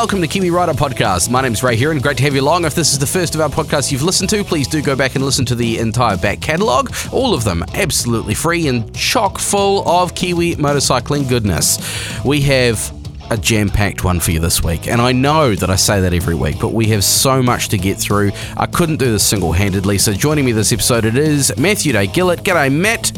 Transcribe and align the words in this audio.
welcome 0.00 0.22
to 0.22 0.26
Kiwi 0.26 0.48
Rider 0.48 0.72
Podcast. 0.72 1.28
My 1.30 1.42
name's 1.42 1.62
Ray 1.62 1.76
here, 1.76 1.90
and 1.90 2.02
great 2.02 2.16
to 2.16 2.22
have 2.22 2.34
you 2.34 2.40
along. 2.40 2.64
If 2.64 2.74
this 2.74 2.94
is 2.94 2.98
the 2.98 3.06
first 3.06 3.34
of 3.34 3.42
our 3.42 3.50
podcasts 3.50 3.92
you've 3.92 4.02
listened 4.02 4.30
to, 4.30 4.42
please 4.42 4.66
do 4.66 4.80
go 4.80 4.96
back 4.96 5.14
and 5.14 5.22
listen 5.22 5.44
to 5.44 5.54
the 5.54 5.76
entire 5.76 6.16
back 6.16 6.40
catalogue. 6.40 6.90
All 7.12 7.34
of 7.34 7.44
them 7.44 7.62
absolutely 7.74 8.32
free 8.32 8.66
and 8.68 8.96
chock 8.96 9.36
full 9.36 9.86
of 9.86 10.14
Kiwi 10.14 10.56
motorcycling 10.56 11.28
goodness. 11.28 12.24
We 12.24 12.40
have 12.40 12.90
a 13.30 13.36
jam 13.36 13.68
packed 13.68 14.02
one 14.02 14.20
for 14.20 14.30
you 14.30 14.40
this 14.40 14.64
week. 14.64 14.88
And 14.88 15.02
I 15.02 15.12
know 15.12 15.54
that 15.54 15.68
I 15.68 15.76
say 15.76 16.00
that 16.00 16.14
every 16.14 16.34
week, 16.34 16.56
but 16.58 16.72
we 16.72 16.86
have 16.86 17.04
so 17.04 17.42
much 17.42 17.68
to 17.68 17.76
get 17.76 17.98
through. 17.98 18.32
I 18.56 18.64
couldn't 18.64 18.96
do 18.96 19.12
this 19.12 19.26
single 19.26 19.52
handedly. 19.52 19.98
So 19.98 20.14
joining 20.14 20.46
me 20.46 20.52
this 20.52 20.72
episode, 20.72 21.04
it 21.04 21.18
is 21.18 21.54
Matthew 21.58 21.92
Day 21.92 22.06
Gillett. 22.06 22.38
G'day, 22.38 22.72
Matt. 22.72 23.12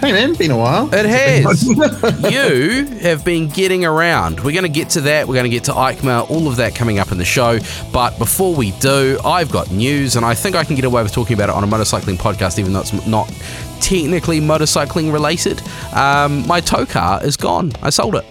Hey 0.00 0.12
man, 0.12 0.34
been 0.34 0.50
a 0.50 0.56
while. 0.58 0.92
It 0.92 1.06
has. 1.06 1.64
you 2.32 2.86
have 3.00 3.24
been 3.24 3.48
getting 3.48 3.84
around. 3.84 4.40
We're 4.40 4.52
going 4.52 4.64
to 4.64 4.68
get 4.68 4.90
to 4.90 5.00
that. 5.02 5.26
We're 5.26 5.34
going 5.34 5.44
to 5.44 5.50
get 5.50 5.64
to 5.64 5.72
EICMA, 5.72 6.28
all 6.30 6.46
of 6.46 6.56
that 6.56 6.74
coming 6.74 6.98
up 6.98 7.10
in 7.10 7.16
the 7.16 7.24
show. 7.24 7.58
But 7.92 8.18
before 8.18 8.54
we 8.54 8.72
do, 8.72 9.18
I've 9.24 9.50
got 9.50 9.70
news, 9.70 10.16
and 10.16 10.24
I 10.26 10.34
think 10.34 10.56
I 10.56 10.64
can 10.64 10.76
get 10.76 10.84
away 10.84 11.02
with 11.02 11.12
talking 11.12 11.34
about 11.34 11.48
it 11.48 11.54
on 11.54 11.64
a 11.64 11.66
motorcycling 11.66 12.16
podcast, 12.16 12.58
even 12.58 12.72
though 12.74 12.80
it's 12.80 13.06
not 13.06 13.28
technically 13.80 14.40
motorcycling 14.40 15.12
related. 15.12 15.62
Um, 15.94 16.46
my 16.46 16.60
tow 16.60 16.84
car 16.84 17.24
is 17.24 17.36
gone. 17.36 17.72
I 17.82 17.90
sold 17.90 18.16
it. 18.16 18.24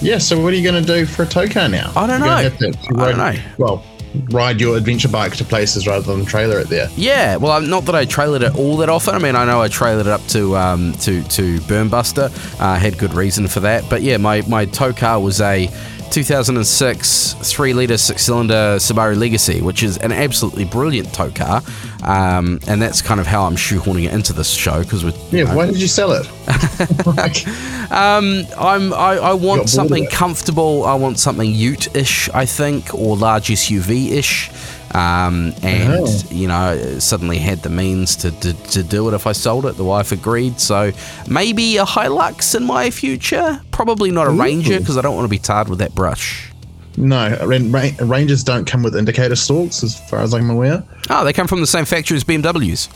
Yeah, 0.00 0.18
so 0.18 0.40
what 0.40 0.52
are 0.52 0.56
you 0.56 0.62
going 0.62 0.82
to 0.82 0.86
do 0.86 1.04
for 1.04 1.24
a 1.24 1.26
tow 1.26 1.46
car 1.48 1.68
now? 1.68 1.92
I 1.94 2.06
don't 2.06 2.20
know. 2.20 2.26
I 2.26 2.48
don't 2.48 3.18
know. 3.18 3.34
Well, 3.58 3.84
ride 4.30 4.60
your 4.60 4.76
adventure 4.76 5.08
bike 5.08 5.36
to 5.36 5.44
places 5.44 5.86
rather 5.86 6.14
than 6.14 6.24
trailer 6.24 6.58
it 6.58 6.68
there. 6.68 6.88
Yeah, 6.96 7.36
well, 7.36 7.60
not 7.60 7.84
that 7.86 7.94
I 7.94 8.06
trailered 8.06 8.42
it 8.42 8.54
all 8.56 8.76
that 8.78 8.88
often. 8.88 9.14
I 9.14 9.18
mean, 9.18 9.36
I 9.36 9.44
know 9.44 9.60
I 9.60 9.68
trailered 9.68 10.00
it 10.00 10.06
up 10.08 10.26
to 10.28 10.56
um, 10.56 10.92
to 11.00 11.22
to 11.22 11.58
Burnbuster. 11.60 12.30
Uh, 12.60 12.76
had 12.76 12.98
good 12.98 13.14
reason 13.14 13.48
for 13.48 13.60
that, 13.60 13.88
but 13.88 14.02
yeah, 14.02 14.16
my 14.16 14.42
my 14.42 14.64
tow 14.64 14.92
car 14.92 15.20
was 15.20 15.40
a 15.40 15.68
2006 16.14 17.32
3 17.32 17.72
litre 17.72 17.98
six 17.98 18.22
cylinder 18.22 18.76
Subaru 18.76 19.18
Legacy, 19.18 19.60
which 19.60 19.82
is 19.82 19.98
an 19.98 20.12
absolutely 20.12 20.64
brilliant 20.64 21.12
tow 21.12 21.28
car. 21.28 21.60
Um, 22.04 22.60
and 22.68 22.80
that's 22.80 23.02
kind 23.02 23.18
of 23.18 23.26
how 23.26 23.42
I'm 23.42 23.56
shoehorning 23.56 24.04
it 24.04 24.12
into 24.12 24.32
this 24.32 24.48
show 24.48 24.78
because 24.84 25.04
we're. 25.04 25.12
Yeah, 25.32 25.44
know, 25.44 25.56
why 25.56 25.66
did 25.66 25.80
you 25.80 25.88
sell 25.88 26.12
it? 26.12 26.28
um, 27.90 28.44
I'm, 28.56 28.92
I, 28.92 29.18
I 29.20 29.32
want 29.32 29.68
something 29.68 30.06
comfortable. 30.06 30.84
I 30.84 30.94
want 30.94 31.18
something 31.18 31.50
ute 31.50 31.92
ish, 31.96 32.28
I 32.30 32.46
think, 32.46 32.94
or 32.94 33.16
large 33.16 33.48
SUV 33.48 34.12
ish. 34.12 34.52
Um, 34.94 35.52
and 35.62 36.06
oh. 36.06 36.22
you 36.30 36.46
know 36.46 37.00
suddenly 37.00 37.38
had 37.38 37.64
the 37.64 37.68
means 37.68 38.14
to, 38.16 38.30
to, 38.30 38.52
to, 38.52 38.82
do 38.84 39.08
it 39.08 39.14
if 39.14 39.26
I 39.26 39.32
sold 39.32 39.66
it. 39.66 39.76
The 39.76 39.82
wife 39.84 40.12
agreed, 40.12 40.60
so 40.60 40.92
maybe 41.28 41.78
a 41.78 41.84
Hilux 41.84 42.54
in 42.54 42.64
my 42.64 42.90
future. 42.90 43.60
Probably 43.72 44.12
not 44.12 44.28
a 44.28 44.30
Ooh. 44.30 44.40
Ranger 44.40 44.78
because 44.78 44.96
I 44.96 45.02
don't 45.02 45.16
want 45.16 45.24
to 45.24 45.30
be 45.30 45.38
tarred 45.38 45.68
with 45.68 45.80
that 45.80 45.96
brush. 45.96 46.52
No, 46.96 47.36
Rangers 47.44 48.44
don't 48.44 48.66
come 48.66 48.84
with 48.84 48.94
indicator 48.94 49.34
stalks, 49.34 49.82
as 49.82 49.98
far 50.08 50.20
as 50.20 50.32
I'm 50.32 50.48
aware. 50.48 50.84
Oh, 51.10 51.24
they 51.24 51.32
come 51.32 51.48
from 51.48 51.60
the 51.60 51.66
same 51.66 51.84
factory 51.86 52.16
as 52.16 52.22
BMWs. 52.22 52.88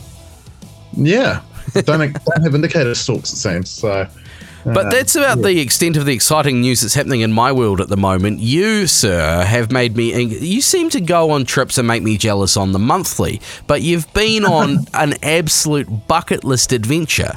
Yeah, 0.93 1.41
don't, 1.73 1.83
don't 2.25 2.43
have 2.43 2.55
indicator 2.55 2.95
stalks, 2.95 3.33
it 3.33 3.35
seems. 3.35 3.69
So 3.69 4.07
but 4.63 4.87
uh, 4.87 4.89
that's 4.89 5.15
about 5.15 5.41
the 5.41 5.59
extent 5.59 5.97
of 5.97 6.05
the 6.05 6.13
exciting 6.13 6.61
news 6.61 6.81
that's 6.81 6.93
happening 6.93 7.21
in 7.21 7.31
my 7.31 7.51
world 7.51 7.81
at 7.81 7.89
the 7.89 7.97
moment. 7.97 8.39
You, 8.39 8.87
sir, 8.87 9.43
have 9.43 9.71
made 9.71 9.95
me. 9.95 10.23
You 10.23 10.61
seem 10.61 10.89
to 10.91 11.01
go 11.01 11.31
on 11.31 11.45
trips 11.45 11.77
and 11.77 11.87
make 11.87 12.03
me 12.03 12.17
jealous 12.17 12.57
on 12.57 12.71
the 12.71 12.79
monthly, 12.79 13.41
but 13.67 13.81
you've 13.81 14.11
been 14.13 14.45
on 14.59 14.85
an 14.93 15.13
absolute 15.23 16.07
bucket 16.07 16.43
list 16.43 16.71
adventure. 16.71 17.33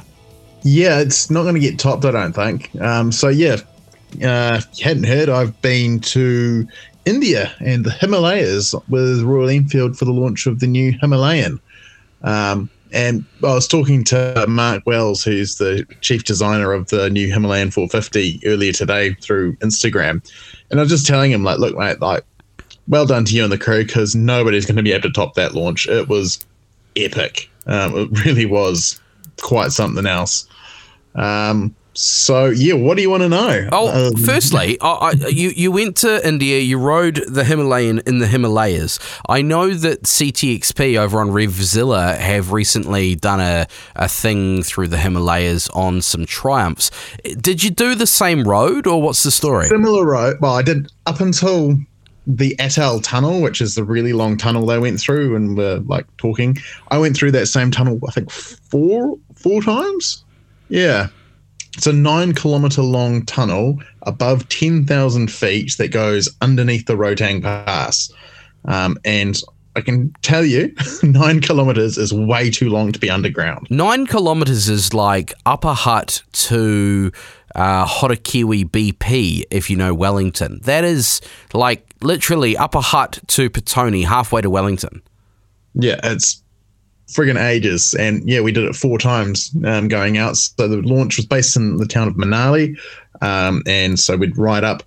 Yeah, 0.64 1.00
it's 1.00 1.30
not 1.30 1.42
going 1.42 1.54
to 1.54 1.60
get 1.60 1.78
topped, 1.78 2.04
I 2.04 2.12
don't 2.12 2.32
think. 2.32 2.70
Um, 2.80 3.10
so, 3.10 3.28
yeah, 3.28 3.56
uh, 4.24 4.60
you 4.74 4.84
hadn't 4.84 5.04
heard, 5.04 5.28
I've 5.28 5.60
been 5.60 5.98
to 6.00 6.66
India 7.04 7.52
and 7.60 7.84
the 7.84 7.90
Himalayas 7.90 8.74
with 8.88 9.22
Royal 9.22 9.48
Enfield 9.48 9.98
for 9.98 10.04
the 10.04 10.12
launch 10.12 10.46
of 10.46 10.60
the 10.60 10.66
new 10.66 10.92
Himalayan. 11.00 11.60
Um, 12.22 12.70
and 12.92 13.24
I 13.42 13.54
was 13.54 13.66
talking 13.66 14.04
to 14.04 14.44
Mark 14.48 14.84
Wells, 14.86 15.24
who's 15.24 15.56
the 15.56 15.86
chief 16.00 16.24
designer 16.24 16.72
of 16.72 16.88
the 16.88 17.08
new 17.10 17.32
Himalayan 17.32 17.70
450 17.70 18.42
earlier 18.46 18.72
today 18.72 19.14
through 19.14 19.56
Instagram. 19.56 20.22
And 20.70 20.78
I 20.78 20.82
was 20.82 20.90
just 20.90 21.06
telling 21.06 21.32
him, 21.32 21.42
like, 21.42 21.58
look, 21.58 21.76
mate, 21.76 22.00
like, 22.00 22.24
well 22.88 23.06
done 23.06 23.24
to 23.24 23.34
you 23.34 23.44
and 23.44 23.52
the 23.52 23.58
crew 23.58 23.84
because 23.84 24.14
nobody's 24.14 24.66
going 24.66 24.76
to 24.76 24.82
be 24.82 24.92
able 24.92 25.02
to 25.02 25.12
top 25.12 25.34
that 25.34 25.54
launch. 25.54 25.88
It 25.88 26.08
was 26.08 26.44
epic. 26.96 27.48
Um, 27.66 27.96
it 27.96 28.24
really 28.24 28.46
was 28.46 29.00
quite 29.40 29.72
something 29.72 30.06
else. 30.06 30.46
Um, 31.14 31.74
so 31.94 32.46
yeah, 32.46 32.74
what 32.74 32.96
do 32.96 33.02
you 33.02 33.10
want 33.10 33.22
to 33.22 33.28
know? 33.28 33.68
Oh, 33.70 34.08
um, 34.08 34.16
firstly, 34.16 34.78
I, 34.80 34.88
I, 34.88 35.10
you 35.28 35.50
you 35.50 35.70
went 35.70 35.96
to 35.98 36.26
India. 36.26 36.58
You 36.58 36.78
rode 36.78 37.22
the 37.28 37.44
Himalayan 37.44 38.00
in 38.06 38.18
the 38.18 38.26
Himalayas. 38.26 38.98
I 39.28 39.42
know 39.42 39.74
that 39.74 40.04
CTXP 40.04 40.98
over 40.98 41.20
on 41.20 41.28
Revzilla 41.28 42.16
have 42.16 42.52
recently 42.52 43.14
done 43.14 43.40
a, 43.40 43.66
a 43.96 44.08
thing 44.08 44.62
through 44.62 44.88
the 44.88 44.96
Himalayas 44.96 45.68
on 45.70 46.00
some 46.00 46.24
Triumphs. 46.24 46.90
Did 47.40 47.62
you 47.62 47.70
do 47.70 47.94
the 47.94 48.06
same 48.06 48.44
road, 48.44 48.86
or 48.86 49.02
what's 49.02 49.22
the 49.22 49.30
story? 49.30 49.68
Similar 49.68 50.06
road. 50.06 50.38
Well, 50.40 50.54
I 50.54 50.62
did 50.62 50.90
up 51.06 51.20
until 51.20 51.76
the 52.26 52.54
Atal 52.58 53.02
tunnel, 53.02 53.42
which 53.42 53.60
is 53.60 53.74
the 53.74 53.84
really 53.84 54.12
long 54.12 54.36
tunnel 54.36 54.64
they 54.64 54.78
went 54.78 54.98
through, 54.98 55.36
and 55.36 55.56
were 55.56 55.80
like 55.86 56.06
talking. 56.16 56.56
I 56.88 56.98
went 56.98 57.16
through 57.16 57.32
that 57.32 57.46
same 57.46 57.70
tunnel, 57.70 58.00
I 58.08 58.12
think 58.12 58.30
four 58.30 59.18
four 59.34 59.60
times. 59.60 60.24
Yeah, 60.68 61.08
it's 61.76 61.86
a 61.86 61.92
nine 61.92 62.34
kilometer 62.34 62.82
long 62.82 63.24
tunnel 63.24 63.78
above 64.02 64.48
10,000 64.48 65.30
feet 65.30 65.76
that 65.78 65.88
goes 65.88 66.28
underneath 66.40 66.86
the 66.86 66.96
Rohtang 66.96 67.42
Pass. 67.42 68.12
Um, 68.66 68.98
and 69.04 69.40
I 69.74 69.80
can 69.80 70.14
tell 70.22 70.44
you, 70.44 70.74
nine 71.02 71.40
kilometers 71.40 71.96
is 71.96 72.12
way 72.12 72.50
too 72.50 72.68
long 72.68 72.92
to 72.92 72.98
be 72.98 73.08
underground. 73.08 73.68
Nine 73.70 74.06
kilometers 74.06 74.68
is 74.68 74.92
like 74.92 75.32
Upper 75.46 75.72
Hutt 75.72 76.22
to 76.32 77.10
uh, 77.54 77.86
BP, 77.86 79.42
if 79.50 79.70
you 79.70 79.76
know 79.76 79.94
Wellington. 79.94 80.60
That 80.64 80.84
is 80.84 81.20
like 81.54 81.86
literally 82.02 82.56
Upper 82.56 82.80
Hutt 82.80 83.18
to 83.28 83.48
Petone, 83.48 84.04
halfway 84.04 84.42
to 84.42 84.50
Wellington. 84.50 85.02
Yeah, 85.74 86.00
it's 86.04 86.42
friggin' 87.08 87.40
ages. 87.40 87.94
And 87.94 88.28
yeah, 88.28 88.40
we 88.40 88.52
did 88.52 88.64
it 88.64 88.76
four 88.76 88.98
times 88.98 89.54
um, 89.64 89.88
going 89.88 90.18
out. 90.18 90.36
So 90.36 90.68
the 90.68 90.82
launch 90.82 91.16
was 91.16 91.26
based 91.26 91.56
in 91.56 91.76
the 91.76 91.86
town 91.86 92.08
of 92.08 92.14
Manali. 92.14 92.78
Um, 93.20 93.62
and 93.66 93.98
so 93.98 94.16
we'd 94.16 94.36
ride 94.36 94.64
up 94.64 94.82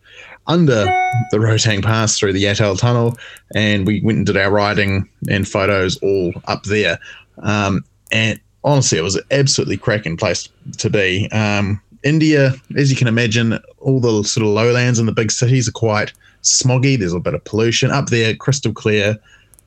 under 0.47 0.85
the 1.31 1.37
Rohtang 1.37 1.83
Pass 1.83 2.19
through 2.19 2.33
the 2.33 2.43
Atal 2.43 2.77
Tunnel, 2.77 3.17
and 3.55 3.87
we 3.87 4.01
went 4.01 4.17
and 4.17 4.25
did 4.25 4.37
our 4.37 4.51
riding 4.51 5.09
and 5.29 5.47
photos 5.47 5.97
all 5.97 6.33
up 6.45 6.63
there. 6.63 6.99
Um, 7.39 7.83
and 8.11 8.39
honestly, 8.63 8.97
it 8.97 9.03
was 9.03 9.15
an 9.15 9.23
absolutely 9.31 9.77
cracking 9.77 10.17
place 10.17 10.49
to 10.77 10.89
be. 10.89 11.29
Um, 11.31 11.81
India, 12.03 12.53
as 12.77 12.91
you 12.91 12.95
can 12.95 13.07
imagine, 13.07 13.59
all 13.79 13.99
the 13.99 14.23
sort 14.23 14.45
of 14.45 14.53
lowlands 14.53 14.99
and 14.99 15.07
the 15.07 15.13
big 15.13 15.31
cities 15.31 15.67
are 15.67 15.73
quite 15.73 16.13
smoggy. 16.43 16.99
There's 16.99 17.13
a 17.13 17.19
bit 17.19 17.33
of 17.33 17.43
pollution 17.43 17.89
up 17.89 18.09
there, 18.09 18.35
crystal 18.35 18.73
clear. 18.73 19.17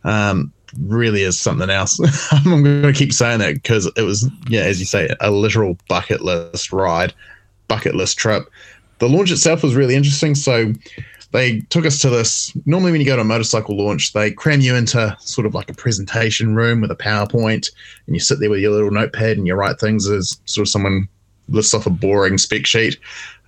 Um, 0.05 0.53
really 0.81 1.23
is 1.23 1.39
something 1.39 1.71
else. 1.71 2.01
I'm 2.33 2.63
going 2.63 2.83
to 2.83 2.93
keep 2.93 3.13
saying 3.13 3.41
that 3.41 3.55
because 3.55 3.91
it 3.97 4.03
was, 4.03 4.29
yeah, 4.49 4.63
as 4.63 4.81
you 4.81 4.87
say, 4.87 5.09
a 5.21 5.31
literal 5.31 5.77
bucket 5.89 6.23
list 6.23 6.73
ride, 6.73 7.13
bucket 7.69 7.95
list 7.95 8.19
trip. 8.19 8.51
The 8.99 9.09
launch 9.09 9.31
itself 9.31 9.63
was 9.63 9.75
really 9.75 9.95
interesting. 9.95 10.35
So 10.35 10.73
they 11.33 11.61
took 11.61 11.87
us 11.87 12.01
to 12.01 12.11
this. 12.11 12.53
Normally, 12.67 12.93
when 12.93 13.01
you 13.01 13.07
go 13.07 13.17
to 13.17 13.23
a 13.23 13.25
motorcycle 13.25 13.77
launch, 13.77 14.13
they 14.13 14.31
cram 14.31 14.61
you 14.61 14.75
into 14.75 15.17
sort 15.21 15.47
of 15.47 15.55
like 15.55 15.71
a 15.71 15.75
presentation 15.75 16.55
room 16.55 16.81
with 16.81 16.91
a 16.91 16.97
PowerPoint, 16.97 17.71
and 18.07 18.17
you 18.17 18.21
sit 18.21 18.41
there 18.41 18.51
with 18.51 18.61
your 18.61 18.73
little 18.73 18.91
notepad 18.91 19.37
and 19.37 19.47
you 19.47 19.55
write 19.55 19.79
things 19.79 20.09
as 20.09 20.41
sort 20.47 20.67
of 20.67 20.71
someone 20.71 21.09
lists 21.49 21.75
off 21.75 21.87
a 21.87 21.91
boring 21.91 22.39
spec 22.39 22.67
sheet. 22.67 22.99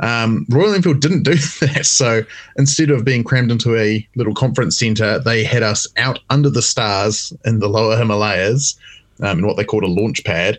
Um, 0.01 0.47
Royal 0.49 0.75
Enfield 0.75 1.01
didn't 1.01 1.23
do 1.23 1.35
that. 1.61 1.87
So 1.87 2.23
instead 2.57 2.91
of 2.91 3.05
being 3.05 3.25
crammed 3.25 3.51
into 3.51 3.77
a 3.77 4.07
little 4.17 4.35
conference 4.35 4.79
center, 4.79 5.19
they 5.19 5.45
had 5.45 5.63
us 5.63 5.87
out 5.97 6.21
under 6.31 6.51
the 6.51 6.63
stars 6.63 7.33
in 7.45 7.59
the 7.59 7.69
lower 7.69 7.97
Himalayas 7.97 8.79
um, 9.23 9.41
in 9.41 9.47
what 9.47 9.57
they 9.57 9.65
called 9.65 9.85
a 9.85 9.89
launch 9.89 10.25
pad. 10.25 10.59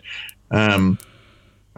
Um, 0.50 0.98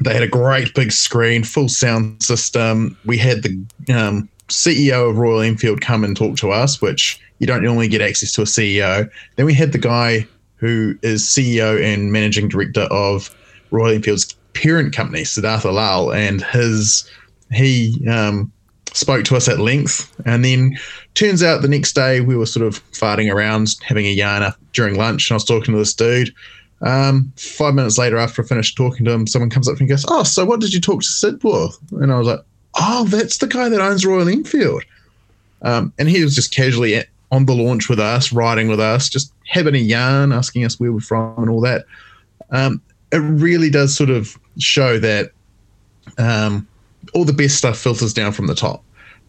they 0.03 0.13
had 0.13 0.23
a 0.23 0.29
great 0.29 0.75
big 0.75 0.93
screen, 0.93 1.45
full 1.45 1.69
sound 1.69 2.23
system. 2.23 2.97
We 3.05 3.17
had 3.17 3.43
the 3.43 3.95
um, 3.95 4.29
CEO 4.49 5.11
of 5.11 5.17
Royal 5.17 5.41
Enfield 5.41 5.81
come 5.81 6.05
and 6.05 6.17
talk 6.17 6.37
to 6.39 6.51
us, 6.51 6.81
which 6.81 7.21
you 7.39 7.47
don't 7.47 7.63
normally 7.63 7.89
get 7.89 8.03
access 8.03 8.33
to 8.33 8.43
a 8.43 8.45
CEO. 8.45 9.09
Then 9.37 9.47
we 9.47 9.55
had 9.55 9.73
the 9.73 9.79
guy 9.79 10.27
who 10.57 10.99
is 11.03 11.23
CEO 11.23 11.83
and 11.83 12.11
managing 12.11 12.49
director 12.49 12.83
of 12.83 13.35
Royal 13.71 13.95
Enfield's 13.95 14.35
parent 14.55 14.95
company, 14.95 15.25
Siddhartha 15.25 15.71
Lal, 15.71 16.13
and 16.13 16.43
his 16.43 17.09
he 17.53 18.03
um, 18.09 18.51
spoke 18.93 19.25
to 19.27 19.37
us 19.37 19.49
at 19.49 19.59
length. 19.59 20.11
And 20.25 20.45
then 20.45 20.79
turns 21.15 21.43
out 21.43 21.63
the 21.63 21.69
next 21.69 21.93
day 21.93 22.21
we 22.21 22.37
were 22.37 22.47
sort 22.47 22.67
of 22.67 22.83
farting 22.93 23.33
around, 23.33 23.77
having 23.83 24.07
a 24.07 24.11
yarn 24.11 24.53
during 24.73 24.97
lunch, 24.97 25.29
and 25.29 25.35
I 25.35 25.37
was 25.37 25.45
talking 25.45 25.75
to 25.75 25.79
this 25.79 25.95
dude. 25.95 26.35
Um, 26.81 27.33
five 27.37 27.75
minutes 27.75 27.99
later, 27.99 28.19
after 28.19 28.43
I 28.43 28.47
finished 28.47 28.77
talking 28.77 29.05
to 29.05 29.13
him, 29.13 29.27
someone 29.27 29.51
comes 29.51 29.69
up 29.69 29.79
and 29.79 29.89
goes, 29.89 30.05
"Oh, 30.09 30.23
so 30.23 30.45
what 30.45 30.61
did 30.61 30.73
you 30.73 30.81
talk 30.81 31.01
to 31.01 31.07
Sid 31.07 31.41
for?" 31.41 31.71
And 31.93 32.13
I 32.13 32.19
was 32.19 32.29
like, 32.29 32.41
"Oh, 32.79 33.05
that's 33.05 33.39
the 33.39 33.47
guy 33.47 33.69
that 33.69 33.81
owns 33.81 34.05
Royal 34.05 34.29
Enfield." 34.29 34.85
Um, 35.63 35.93
and 35.99 36.09
he 36.09 36.23
was 36.23 36.35
just 36.35 36.55
casually 36.55 36.95
at, 36.95 37.07
on 37.33 37.47
the 37.47 37.55
launch 37.55 37.89
with 37.89 37.99
us, 37.99 38.33
riding 38.33 38.69
with 38.69 38.81
us, 38.81 39.09
just 39.09 39.33
having 39.47 39.75
a 39.75 39.79
yarn, 39.79 40.33
asking 40.33 40.65
us 40.65 40.79
where 40.79 40.93
we're 40.93 41.01
from 41.01 41.35
and 41.39 41.49
all 41.49 41.63
that. 41.63 41.87
Um, 42.51 42.83
it 43.13 43.19
really 43.19 43.71
does 43.71 43.97
sort 43.97 44.11
of 44.11 44.39
show 44.59 44.99
that 44.99 45.31
um, 46.19 46.67
all 47.13 47.25
the 47.25 47.33
best 47.33 47.57
stuff 47.57 47.79
filters 47.79 48.15
down 48.15 48.33
from 48.33 48.47
the 48.47 48.55
top. 48.55 48.83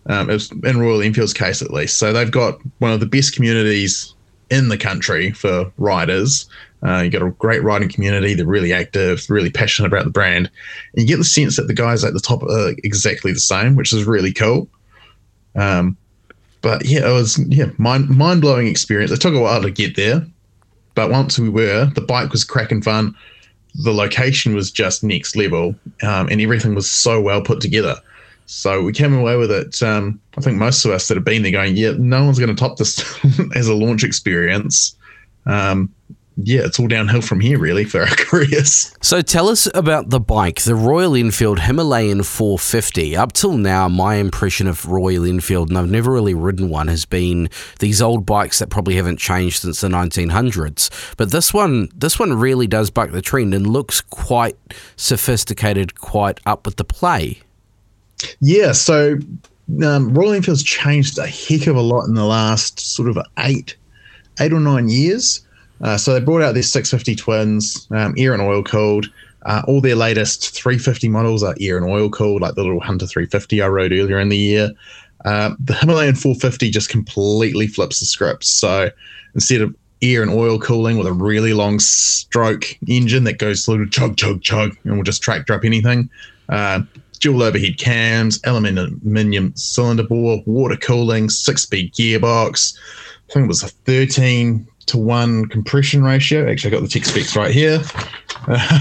Um, 0.08 0.28
was 0.28 0.52
in 0.64 0.80
Royal 0.80 1.02
Enfield's 1.02 1.34
case, 1.34 1.64
at 1.64 1.72
least. 1.72 1.98
So 1.98 2.14
they've 2.14 2.30
got 2.30 2.60
one 2.78 2.92
of 2.92 3.00
the 3.00 3.08
best 3.08 3.34
communities 3.34 4.14
in 4.52 4.70
the 4.70 4.78
country 4.78 5.32
for 5.32 5.72
riders. 5.78 6.48
Uh, 6.86 7.02
you 7.02 7.10
got 7.10 7.24
a 7.24 7.32
great 7.32 7.64
riding 7.64 7.90
community. 7.90 8.36
They're 8.36 8.46
really 8.46 8.72
active, 8.72 9.26
really 9.30 9.50
passionate 9.50 9.88
about 9.88 10.06
the 10.06 10.12
brand. 10.12 10.52
And 10.94 11.02
you 11.02 11.08
get 11.08 11.18
the 11.18 11.24
sense 11.24 11.56
that 11.56 11.68
the 11.68 11.74
guys 11.74 12.04
at 12.04 12.14
the 12.14 12.20
top 12.20 12.44
are 12.44 12.76
exactly 12.84 13.34
the 13.34 13.40
same, 13.40 13.76
which 13.76 13.92
is 13.92 14.04
really 14.04 14.32
cool. 14.32 14.68
Um, 15.56 15.98
but 16.62 16.86
yeah, 16.86 17.10
it 17.10 17.14
was 17.14 17.38
yeah 17.48 17.68
mind 17.78 18.10
mind 18.10 18.42
blowing 18.42 18.68
experience. 18.68 19.12
It 19.12 19.22
took 19.22 19.34
a 19.34 19.40
while 19.40 19.62
to 19.62 19.72
get 19.72 19.96
there, 19.96 20.26
but 20.96 21.12
once 21.12 21.40
we 21.40 21.50
were, 21.50 21.92
the 21.94 22.02
bike 22.02 22.32
was 22.32 22.44
cracking 22.44 22.82
fun. 22.82 23.16
The 23.84 23.94
location 23.94 24.56
was 24.56 24.72
just 24.72 25.04
next 25.04 25.36
level, 25.36 25.76
um, 26.04 26.28
and 26.30 26.42
everything 26.42 26.76
was 26.76 26.90
so 26.90 27.22
well 27.22 27.42
put 27.42 27.62
together. 27.62 27.96
So 28.48 28.84
we 28.84 28.94
came 28.94 29.14
away 29.14 29.38
with 29.38 29.52
it. 29.52 29.82
Um, 29.82 30.20
I 30.38 30.42
think 30.42 30.58
most 30.58 30.86
of 30.86 30.92
us 30.92 31.08
that 31.08 31.18
have 31.18 31.24
been 31.24 31.42
there 31.42 31.52
going, 31.52 31.78
yeah, 31.78 31.94
no 31.98 32.24
one's 32.24 32.38
going 32.38 32.56
to 32.56 32.60
top 32.60 32.78
this 32.78 33.00
as 33.56 33.68
a 33.68 33.74
launch 33.74 34.04
experience. 34.04 34.96
Um, 35.46 35.94
yeah, 36.38 36.62
it's 36.66 36.80
all 36.80 36.88
downhill 36.88 37.22
from 37.22 37.40
here, 37.40 37.58
really, 37.58 37.86
for 37.86 38.02
our 38.02 38.08
careers. 38.18 38.96
So 39.02 39.22
tell 39.22 39.48
us 39.48 39.70
about 39.74 40.10
the 40.10 40.20
bike, 40.20 40.62
the 40.62 40.76
Royal 40.76 41.16
Enfield 41.16 41.62
Himalayan 41.62 42.24
450. 42.24 43.16
Up 43.16 43.32
till 43.32 43.58
now, 43.58 43.88
my 43.88 44.16
impression 44.16 44.68
of 44.68 44.86
Royal 44.86 45.24
Enfield, 45.26 45.70
and 45.70 45.78
I've 45.78 45.90
never 45.90 46.12
really 46.12 46.34
ridden 46.34 46.70
one, 46.70 46.90
has 46.90 47.06
been 47.06 47.50
these 47.80 48.02
old 48.02 48.26
bikes 48.26 48.60
that 48.60 48.70
probably 48.70 48.96
haven't 48.96 49.18
changed 49.18 49.62
since 49.62 49.80
the 49.80 49.88
1900s. 49.88 51.16
But 51.16 51.32
this 51.32 51.54
one, 51.54 51.90
this 51.96 52.20
one 52.20 52.34
really 52.34 52.68
does 52.68 52.90
buck 52.90 53.12
the 53.12 53.22
trend 53.22 53.54
and 53.54 53.66
looks 53.66 54.02
quite 54.02 54.58
sophisticated, 54.98 56.00
quite 56.00 56.42
up 56.46 56.66
with 56.66 56.76
the 56.76 56.84
play. 56.84 57.40
Yeah, 58.42 58.74
so 58.74 59.18
um, 59.84 60.14
Royal 60.14 60.34
Enfield's 60.34 60.64
changed 60.64 61.18
a 61.18 61.28
heck 61.28 61.68
of 61.68 61.78
a 61.78 61.82
lot 61.82 62.06
in 62.08 62.14
the 62.14 62.26
last 62.26 62.80
sort 62.80 63.08
of 63.08 63.18
eight, 63.40 63.78
eight 64.42 64.52
or 64.52 64.60
nine 64.60 64.90
years. 64.90 65.45
Uh, 65.82 65.98
so 65.98 66.14
they 66.14 66.20
brought 66.20 66.42
out 66.42 66.54
their 66.54 66.64
650 66.64 67.16
twins, 67.16 67.88
um, 67.92 68.14
air 68.18 68.34
and 68.34 68.42
oil 68.42 68.64
cooled. 68.64 69.10
Uh, 69.46 69.62
all 69.68 69.82
their 69.82 69.96
latest 69.96 70.56
350 70.56 71.10
models 71.10 71.44
are 71.44 71.56
air 71.60 71.78
and 71.78 71.86
oil 71.86 72.10
cooled, 72.10 72.42
like 72.42 72.56
the 72.56 72.64
little 72.64 72.80
Hunter 72.80 73.06
350 73.06 73.62
I 73.62 73.68
rode 73.68 73.92
earlier 73.92 74.20
in 74.20 74.30
the 74.30 74.38
year. 74.38 74.72
Uh, 75.26 75.56
the 75.60 75.74
Himalayan 75.74 76.16
450 76.16 76.70
just 76.70 76.90
completely 76.90 77.68
flips 77.68 78.00
the 78.00 78.06
script. 78.06 78.44
So 78.44 78.90
instead 79.34 79.62
of 79.62 79.76
air 80.02 80.22
and 80.22 80.32
oil 80.32 80.60
cooling 80.60 80.98
with 80.98 81.08
a 81.08 81.14
really 81.14 81.54
long 81.54 81.80
stroke 81.80 82.66
engine 82.88 83.24
that 83.26 83.40
goes 83.40 83.66
through 83.66 83.90
chug, 83.90 84.18
chug, 84.18 84.42
chug, 84.42 84.76
and 84.84 84.98
will 84.98 85.04
just 85.04 85.22
track 85.22 85.50
up 85.50 85.64
anything, 85.64 86.10
uh, 86.50 86.82
dual 87.20 87.44
overhead 87.44 87.78
cams, 87.78 88.40
aluminium 88.46 89.56
cylinder 89.56 90.04
bore, 90.04 90.44
water 90.46 90.76
cooling, 90.76 91.30
six 91.30 91.64
speed 91.64 91.94
gearbox. 91.94 92.78
I 93.30 93.34
think 93.34 93.46
it 93.46 93.48
was 93.48 93.64
a 93.64 93.68
13 93.68 94.68
to 94.88 94.98
one 94.98 95.48
compression 95.48 96.04
ratio. 96.04 96.50
Actually, 96.50 96.72
I 96.72 96.80
got 96.80 96.84
the 96.84 96.90
tech 96.90 97.06
specs 97.06 97.36
right 97.36 97.52
here. 97.52 97.82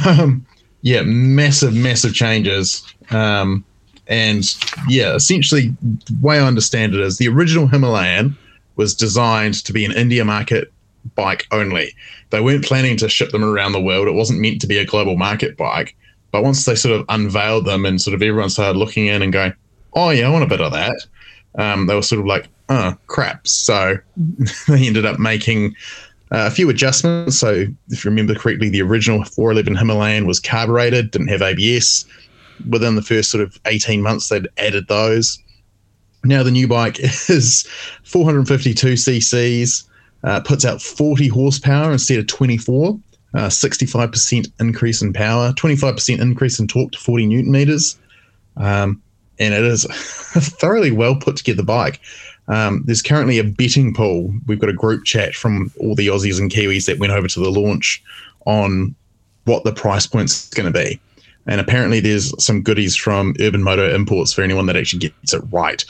Um, 0.07 0.47
yeah, 0.83 1.03
massive, 1.03 1.75
massive 1.75 2.15
changes. 2.15 2.85
Um, 3.11 3.65
and 4.07 4.45
yeah, 4.89 5.15
essentially, 5.15 5.75
the 5.83 6.17
way 6.21 6.39
I 6.39 6.47
understand 6.47 6.95
it 6.95 7.01
is 7.01 7.19
the 7.19 7.29
original 7.29 7.67
Himalayan 7.67 8.37
was 8.77 8.95
designed 8.95 9.65
to 9.65 9.73
be 9.73 9.85
an 9.85 9.93
India 9.93 10.25
market 10.25 10.73
bike 11.15 11.47
only. 11.51 11.95
They 12.31 12.41
weren't 12.41 12.65
planning 12.65 12.97
to 12.99 13.09
ship 13.09 13.31
them 13.31 13.45
around 13.45 13.73
the 13.73 13.81
world. 13.81 14.09
It 14.09 14.13
wasn't 14.13 14.41
meant 14.41 14.61
to 14.63 14.67
be 14.67 14.79
a 14.79 14.85
global 14.85 15.17
market 15.17 15.57
bike. 15.57 15.97
But 16.33 16.43
once 16.43 16.65
they 16.65 16.75
sort 16.75 16.99
of 16.99 17.07
unveiled 17.09 17.65
them 17.65 17.85
and 17.85 18.01
sort 18.01 18.15
of 18.15 18.23
everyone 18.23 18.51
started 18.51 18.79
looking 18.79 19.07
in 19.07 19.23
and 19.23 19.33
going, 19.33 19.55
oh, 19.95 20.11
yeah, 20.11 20.27
I 20.27 20.31
want 20.31 20.45
a 20.45 20.49
bit 20.49 20.61
of 20.61 20.73
that, 20.73 20.97
um, 21.57 21.87
they 21.87 21.95
were 21.95 22.03
sort 22.03 22.21
of 22.21 22.27
like, 22.27 22.49
oh, 22.69 22.97
crap. 23.07 23.47
So 23.47 23.99
they 24.69 24.87
ended 24.87 25.07
up 25.07 25.19
making 25.19 25.75
uh, 26.33 26.47
a 26.47 26.51
few 26.51 26.69
adjustments. 26.69 27.39
So, 27.39 27.67
if 27.91 28.05
you 28.05 28.11
remember 28.11 28.35
correctly, 28.35 28.69
the 28.69 28.83
original 28.83 29.25
411 29.25 29.77
Himalayan 29.77 30.27
was 30.27 30.41
carbureted, 30.41 31.11
didn't 31.11 31.29
have 31.29 31.43
ABS. 31.43 32.05
Within 32.69 32.95
the 32.95 33.03
first 33.03 33.31
sort 33.31 33.43
of 33.43 33.59
18 33.67 34.03
months, 34.03 34.29
they'd 34.29 34.49
added 34.59 34.89
those. 34.89 35.39
Now, 36.25 36.43
the 36.43 36.51
new 36.51 36.67
bike 36.67 36.99
is 37.29 37.69
452 38.05 38.95
cc's, 38.95 39.85
uh, 40.25 40.41
puts 40.41 40.65
out 40.65 40.81
40 40.81 41.29
horsepower 41.29 41.93
instead 41.93 42.19
of 42.19 42.27
24, 42.27 42.99
uh, 43.35 43.39
65% 43.49 44.51
increase 44.59 45.03
in 45.03 45.13
power, 45.13 45.53
25% 45.53 46.21
increase 46.21 46.59
in 46.59 46.67
torque 46.67 46.93
to 46.93 46.99
40 46.99 47.27
newton 47.27 47.53
meters. 47.53 47.99
Um, 48.57 49.03
and 49.39 49.55
it 49.55 49.65
is 49.65 49.85
a 49.85 49.89
thoroughly 50.41 50.91
well 50.91 51.17
put 51.17 51.37
together 51.37 51.63
bike. 51.63 52.01
Um, 52.49 52.83
there's 52.85 53.03
currently 53.03 53.39
a 53.39 53.45
betting 53.45 53.95
pool. 53.95 54.35
We've 54.47 54.59
got 54.59 54.69
a 54.69 54.75
group 54.75 55.05
chat 55.05 55.35
from 55.35 55.73
all 55.81 55.95
the 55.95 56.09
Aussies 56.09 56.39
and 56.39 56.51
Kiwis 56.51 56.87
that 56.87 56.99
went 56.99 57.13
over 57.13 57.29
to 57.29 57.41
the 57.41 57.51
launch 57.51 58.03
on 58.47 58.95
what 59.45 59.65
the 59.65 59.73
price 59.73 60.07
point's 60.07 60.51
going 60.51 60.71
to 60.71 60.79
be. 60.79 61.01
And 61.47 61.61
apparently, 61.61 62.01
there's 62.01 62.33
some 62.43 62.63
goodies 62.63 62.97
from 62.97 63.35
Urban 63.41 63.63
Moto 63.63 63.95
Imports 63.95 64.33
for 64.33 64.43
anyone 64.43 64.67
that 64.67 64.77
actually 64.77 65.01
gets 65.01 65.35
it 65.35 65.43
right. 65.51 65.85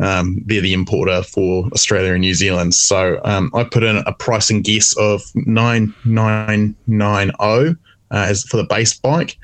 Um, 0.00 0.42
they're 0.46 0.60
the 0.60 0.74
importer 0.74 1.22
for 1.22 1.66
Australia 1.72 2.12
and 2.12 2.20
New 2.20 2.34
Zealand. 2.34 2.74
So 2.74 3.20
um, 3.24 3.50
I 3.54 3.64
put 3.64 3.82
in 3.82 3.96
a 4.06 4.12
pricing 4.12 4.62
guess 4.62 4.96
of 4.96 5.22
9990 5.34 7.34
uh, 7.40 7.74
as 8.10 8.44
for 8.44 8.58
the 8.58 8.64
base 8.64 8.94
bike 8.94 9.36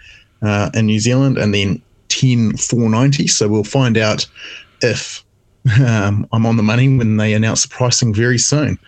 uh, 0.42 0.70
in 0.74 0.86
New 0.86 1.00
Zealand 1.00 1.38
and 1.38 1.52
then 1.54 1.82
10490. 2.14 3.26
So 3.28 3.48
we'll 3.48 3.64
find 3.64 3.96
out 3.96 4.26
if 4.82 5.24
um, 5.80 6.26
I'm 6.32 6.46
on 6.46 6.56
the 6.56 6.62
money 6.62 6.88
when 6.96 7.16
they 7.16 7.34
announce 7.34 7.62
the 7.62 7.68
pricing 7.68 8.12
very 8.12 8.38
soon. 8.38 8.78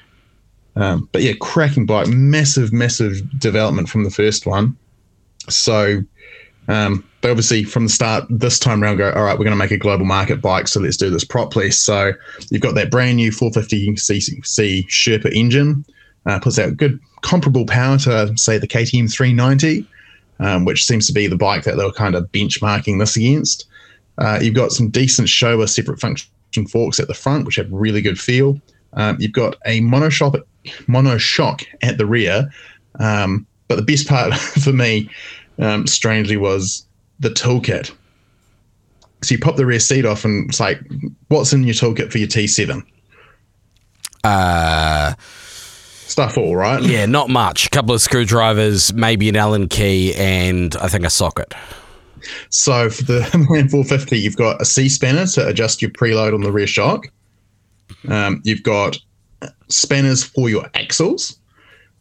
Um, 0.77 1.09
but 1.13 1.23
yeah, 1.23 1.33
cracking 1.41 1.87
bike, 1.87 2.07
massive, 2.09 2.73
massive 2.73 3.23
development 3.39 3.89
from 3.89 4.05
the 4.05 4.11
first 4.11 4.47
one. 4.47 4.77
So 5.49 6.03
um, 6.69 7.09
they 7.23 7.31
obviously 7.31 7.65
from 7.65 7.85
the 7.85 7.91
start 7.91 8.25
this 8.29 8.59
time 8.59 8.83
around 8.83 8.99
go, 8.99 9.11
all 9.13 9.25
right, 9.25 9.39
we're 9.39 9.45
going 9.45 9.57
to 9.57 9.57
make 9.57 9.71
a 9.71 9.79
global 9.79 10.05
market 10.05 10.43
bike, 10.43 10.69
so 10.69 10.81
let's 10.81 10.97
do 10.97 11.09
this 11.09 11.25
properly. 11.25 11.71
So 11.71 12.13
you've 12.51 12.63
got 12.63 12.75
that 12.75 12.91
brand 12.91 13.17
new 13.17 13.31
450cc 13.31 14.87
Sherpa 14.89 15.33
engine, 15.33 15.85
uh, 16.27 16.41
puts 16.41 16.59
out 16.59 16.77
good 16.77 17.01
comparable 17.23 17.67
power 17.67 17.99
to 17.99 18.37
say 18.37 18.59
the 18.59 18.69
KTM 18.69 19.11
390, 19.11 19.87
um, 20.41 20.65
which 20.65 20.85
seems 20.85 21.07
to 21.07 21.13
be 21.13 21.27
the 21.27 21.37
bike 21.37 21.65
that 21.65 21.77
they 21.77 21.85
were 21.85 21.93
kind 21.93 22.15
of 22.15 22.31
benchmarking 22.33 22.99
this 22.99 23.17
against. 23.17 23.67
Uh, 24.19 24.39
you've 24.41 24.55
got 24.55 24.73
some 24.73 24.89
decent 24.89 25.29
Showa 25.29 25.69
separate 25.69 26.01
function 26.01 26.31
forks 26.69 26.99
at 26.99 27.09
the 27.09 27.15
front, 27.15 27.45
which 27.45 27.57
have 27.57 27.71
really 27.71 28.01
good 28.01 28.19
feel. 28.19 28.59
Um, 28.95 29.17
you've 29.21 29.33
got 29.33 29.57
a 29.67 29.81
monoshock, 29.81 30.41
monoshock 30.89 31.65
at 31.83 31.99
the 31.99 32.07
rear. 32.07 32.51
Um, 32.99 33.47
but 33.69 33.77
the 33.77 33.83
best 33.83 34.09
part 34.09 34.35
for 34.35 34.73
me, 34.73 35.11
um, 35.59 35.87
strangely, 35.87 36.37
was 36.37 36.87
the 37.21 37.31
toolkit. 37.31 37.93
So 39.23 39.35
you 39.35 39.39
pop 39.39 39.57
the 39.57 39.67
rear 39.67 39.81
seat 39.81 40.05
off, 40.05 40.25
and 40.25 40.49
it's 40.49 40.61
like, 40.61 40.81
what's 41.29 41.53
in 41.53 41.65
your 41.65 41.75
toolkit 41.75 42.13
for 42.13 42.19
your 42.19 42.29
T7? 42.29 42.83
Uh, 44.25 45.15
Stuff 46.07 46.39
all 46.39 46.55
right. 46.55 46.81
Yeah, 46.83 47.05
not 47.07 47.29
much. 47.29 47.67
A 47.67 47.71
couple 47.71 47.93
of 47.93 48.01
screwdrivers, 48.01 48.93
maybe 48.93 49.29
an 49.29 49.35
Allen 49.35 49.69
key, 49.69 50.15
and 50.15 50.75
I 50.77 50.89
think 50.89 51.05
a 51.05 51.11
socket. 51.11 51.53
So 52.49 52.89
for 52.91 53.03
the 53.03 53.23
Himalayan 53.33 53.69
450, 53.69 54.17
you've 54.17 54.37
got 54.37 54.63
a 54.63 54.65
C 54.65 54.89
spanner 54.89 55.27
to 55.27 55.47
adjust 55.47 55.83
your 55.83 55.91
preload 55.91 56.33
on 56.33 56.43
the 56.43 56.53
rear 56.53 56.69
shock. 56.69 57.09
Um, 58.09 58.41
you've 58.45 58.63
got 58.63 58.99
spanners 59.69 60.23
for 60.23 60.49
your 60.49 60.71
axles, 60.75 61.39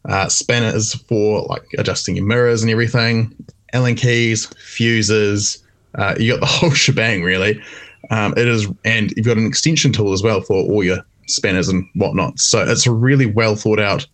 uh, 0.04 0.26
spanners 0.26 0.94
for 1.08 1.42
like 1.48 1.64
adjusting 1.76 2.16
your 2.16 2.26
mirrors 2.26 2.62
and 2.62 2.70
everything, 2.70 3.34
Allen 3.72 3.96
keys, 3.96 4.46
fuses. 4.56 5.64
Uh, 5.96 6.14
you 6.18 6.32
got 6.32 6.40
the 6.40 6.46
whole 6.60 6.70
shebang 6.70 7.22
really. 7.22 7.60
Um, 8.10 8.34
it 8.36 8.46
is, 8.46 8.68
and 8.84 9.12
you've 9.16 9.26
got 9.26 9.36
an 9.36 9.46
extension 9.46 9.92
tool 9.92 10.12
as 10.12 10.22
well 10.22 10.40
for 10.40 10.62
all 10.62 10.84
your 10.84 10.98
spanners 11.26 11.68
and 11.68 11.88
whatnot. 11.94 12.38
So 12.40 12.64
it's 12.64 12.86
a 12.86 12.92
really 12.92 13.26
well 13.26 13.56
thought 13.56 13.80
out 13.80 14.06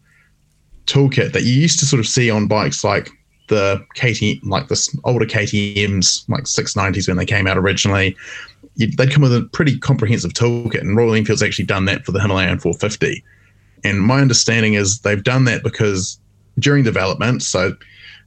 toolkit 0.87 1.33
that 1.33 1.43
you 1.43 1.53
used 1.53 1.79
to 1.81 1.87
sort 1.87 2.01
of 2.01 2.07
see 2.07 2.31
on 2.31 2.49
bikes 2.49 2.83
like 2.85 3.09
the 3.49 3.85
KTM, 3.97 4.41
like 4.45 4.69
the 4.69 4.99
older 5.05 5.27
KTM's, 5.27 6.25
like 6.29 6.45
690s 6.45 7.09
when 7.09 7.17
they 7.17 7.27
came 7.27 7.47
out 7.47 7.59
originally, 7.59 8.17
they'd 8.77 9.11
come 9.11 9.23
with 9.23 9.35
a 9.35 9.49
pretty 9.53 9.79
comprehensive 9.79 10.33
toolkit, 10.33 10.81
and 10.81 10.97
Royal 10.97 11.15
Enfield's 11.15 11.43
actually 11.43 11.67
done 11.67 11.85
that 11.87 12.05
for 12.05 12.13
the 12.13 12.21
Himalayan 12.21 12.59
450. 12.59 13.23
And 13.85 14.01
my 14.01 14.21
understanding 14.21 14.75
is 14.75 15.01
they've 15.01 15.23
done 15.23 15.45
that 15.45 15.63
because 15.63 16.19
during 16.59 16.85
development, 16.85 17.43
so 17.43 17.75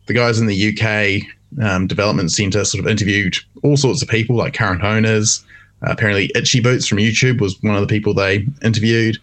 the 0.06 0.14
guys 0.14 0.40
in 0.40 0.48
the 0.48 0.70
UK 0.70 1.24
um, 1.64 1.88
development 1.88 2.32
centre 2.32 2.66
sort 2.66 2.84
of 2.84 2.90
interviewed 2.90 3.36
all 3.64 3.78
sorts 3.78 4.02
of 4.02 4.10
people, 4.10 4.36
like 4.36 4.54
current 4.54 4.84
owners, 4.84 5.44
Apparently, 5.86 6.32
Itchy 6.36 6.60
Boots 6.60 6.88
from 6.88 6.98
YouTube 6.98 7.42
was 7.42 7.62
one 7.62 7.76
of 7.76 7.82
the 7.82 7.88
people 7.88 8.14
they 8.14 8.48
interviewed. 8.64 9.18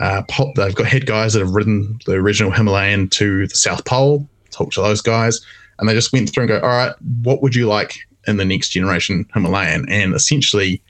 Uh, 0.00 0.22
pop, 0.28 0.54
they've 0.54 0.74
got 0.74 0.86
head 0.86 1.06
guys 1.06 1.32
that 1.32 1.40
have 1.40 1.54
ridden 1.54 1.98
the 2.06 2.12
original 2.12 2.52
Himalayan 2.52 3.08
to 3.10 3.46
the 3.46 3.54
South 3.54 3.84
Pole. 3.84 4.26
Talk 4.50 4.72
to 4.72 4.80
those 4.80 5.02
guys, 5.02 5.40
and 5.78 5.88
they 5.88 5.94
just 5.94 6.12
went 6.12 6.30
through 6.30 6.44
and 6.44 6.48
go, 6.48 6.60
"All 6.60 6.68
right, 6.68 6.94
what 7.22 7.42
would 7.42 7.54
you 7.54 7.66
like 7.66 7.98
in 8.26 8.36
the 8.36 8.44
next 8.44 8.70
generation 8.70 9.26
Himalayan?" 9.34 9.88
And 9.88 10.14
essentially, 10.14 10.80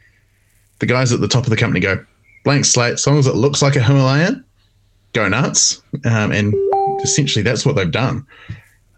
the 0.79 0.87
guys 0.87 1.13
at 1.13 1.21
the 1.21 1.29
top 1.29 1.45
of 1.45 1.51
the 1.51 1.57
company 1.57 1.81
go, 1.81 2.05
"Blank 2.45 2.65
slate. 2.65 2.95
As 2.95 3.07
long 3.07 3.19
as 3.19 3.27
it 3.27 3.35
looks 3.35 3.63
like 3.63 3.77
a 3.77 3.83
Himalayan, 3.83 4.45
go 5.15 5.29
nuts." 5.29 5.83
Um, 6.05 6.33
and 6.33 6.55
essentially, 7.03 7.43
that's 7.43 7.65
what 7.65 7.77
they've 7.77 7.91
done. 7.91 8.27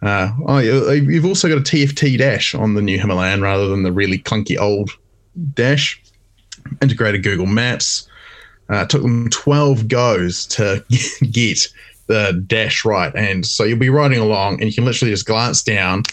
Uh, 0.02 0.30
oh, 0.46 0.58
you've 0.58 1.26
also 1.26 1.48
got 1.48 1.58
a 1.58 1.62
TFT 1.62 2.16
dash 2.16 2.54
on 2.54 2.74
the 2.74 2.82
new 2.82 2.98
Himalayan 2.98 3.42
rather 3.42 3.68
than 3.68 3.82
the 3.82 3.92
really 3.92 4.18
clunky 4.18 4.58
old 4.58 4.90
dash. 5.54 5.99
Integrated 6.82 7.22
Google 7.22 7.46
Maps. 7.46 8.08
Uh, 8.68 8.86
took 8.86 9.02
them 9.02 9.28
12 9.30 9.88
goes 9.88 10.46
to 10.46 10.84
get 11.30 11.68
the 12.06 12.44
dash 12.46 12.84
right. 12.84 13.12
And 13.14 13.44
so 13.44 13.64
you'll 13.64 13.78
be 13.78 13.90
riding 13.90 14.20
along 14.20 14.60
and 14.60 14.64
you 14.64 14.72
can 14.72 14.84
literally 14.84 15.12
just 15.12 15.26
glance 15.26 15.62
down 15.62 16.04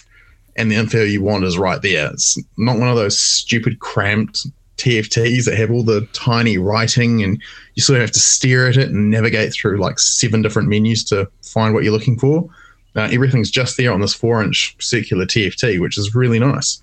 and 0.55 0.71
the 0.71 0.75
info 0.75 1.03
you 1.03 1.21
want 1.21 1.43
is 1.43 1.57
right 1.57 1.81
there. 1.81 2.11
It's 2.11 2.37
not 2.57 2.79
one 2.79 2.89
of 2.89 2.95
those 2.95 3.19
stupid 3.19 3.79
cramped 3.79 4.47
TFTs 4.77 5.45
that 5.45 5.57
have 5.57 5.71
all 5.71 5.83
the 5.83 6.07
tiny 6.13 6.57
writing 6.57 7.23
and 7.23 7.41
you 7.75 7.81
sort 7.81 7.97
of 7.97 8.01
have 8.01 8.11
to 8.11 8.19
stare 8.19 8.67
at 8.67 8.77
it 8.77 8.89
and 8.89 9.09
navigate 9.09 9.53
through 9.53 9.77
like 9.77 9.99
seven 9.99 10.41
different 10.41 10.69
menus 10.69 11.03
to 11.05 11.29
find 11.43 11.73
what 11.73 11.83
you're 11.83 11.93
looking 11.93 12.17
for. 12.17 12.49
Uh, 12.95 13.09
everything's 13.11 13.51
just 13.51 13.77
there 13.77 13.91
on 13.91 14.01
this 14.01 14.13
four 14.13 14.41
inch 14.43 14.75
circular 14.79 15.25
TFT, 15.25 15.79
which 15.79 15.97
is 15.97 16.15
really 16.15 16.39
nice. 16.39 16.81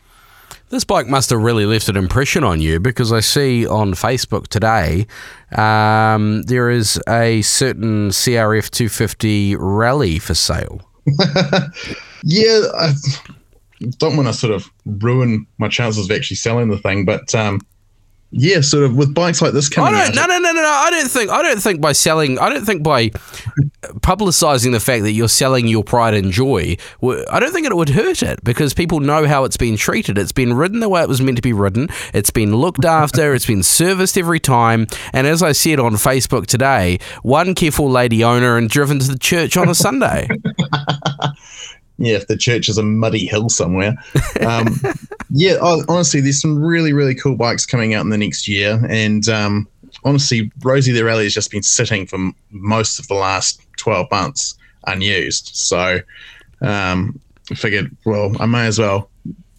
This 0.71 0.85
bike 0.85 1.07
must 1.07 1.31
have 1.31 1.41
really 1.41 1.67
left 1.67 1.89
an 1.89 1.97
impression 1.97 2.43
on 2.43 2.61
you 2.61 2.81
because 2.81 3.13
I 3.13 3.21
see 3.21 3.67
on 3.67 3.93
Facebook 3.93 4.49
today 4.49 5.07
um, 5.57 6.43
there 6.43 6.71
is 6.71 7.01
a 7.09 7.43
certain 7.43 8.09
CRF 8.09 8.71
250 8.71 9.57
rally 9.57 10.19
for 10.19 10.35
sale. 10.35 10.81
yeah, 12.25 12.61
I 12.79 12.95
don't 13.99 14.17
want 14.17 14.29
to 14.29 14.33
sort 14.33 14.53
of 14.55 14.71
ruin 14.87 15.47
my 15.59 15.69
chances 15.69 16.07
of 16.07 16.17
actually 16.17 16.37
selling 16.37 16.71
the 16.71 16.79
thing, 16.79 17.05
but 17.05 17.35
um, 17.35 17.61
yeah, 18.37 18.61
sort 18.61 18.83
of 18.83 18.97
with 18.97 19.15
bikes 19.15 19.41
like 19.41 19.53
this 19.53 19.69
coming 19.69 19.95
I 19.95 20.07
don't. 20.07 20.17
No, 20.17 20.27
no, 20.27 20.39
no, 20.39 20.53
no, 20.53 20.61
no. 20.61 20.69
I 20.69 20.91
don't 20.91 21.09
think. 21.09 21.31
I 21.31 21.41
don't 21.41 21.63
think 21.63 21.81
by 21.81 21.93
selling. 21.93 22.37
I 22.41 22.49
don't 22.49 22.65
think 22.65 22.83
by 22.83 23.11
publicising 24.01 24.73
the 24.73 24.81
fact 24.81 25.05
that 25.05 25.13
you're 25.13 25.29
selling 25.29 25.69
your 25.69 25.85
pride 25.85 26.15
and 26.15 26.33
joy. 26.33 26.77
I 27.31 27.39
don't 27.39 27.53
think 27.53 27.65
it 27.65 27.77
would 27.77 27.91
hurt 27.91 28.25
it 28.25 28.43
because 28.43 28.75
people 28.75 28.99
know 28.99 29.29
how 29.29 29.45
it's 29.45 29.57
been 29.57 29.77
treated. 29.77 30.19
It's 30.19 30.33
been 30.33 30.55
ridden 30.55 30.81
the 30.81 30.89
way 30.89 31.03
it 31.03 31.09
was 31.09 31.23
meant 31.23 31.37
to 31.37 31.43
be 31.43 31.53
ridden. 31.53 31.89
It's 32.13 32.31
been 32.31 32.57
looked 32.57 32.85
after. 32.85 33.35
it's 33.35 33.47
been 33.47 33.63
serviced 33.63 34.19
every 34.19 34.41
time. 34.41 34.89
And 35.13 35.29
as 35.29 35.41
I 35.41 35.53
said 35.53 35.79
on 35.79 35.93
Facebook 35.93 36.47
today, 36.47 36.99
one 37.23 37.55
careful 37.55 37.89
lady 37.89 38.25
owner 38.25 38.57
and 38.57 38.69
driven 38.69 38.99
to 38.99 39.07
the 39.07 39.19
church 39.19 39.57
on 39.57 39.69
a 39.69 39.77
Sunday. 39.77 40.29
yeah, 41.99 42.17
if 42.17 42.27
the 42.27 42.37
church 42.37 42.69
is 42.69 42.79
a 42.79 42.83
muddy 42.83 43.27
hill 43.27 43.49
somewhere. 43.49 43.95
Um, 44.41 44.79
yeah, 45.31 45.57
honestly, 45.61 46.21
there's 46.21 46.41
some 46.41 46.63
really, 46.63 46.93
really 46.93 47.15
cool 47.15 47.35
bikes 47.35 47.65
coming 47.65 47.95
out 47.95 48.03
in 48.03 48.11
the 48.11 48.19
next 48.19 48.47
year. 48.47 48.85
And 48.91 49.27
um, 49.29 49.67
honestly, 50.05 50.53
Rosie 50.63 50.93
the 50.93 51.03
Rally 51.03 51.25
has 51.25 51.35
just 51.35 51.51
been 51.51 51.63
sitting 51.63 52.07
for 52.07 52.19
most 52.51 52.99
of 52.99 53.09
the 53.09 53.15
last 53.15 53.61
12 53.79 54.11
months 54.11 54.55
unused. 54.87 55.51
So 55.55 56.01
um, 56.61 57.19
I 57.51 57.55
figured, 57.55 57.97
well, 58.05 58.37
I 58.39 58.47
may 58.47 58.67
as 58.67 58.79
well 58.79 59.09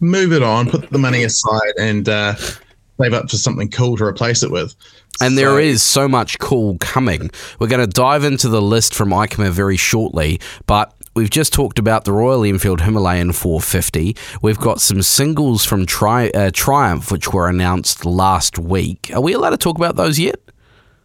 move 0.00 0.32
it 0.32 0.42
on, 0.42 0.70
put 0.70 0.88
the 0.90 0.98
money 0.98 1.24
aside, 1.24 1.72
and 1.80 2.08
uh, 2.08 2.34
save 2.36 3.12
up 3.12 3.28
for 3.28 3.36
something 3.36 3.70
cool 3.70 3.96
to 3.96 4.04
replace 4.04 4.42
it 4.42 4.50
with. 4.50 4.74
And 5.20 5.38
there 5.38 5.58
is 5.58 5.82
so 5.82 6.08
much 6.08 6.38
cool 6.38 6.76
coming. 6.78 7.30
We're 7.58 7.68
going 7.68 7.80
to 7.80 7.86
dive 7.86 8.24
into 8.24 8.48
the 8.48 8.60
list 8.60 8.94
from 8.94 9.10
EICMA 9.10 9.50
very 9.50 9.78
shortly, 9.78 10.40
but 10.66 10.94
We've 11.16 11.30
just 11.30 11.54
talked 11.54 11.78
about 11.78 12.04
the 12.04 12.12
Royal 12.12 12.44
Enfield 12.44 12.82
Himalayan 12.82 13.32
450. 13.32 14.14
We've 14.42 14.58
got 14.58 14.82
some 14.82 15.00
singles 15.00 15.64
from 15.64 15.86
Tri- 15.86 16.28
uh, 16.28 16.50
Triumph, 16.52 17.10
which 17.10 17.32
were 17.32 17.48
announced 17.48 18.04
last 18.04 18.58
week. 18.58 19.10
Are 19.14 19.22
we 19.22 19.32
allowed 19.32 19.50
to 19.50 19.56
talk 19.56 19.78
about 19.78 19.96
those 19.96 20.18
yet? 20.18 20.38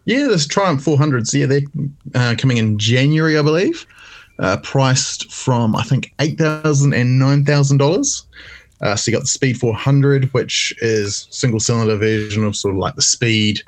Yeah, 0.03 0.27
there's 0.27 0.45
Triumph 0.45 0.83
400s. 0.83 1.33
Yeah, 1.33 1.45
they're 1.45 1.61
uh, 2.13 2.35
coming 2.37 2.57
in 2.57 2.77
January, 2.77 3.37
I 3.37 3.41
believe. 3.41 3.85
Uh, 4.37 4.57
priced 4.57 5.31
from, 5.31 5.77
I 5.77 5.83
think, 5.83 6.13
$8,000 6.19 6.93
and 6.93 7.21
$9,000. 7.47 8.25
Uh, 8.81 8.95
so 8.97 9.09
you 9.09 9.15
got 9.15 9.21
the 9.21 9.27
Speed 9.27 9.59
400, 9.61 10.25
which 10.33 10.75
is 10.81 11.25
single 11.31 11.61
cylinder 11.61 11.95
version 11.95 12.43
of 12.43 12.57
sort 12.57 12.73
of 12.73 12.79
like 12.79 12.95
the 12.95 13.01
Speed 13.01 13.61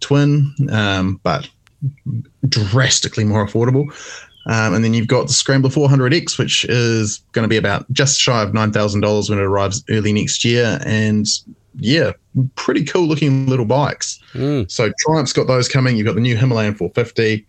Twin, 0.00 0.54
um, 0.70 1.20
but 1.22 1.50
drastically 2.48 3.24
more 3.24 3.46
affordable. 3.46 3.92
Um, 4.46 4.74
and 4.74 4.84
then 4.84 4.94
you've 4.94 5.08
got 5.08 5.26
the 5.26 5.32
Scrambler 5.32 5.70
400X, 5.70 6.38
which 6.38 6.64
is 6.66 7.18
going 7.32 7.42
to 7.42 7.48
be 7.48 7.56
about 7.56 7.90
just 7.92 8.20
shy 8.20 8.42
of 8.42 8.50
$9,000 8.50 9.30
when 9.30 9.38
it 9.38 9.42
arrives 9.42 9.82
early 9.90 10.12
next 10.12 10.44
year. 10.44 10.78
And 10.86 11.26
yeah, 11.78 12.12
pretty 12.54 12.84
cool 12.84 13.06
looking 13.06 13.46
little 13.46 13.64
bikes. 13.64 14.20
Mm. 14.34 14.70
So 14.70 14.92
Triumph's 15.00 15.32
got 15.32 15.48
those 15.48 15.68
coming. 15.68 15.96
You've 15.96 16.06
got 16.06 16.14
the 16.14 16.20
new 16.20 16.36
Himalayan 16.36 16.76
450. 16.76 17.44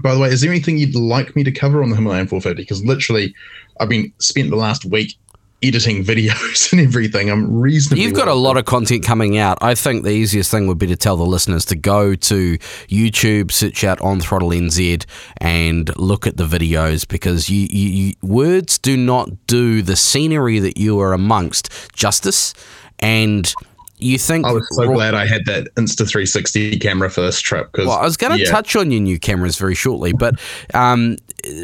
By 0.00 0.14
the 0.14 0.20
way, 0.20 0.30
is 0.30 0.40
there 0.40 0.50
anything 0.50 0.78
you'd 0.78 0.96
like 0.96 1.36
me 1.36 1.44
to 1.44 1.52
cover 1.52 1.82
on 1.82 1.90
the 1.90 1.96
Himalayan 1.96 2.26
450? 2.26 2.62
Because 2.62 2.84
literally, 2.84 3.34
I've 3.78 3.90
been 3.90 4.10
spent 4.18 4.48
the 4.48 4.56
last 4.56 4.86
week 4.86 5.14
editing 5.62 6.04
videos 6.12 6.72
and 6.72 6.80
everything. 6.80 7.30
I'm 7.30 7.60
reasonably. 7.60 8.04
You've 8.04 8.14
got 8.14 8.28
a 8.28 8.34
lot 8.34 8.56
of 8.56 8.64
content 8.64 9.04
coming 9.04 9.38
out. 9.38 9.58
I 9.60 9.74
think 9.74 10.04
the 10.04 10.10
easiest 10.10 10.50
thing 10.50 10.66
would 10.66 10.78
be 10.78 10.86
to 10.88 10.96
tell 10.96 11.16
the 11.16 11.26
listeners 11.26 11.64
to 11.66 11.76
go 11.76 12.14
to 12.14 12.58
YouTube, 12.88 13.52
search 13.52 13.84
out 13.84 14.00
on 14.00 14.20
Throttle 14.20 14.50
NZ, 14.50 15.04
and 15.38 15.96
look 15.96 16.26
at 16.26 16.36
the 16.36 16.46
videos 16.46 17.06
because 17.06 17.48
you, 17.48 17.66
you, 17.70 17.88
you 17.88 18.14
words 18.22 18.78
do 18.78 18.96
not 18.96 19.46
do 19.46 19.82
the 19.82 19.96
scenery 19.96 20.58
that 20.58 20.76
you 20.76 21.00
are 21.00 21.12
amongst 21.12 21.70
justice 21.94 22.54
and 22.98 23.54
you 24.02 24.18
think 24.18 24.46
I 24.46 24.52
was 24.52 24.66
so 24.72 24.86
glad 24.86 25.14
I 25.14 25.26
had 25.26 25.44
that 25.46 25.68
Insta 25.76 25.98
360 25.98 26.78
camera 26.78 27.08
for 27.08 27.20
this 27.20 27.40
trip 27.40 27.70
because 27.70 27.86
well, 27.86 27.98
I 27.98 28.02
was 28.02 28.16
going 28.16 28.32
to 28.36 28.42
yeah. 28.42 28.50
touch 28.50 28.74
on 28.74 28.90
your 28.90 29.00
new 29.00 29.18
cameras 29.18 29.56
very 29.56 29.74
shortly, 29.74 30.12
but 30.12 30.40
um, 30.74 31.16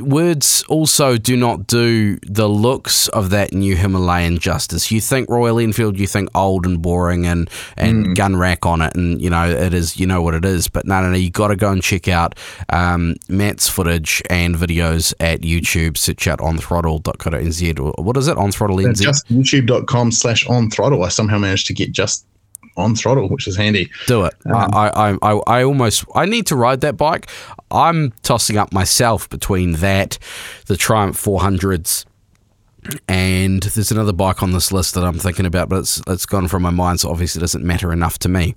words 0.03 0.65
also 0.69 1.17
do 1.17 1.37
not 1.37 1.67
do 1.67 2.17
the 2.23 2.49
looks 2.49 3.09
of 3.09 3.31
that 3.31 3.53
new 3.53 3.77
Himalayan 3.77 4.39
justice. 4.39 4.91
You 4.91 5.01
think 5.01 5.29
Royal 5.29 5.59
Enfield, 5.59 5.99
you 5.99 6.07
think 6.07 6.29
old 6.35 6.67
and 6.67 6.81
boring 6.83 7.27
and 7.27 7.49
and 7.77 8.07
mm. 8.07 8.17
gun 8.17 8.37
rack 8.37 8.67
on 8.67 8.83
it, 8.83 8.95
and 8.95 9.21
you 9.21 9.31
know 9.31 9.49
it 9.49 9.75
is, 9.75 9.99
you 9.99 10.07
know 10.07 10.23
what 10.23 10.35
it 10.35 10.45
is. 10.45 10.69
But 10.69 10.87
no, 10.87 11.01
no, 11.01 11.11
no, 11.11 11.17
you 11.17 11.31
got 11.31 11.49
to 11.49 11.57
go 11.57 11.71
and 11.71 11.83
check 11.83 12.09
out 12.09 12.39
um, 12.71 13.17
Matt's 13.29 13.69
footage 13.69 14.23
and 14.31 14.55
videos 14.55 15.15
at 15.21 15.41
YouTube. 15.43 15.97
Search 15.97 16.27
out 16.27 16.41
on 16.41 16.59
throttle.co.nz. 16.59 17.99
What 17.99 18.17
is 18.17 18.29
it? 18.29 18.37
On 18.37 18.51
throttle 18.51 18.77
NZ. 18.77 19.03
Just 19.03 19.29
youtube.com 19.29 20.13
slash 20.13 20.47
on 20.49 20.71
throttle. 20.71 21.05
I 21.05 21.09
somehow 21.09 21.39
managed 21.39 21.67
to 21.69 21.75
get 21.75 21.93
just 21.93 22.27
on 22.79 22.95
throttle, 22.95 23.29
which 23.29 23.47
is 23.47 23.57
handy. 23.57 23.91
Do 24.07 24.25
it. 24.25 24.35
Um, 24.47 24.55
I, 24.73 24.89
I, 24.89 25.19
I, 25.23 25.41
I 25.47 25.63
almost 25.65 26.05
I 26.15 26.25
need 26.25 26.47
to 26.47 26.57
ride 26.57 26.81
that 26.81 26.97
bike. 26.97 27.29
I'm 27.71 28.13
tossing 28.23 28.57
up 28.57 28.73
myself 28.73 29.29
between 29.29 29.73
that, 29.73 30.19
the 30.67 30.77
Triumph 30.77 31.23
400s, 31.23 32.07
and 33.09 33.63
there's 33.63 33.91
another 33.91 34.13
bike 34.13 34.43
on 34.43 34.53
this 34.53 34.73
list 34.73 34.95
that 34.95 35.05
I'm 35.05 35.19
thinking 35.19 35.45
about, 35.45 35.69
but 35.69 35.81
it's 35.81 36.01
it's 36.07 36.25
gone 36.25 36.49
from 36.49 36.63
my 36.63 36.71
mind, 36.71 37.01
so 37.01 37.11
obviously 37.11 37.41
it 37.41 37.43
doesn't 37.43 37.65
matter 37.65 37.93
enough 37.93 38.19
to 38.21 38.29
me. 38.29 38.55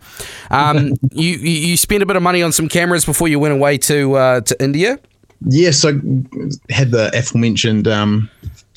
Um, 0.49 0.93
you 1.11 1.37
you 1.37 1.75
spent 1.75 2.03
a 2.03 2.05
bit 2.05 2.15
of 2.15 2.23
money 2.23 2.41
on 2.41 2.51
some 2.51 2.69
cameras 2.69 3.03
before 3.03 3.27
you 3.27 3.39
went 3.39 3.53
away 3.53 3.77
to 3.79 4.13
uh, 4.13 4.41
to 4.41 4.63
India. 4.63 4.99
Yes, 5.47 5.83
I 5.83 5.93
had 6.69 6.91
the 6.91 7.11
aforementioned 7.15 7.87
um, 7.87 8.29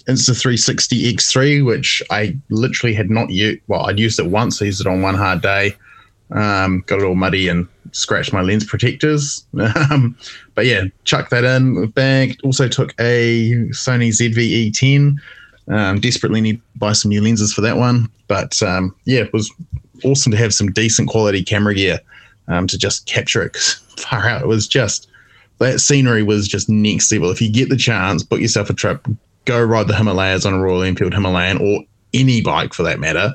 Insta360 0.09 1.13
X3, 1.13 1.65
which 1.65 2.03
I 2.11 2.37
literally 2.51 2.95
had 2.95 3.11
not 3.11 3.31
used. 3.31 3.61
Well, 3.69 3.87
I'd 3.87 3.99
used 3.99 4.19
it 4.19 4.27
once. 4.27 4.61
I 4.61 4.67
used 4.67 4.81
it 4.81 4.87
on 4.87 5.03
one 5.03 5.15
hard 5.15 5.41
day. 5.41 5.75
Um, 6.31 6.83
got 6.87 7.01
it 7.01 7.05
all 7.05 7.15
muddy 7.15 7.49
and 7.49 7.69
scratched 7.93 8.33
my 8.33 8.43
lens 8.43 8.65
protectors. 8.65 9.47
Um, 9.91 10.17
but 10.55 10.67
yeah, 10.67 10.85
chucked 11.05 11.31
that 11.31 11.45
in 11.45 11.87
bag. 11.89 12.37
Also 12.45 12.69
took 12.69 12.95
a 13.01 13.53
Sony 13.71 14.11
ZV-E10. 14.11 15.17
Um, 15.69 16.01
desperately 16.01 16.41
need 16.41 16.57
to 16.57 16.79
buy 16.79 16.93
some 16.93 17.09
new 17.09 17.23
lenses 17.23 17.53
for 17.53 17.61
that 17.63 17.77
one. 17.77 18.09
But 18.29 18.63
um, 18.63 18.95
yeah, 19.05 19.21
it 19.21 19.33
was 19.33 19.53
awesome 20.05 20.33
to 20.33 20.39
have 20.39 20.55
some 20.55 20.71
decent 20.71 21.09
quality 21.09 21.43
camera 21.43 21.75
gear 21.75 22.01
um, 22.49 22.67
to 22.67 22.79
just 22.79 23.07
capture 23.07 23.43
it. 23.43 23.57
Far 23.99 24.29
out, 24.29 24.43
it 24.43 24.49
was 24.49 24.67
just 24.67 25.09
that 25.59 25.81
scenery 25.81 26.23
was 26.23 26.49
just 26.49 26.69
next 26.69 27.11
level. 27.13 27.31
If 27.31 27.41
you 27.41 27.51
get 27.51 27.69
the 27.69 27.77
chance, 27.77 28.23
book 28.23 28.41
yourself 28.41 28.71
a 28.71 28.75
trip, 28.75 29.07
go 29.45 29.63
ride 29.63 29.89
the 29.89 29.97
Himalayas 29.97 30.47
on 30.47 30.55
a 30.55 30.61
Royal 30.61 30.83
Enfield 30.83 31.15
Himalayan 31.15 31.59
or 31.59 31.85
any 32.13 32.41
bike 32.41 32.75
for 32.75 32.83
that 32.83 33.01
matter. 33.01 33.35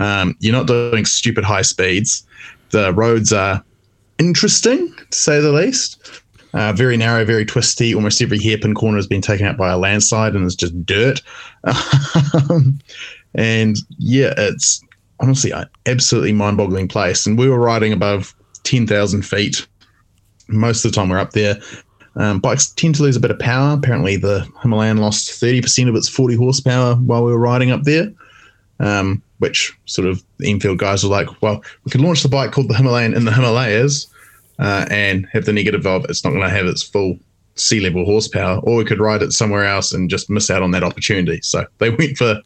Um, 0.00 0.36
you're 0.40 0.52
not 0.52 0.66
doing 0.66 1.04
stupid 1.04 1.44
high 1.44 1.62
speeds. 1.62 2.26
The 2.70 2.92
roads 2.92 3.32
are 3.32 3.62
interesting, 4.18 4.92
to 5.10 5.18
say 5.18 5.40
the 5.40 5.52
least. 5.52 6.22
Uh, 6.52 6.72
very 6.72 6.96
narrow, 6.96 7.24
very 7.24 7.44
twisty. 7.44 7.94
Almost 7.94 8.22
every 8.22 8.38
hairpin 8.38 8.74
corner 8.74 8.96
has 8.96 9.06
been 9.06 9.20
taken 9.20 9.46
out 9.46 9.56
by 9.56 9.70
a 9.70 9.78
landslide 9.78 10.34
and 10.34 10.44
it's 10.44 10.54
just 10.54 10.86
dirt. 10.86 11.20
and 13.34 13.78
yeah, 13.98 14.34
it's 14.36 14.80
honestly 15.20 15.50
an 15.50 15.68
absolutely 15.86 16.32
mind-boggling 16.32 16.88
place. 16.88 17.26
And 17.26 17.38
we 17.38 17.48
were 17.48 17.58
riding 17.58 17.92
above 17.92 18.34
ten 18.62 18.86
thousand 18.86 19.22
feet 19.22 19.66
most 20.48 20.84
of 20.84 20.92
the 20.92 20.96
time. 20.96 21.08
We're 21.08 21.18
up 21.18 21.32
there. 21.32 21.56
Um, 22.16 22.38
bikes 22.38 22.68
tend 22.68 22.94
to 22.96 23.02
lose 23.02 23.16
a 23.16 23.20
bit 23.20 23.30
of 23.30 23.38
power. 23.38 23.74
Apparently, 23.74 24.16
the 24.16 24.48
Himalayan 24.62 24.98
lost 24.98 25.32
thirty 25.32 25.60
percent 25.60 25.88
of 25.88 25.96
its 25.96 26.08
forty 26.08 26.36
horsepower 26.36 26.94
while 26.96 27.24
we 27.24 27.32
were 27.32 27.38
riding 27.38 27.70
up 27.70 27.82
there. 27.82 28.12
Um, 28.80 29.22
which 29.38 29.72
sort 29.86 30.08
of 30.08 30.22
the 30.38 30.50
Enfield 30.50 30.78
guys 30.78 31.04
were 31.04 31.10
like, 31.10 31.42
well, 31.42 31.62
we 31.84 31.90
could 31.90 32.00
launch 32.00 32.22
the 32.22 32.28
bike 32.28 32.50
called 32.50 32.68
the 32.68 32.74
Himalayan 32.74 33.14
in 33.14 33.24
the 33.24 33.32
Himalayas 33.32 34.06
uh, 34.58 34.86
and 34.90 35.26
have 35.32 35.44
the 35.44 35.52
negative 35.52 35.86
of 35.86 36.04
it's 36.08 36.24
not 36.24 36.30
going 36.30 36.42
to 36.42 36.48
have 36.48 36.66
its 36.66 36.82
full 36.82 37.18
sea 37.56 37.80
level 37.80 38.04
horsepower, 38.04 38.58
or 38.60 38.76
we 38.76 38.84
could 38.84 39.00
ride 39.00 39.22
it 39.22 39.32
somewhere 39.32 39.64
else 39.64 39.92
and 39.92 40.10
just 40.10 40.30
miss 40.30 40.50
out 40.50 40.62
on 40.62 40.70
that 40.72 40.82
opportunity. 40.82 41.40
So 41.42 41.66
they 41.78 41.90
went 41.98 42.16
for 42.16 42.40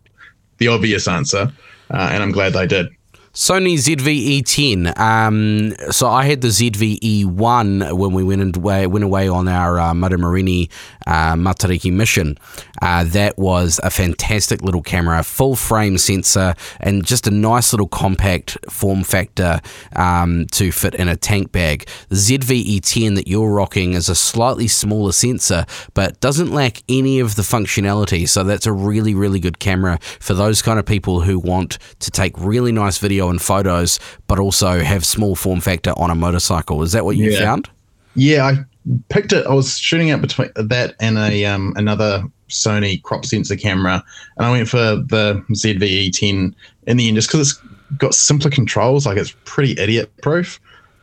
the 0.58 0.68
obvious 0.68 1.08
answer, 1.08 1.52
uh, 1.90 2.08
and 2.12 2.22
I'm 2.22 2.32
glad 2.32 2.52
they 2.52 2.66
did. 2.66 2.88
Sony 3.38 3.74
ZV-E10. 3.74 4.98
Um, 4.98 5.72
so 5.92 6.08
I 6.08 6.24
had 6.24 6.40
the 6.40 6.48
ZV-E1 6.48 7.92
when 7.92 8.12
we 8.12 8.24
went 8.24 8.56
away, 8.56 8.84
went 8.88 9.04
away 9.04 9.28
on 9.28 9.46
our 9.46 9.78
uh, 9.78 9.92
Mautomarini 9.92 10.68
uh, 11.08 11.34
Matariki 11.34 11.92
mission. 11.92 12.38
Uh, 12.82 13.02
that 13.04 13.36
was 13.38 13.80
a 13.82 13.90
fantastic 13.90 14.62
little 14.62 14.82
camera, 14.82 15.22
full 15.24 15.56
frame 15.56 15.98
sensor, 15.98 16.54
and 16.80 17.04
just 17.04 17.26
a 17.26 17.30
nice 17.30 17.72
little 17.72 17.88
compact 17.88 18.56
form 18.70 19.02
factor 19.02 19.60
um, 19.96 20.46
to 20.52 20.70
fit 20.70 20.94
in 20.94 21.08
a 21.08 21.16
tank 21.16 21.50
bag. 21.50 21.88
The 22.10 22.16
ZV-E10 22.16 23.14
that 23.16 23.26
you're 23.26 23.50
rocking 23.50 23.94
is 23.94 24.08
a 24.08 24.14
slightly 24.14 24.68
smaller 24.68 25.12
sensor, 25.12 25.64
but 25.94 26.20
doesn't 26.20 26.52
lack 26.52 26.82
any 26.88 27.18
of 27.20 27.34
the 27.36 27.42
functionality. 27.42 28.28
So 28.28 28.44
that's 28.44 28.66
a 28.66 28.72
really, 28.72 29.14
really 29.14 29.40
good 29.40 29.58
camera 29.58 29.98
for 30.20 30.34
those 30.34 30.62
kind 30.62 30.78
of 30.78 30.86
people 30.86 31.22
who 31.22 31.38
want 31.38 31.78
to 32.00 32.10
take 32.10 32.38
really 32.38 32.70
nice 32.72 32.98
video 32.98 33.30
and 33.30 33.40
photos, 33.40 33.98
but 34.26 34.38
also 34.38 34.80
have 34.80 35.04
small 35.06 35.34
form 35.34 35.60
factor 35.60 35.92
on 35.96 36.10
a 36.10 36.14
motorcycle. 36.14 36.82
Is 36.82 36.92
that 36.92 37.04
what 37.04 37.16
you 37.16 37.30
Yeah. 37.30 37.40
found? 37.40 37.70
Yeah, 38.14 38.44
I 38.46 38.64
picked 39.08 39.32
it. 39.32 39.46
I 39.46 39.54
was 39.54 39.78
shooting 39.78 40.10
out 40.10 40.20
between 40.20 40.50
that 40.56 40.94
and 41.00 41.18
a 41.18 41.44
um, 41.44 41.72
another 41.76 42.24
Sony 42.48 43.02
crop 43.02 43.24
sensor 43.24 43.56
camera, 43.56 44.02
and 44.36 44.46
I 44.46 44.50
went 44.50 44.68
for 44.68 44.78
the 44.78 45.44
ZV-E10 45.50 46.54
in 46.86 46.96
the 46.96 47.08
end 47.08 47.16
just 47.16 47.28
because 47.28 47.52
it's 47.52 47.60
got 47.98 48.14
simpler 48.14 48.50
controls. 48.50 49.06
Like 49.06 49.18
it's 49.18 49.34
pretty 49.44 49.80
idiot 49.80 50.10
proof. 50.22 50.60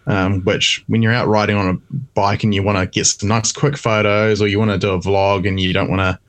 Um, 0.08 0.44
which 0.44 0.84
when 0.86 1.02
you're 1.02 1.12
out 1.12 1.28
riding 1.28 1.58
on 1.58 1.68
a 1.68 1.96
bike 2.14 2.44
and 2.44 2.54
you 2.54 2.62
want 2.62 2.78
to 2.78 2.86
get 2.86 3.08
some 3.08 3.28
nice 3.28 3.52
quick 3.52 3.76
photos, 3.76 4.40
or 4.40 4.48
you 4.48 4.60
want 4.60 4.70
to 4.70 4.78
do 4.78 4.92
a 4.92 5.00
vlog 5.00 5.48
and 5.48 5.60
you 5.60 5.74
don't 5.74 5.90
want 5.90 6.02
to 6.02 6.20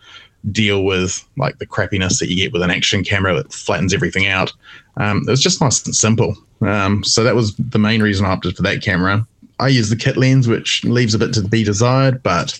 deal 0.50 0.84
with 0.84 1.26
like 1.36 1.58
the 1.58 1.66
crappiness 1.66 2.18
that 2.20 2.30
you 2.30 2.36
get 2.36 2.52
with 2.52 2.62
an 2.62 2.70
action 2.70 3.04
camera 3.04 3.34
that 3.34 3.52
flattens 3.52 3.92
everything 3.92 4.26
out. 4.26 4.52
Um, 4.96 5.24
it 5.26 5.30
was 5.30 5.42
just 5.42 5.60
nice 5.60 5.84
and 5.84 5.94
simple. 5.94 6.36
Um, 6.62 7.04
so 7.04 7.22
that 7.24 7.34
was 7.34 7.54
the 7.56 7.78
main 7.78 8.02
reason 8.02 8.24
I 8.24 8.30
opted 8.30 8.56
for 8.56 8.62
that 8.62 8.82
camera. 8.82 9.26
I 9.58 9.68
use 9.68 9.90
the 9.90 9.96
kit 9.96 10.16
lens, 10.16 10.48
which 10.48 10.84
leaves 10.84 11.14
a 11.14 11.18
bit 11.18 11.32
to 11.34 11.42
be 11.42 11.64
desired, 11.64 12.22
but 12.22 12.58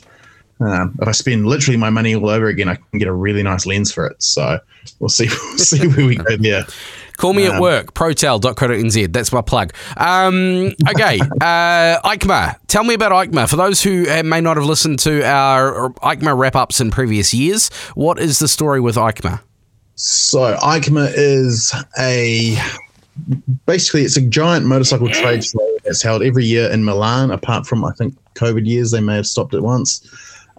um, 0.61 0.97
if 1.01 1.09
I 1.09 1.13
spend 1.13 1.47
literally 1.47 1.77
my 1.77 1.91
money 1.91 2.15
all 2.15 2.29
over 2.29 2.47
again, 2.47 2.69
I 2.69 2.77
can 2.77 2.99
get 2.99 3.09
a 3.09 3.13
really 3.13 3.43
nice 3.43 3.67
lens 3.67 3.93
for 3.93 4.07
it. 4.07 4.23
So 4.23 4.59
we'll 5.01 5.09
see, 5.09 5.29
we'll 5.49 5.59
see 5.59 5.87
where 5.87 6.07
we 6.07 6.17
go 6.17 6.37
there. 6.37 6.65
Call 7.19 7.33
me 7.33 7.47
at 7.47 7.55
Um, 7.55 7.61
work, 7.61 7.95
protel.co.nz. 7.95 9.13
That's 9.13 9.33
my 9.33 9.41
plug. 9.41 9.73
Um, 9.97 10.75
okay, 10.89 11.19
uh, 11.41 12.01
EICMA. 12.05 12.57
Tell 12.69 12.85
me 12.85 12.95
about 12.95 13.13
EICMA. 13.13 13.49
For 13.49 13.57
those 13.57 13.83
who 13.83 14.07
uh, 14.09 14.23
may 14.23 14.41
not 14.41 14.57
have 14.57 14.67
listened 14.67 14.99
to 15.01 15.25
our 15.25 15.91
EICMA 15.91 16.37
wrap 16.37 16.57
ups 16.57 16.81
in 16.81 16.91
previous 16.91 17.33
years, 17.33 17.69
what 17.95 18.19
is 18.19 18.39
the 18.39 18.49
story 18.49 18.81
with 18.81 18.97
EICMA? 18.97 19.41
So 19.95 20.57
EICMA 20.57 21.13
is 21.15 21.75
a 21.99 22.59
basically 23.65 24.03
it's 24.03 24.19
a 24.19 24.21
giant 24.21 24.67
motorcycle 24.67 25.09
trade 25.09 25.43
show 25.45 25.76
that's 25.87 26.03
held 26.03 26.23
every 26.23 26.45
year 26.45 26.71
in 26.71 26.85
Milan. 26.85 27.31
Apart 27.31 27.67
from 27.67 27.85
I 27.85 27.93
think 27.93 28.15
COVID 28.35 28.67
years, 28.67 28.91
they 28.91 29.01
may 29.01 29.17
have 29.17 29.27
stopped 29.27 29.55
it 29.55 29.63
once. 29.63 30.07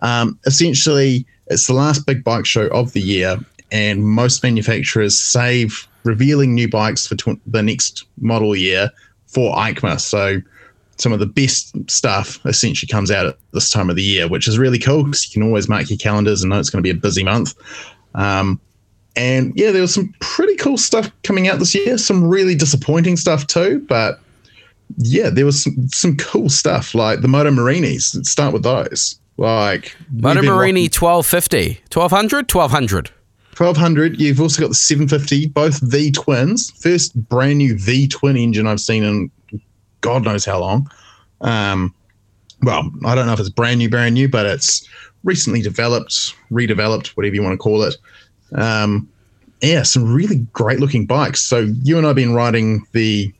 Um, 0.02 0.40
essentially, 0.46 1.26
it's 1.48 1.68
the 1.68 1.74
last 1.74 2.06
big 2.06 2.24
bike 2.24 2.46
show 2.46 2.68
of 2.68 2.94
the 2.94 3.02
year, 3.02 3.38
and 3.72 4.06
most 4.06 4.44
manufacturers 4.44 5.18
save 5.18 5.88
revealing 6.04 6.54
new 6.56 6.70
bikes 6.70 7.06
for 7.08 7.16
tw- 7.16 7.42
the 7.46 7.62
next 7.62 8.06
model 8.20 8.56
year 8.56 8.90
for 9.28 9.56
EICMA. 9.56 10.00
So 10.00 10.42
some 10.98 11.14
of 11.14 11.20
the 11.20 11.26
best 11.26 11.76
stuff 11.90 12.40
essentially 12.46 12.88
comes 12.88 13.12
out 13.12 13.28
at 13.28 13.38
this 13.54 13.70
time 13.70 13.90
of 13.90 13.96
the 13.96 14.04
year, 14.04 14.28
which 14.28 14.48
is 14.48 14.58
really 14.58 14.80
cool 14.80 15.04
because 15.04 15.28
you 15.28 15.34
can 15.34 15.48
always 15.48 15.70
mark 15.70 15.90
your 15.90 15.98
calendars 15.98 16.42
and 16.42 16.50
know 16.50 16.60
it's 16.60 16.70
going 16.70 16.84
to 16.84 16.94
be 16.94 16.98
a 16.98 17.00
busy 17.00 17.24
month. 17.24 17.54
Um, 18.16 18.60
and 19.16 19.52
yeah, 19.56 19.72
there 19.72 19.82
was 19.82 19.94
some 19.94 20.14
pretty 20.22 20.56
cool 20.56 20.78
stuff 20.78 21.12
coming 21.24 21.48
out 21.48 21.60
this 21.60 21.76
year. 21.76 21.98
Some 21.98 22.24
really 22.24 22.56
disappointing 22.56 23.18
stuff 23.18 23.48
too, 23.48 23.86
but 23.88 24.20
yeah, 24.98 25.30
there 25.30 25.46
was 25.46 25.64
some, 25.64 25.88
some 25.90 26.16
cool 26.18 26.50
stuff 26.50 26.96
like 26.96 27.22
the 27.22 27.28
Moto 27.28 27.52
Morinis. 27.52 28.16
Let's 28.16 28.32
start 28.32 28.54
with 28.54 28.64
those. 28.64 29.20
Like 29.38 29.96
Moto 30.12 30.42
Morini 30.42 30.90
rocking 30.90 31.24
1250. 31.24 31.82
1200? 31.94 32.52
1200. 32.52 33.12
1200. 33.56 34.20
You've 34.20 34.42
also 34.42 34.62
got 34.62 34.70
the 34.70 34.76
750, 34.76 35.48
both 35.48 35.80
V 35.82 36.12
twins. 36.12 36.72
First 36.72 37.16
brand 37.30 37.58
new 37.60 37.78
V 37.78 38.08
twin 38.08 38.38
engine 38.38 38.68
I've 38.68 38.80
seen 38.80 39.04
in 39.04 39.32
God 40.02 40.24
knows 40.24 40.46
how 40.46 40.60
long. 40.60 40.90
Um, 41.42 41.94
well, 42.64 42.92
I 43.06 43.14
don't 43.14 43.28
know 43.28 43.34
if 43.34 43.40
it's 43.40 43.50
brand 43.50 43.80
new, 43.80 43.90
brand 43.90 44.16
new, 44.16 44.28
but 44.28 44.46
it's 44.46 44.88
recently 45.24 45.62
developed, 45.62 46.34
redeveloped, 46.52 47.10
whatever 47.10 47.36
you 47.36 47.44
want 47.44 47.54
to 47.54 47.58
call 47.58 47.84
it. 47.84 47.96
Um, 48.56 49.10
yeah, 49.62 49.84
some 49.84 50.12
really 50.12 50.38
great 50.54 50.80
looking 50.80 51.06
bikes. 51.06 51.42
So 51.42 51.68
you 51.84 51.98
and 51.98 52.06
I 52.06 52.10
have 52.10 52.16
been 52.16 52.34
riding 52.34 52.86
the 52.94 53.32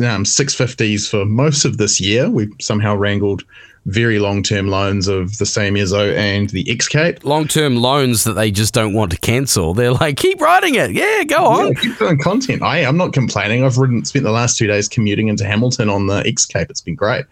um, 0.00 0.24
650s 0.24 1.08
for 1.08 1.24
most 1.24 1.64
of 1.64 1.78
this 1.78 2.00
year. 2.00 2.30
We've 2.30 2.52
somehow 2.60 2.96
wrangled 2.96 3.44
very 3.86 4.18
long 4.18 4.42
term 4.42 4.68
loans 4.68 5.08
of 5.08 5.38
the 5.38 5.44
Seiemmezzo 5.44 6.14
and 6.14 6.50
the 6.50 6.70
X 6.70 6.86
Cape. 6.86 7.24
Long 7.24 7.48
term 7.48 7.76
loans 7.76 8.24
that 8.24 8.34
they 8.34 8.50
just 8.50 8.74
don't 8.74 8.92
want 8.92 9.10
to 9.12 9.18
cancel. 9.18 9.74
They're 9.74 9.92
like, 9.92 10.16
keep 10.16 10.40
writing 10.40 10.74
it. 10.74 10.92
Yeah, 10.92 11.24
go 11.24 11.44
on. 11.46 11.68
Yeah, 11.68 11.80
keep 11.80 11.98
doing 11.98 12.18
content. 12.18 12.62
I 12.62 12.78
am 12.78 12.96
not 12.96 13.12
complaining. 13.12 13.64
I've 13.64 13.78
ridden, 13.78 14.04
spent 14.04 14.24
the 14.24 14.30
last 14.30 14.58
two 14.58 14.66
days 14.66 14.88
commuting 14.88 15.28
into 15.28 15.44
Hamilton 15.44 15.88
on 15.88 16.06
the 16.06 16.22
X 16.26 16.46
Cape. 16.46 16.70
It's 16.70 16.82
been 16.82 16.94
great. 16.94 17.24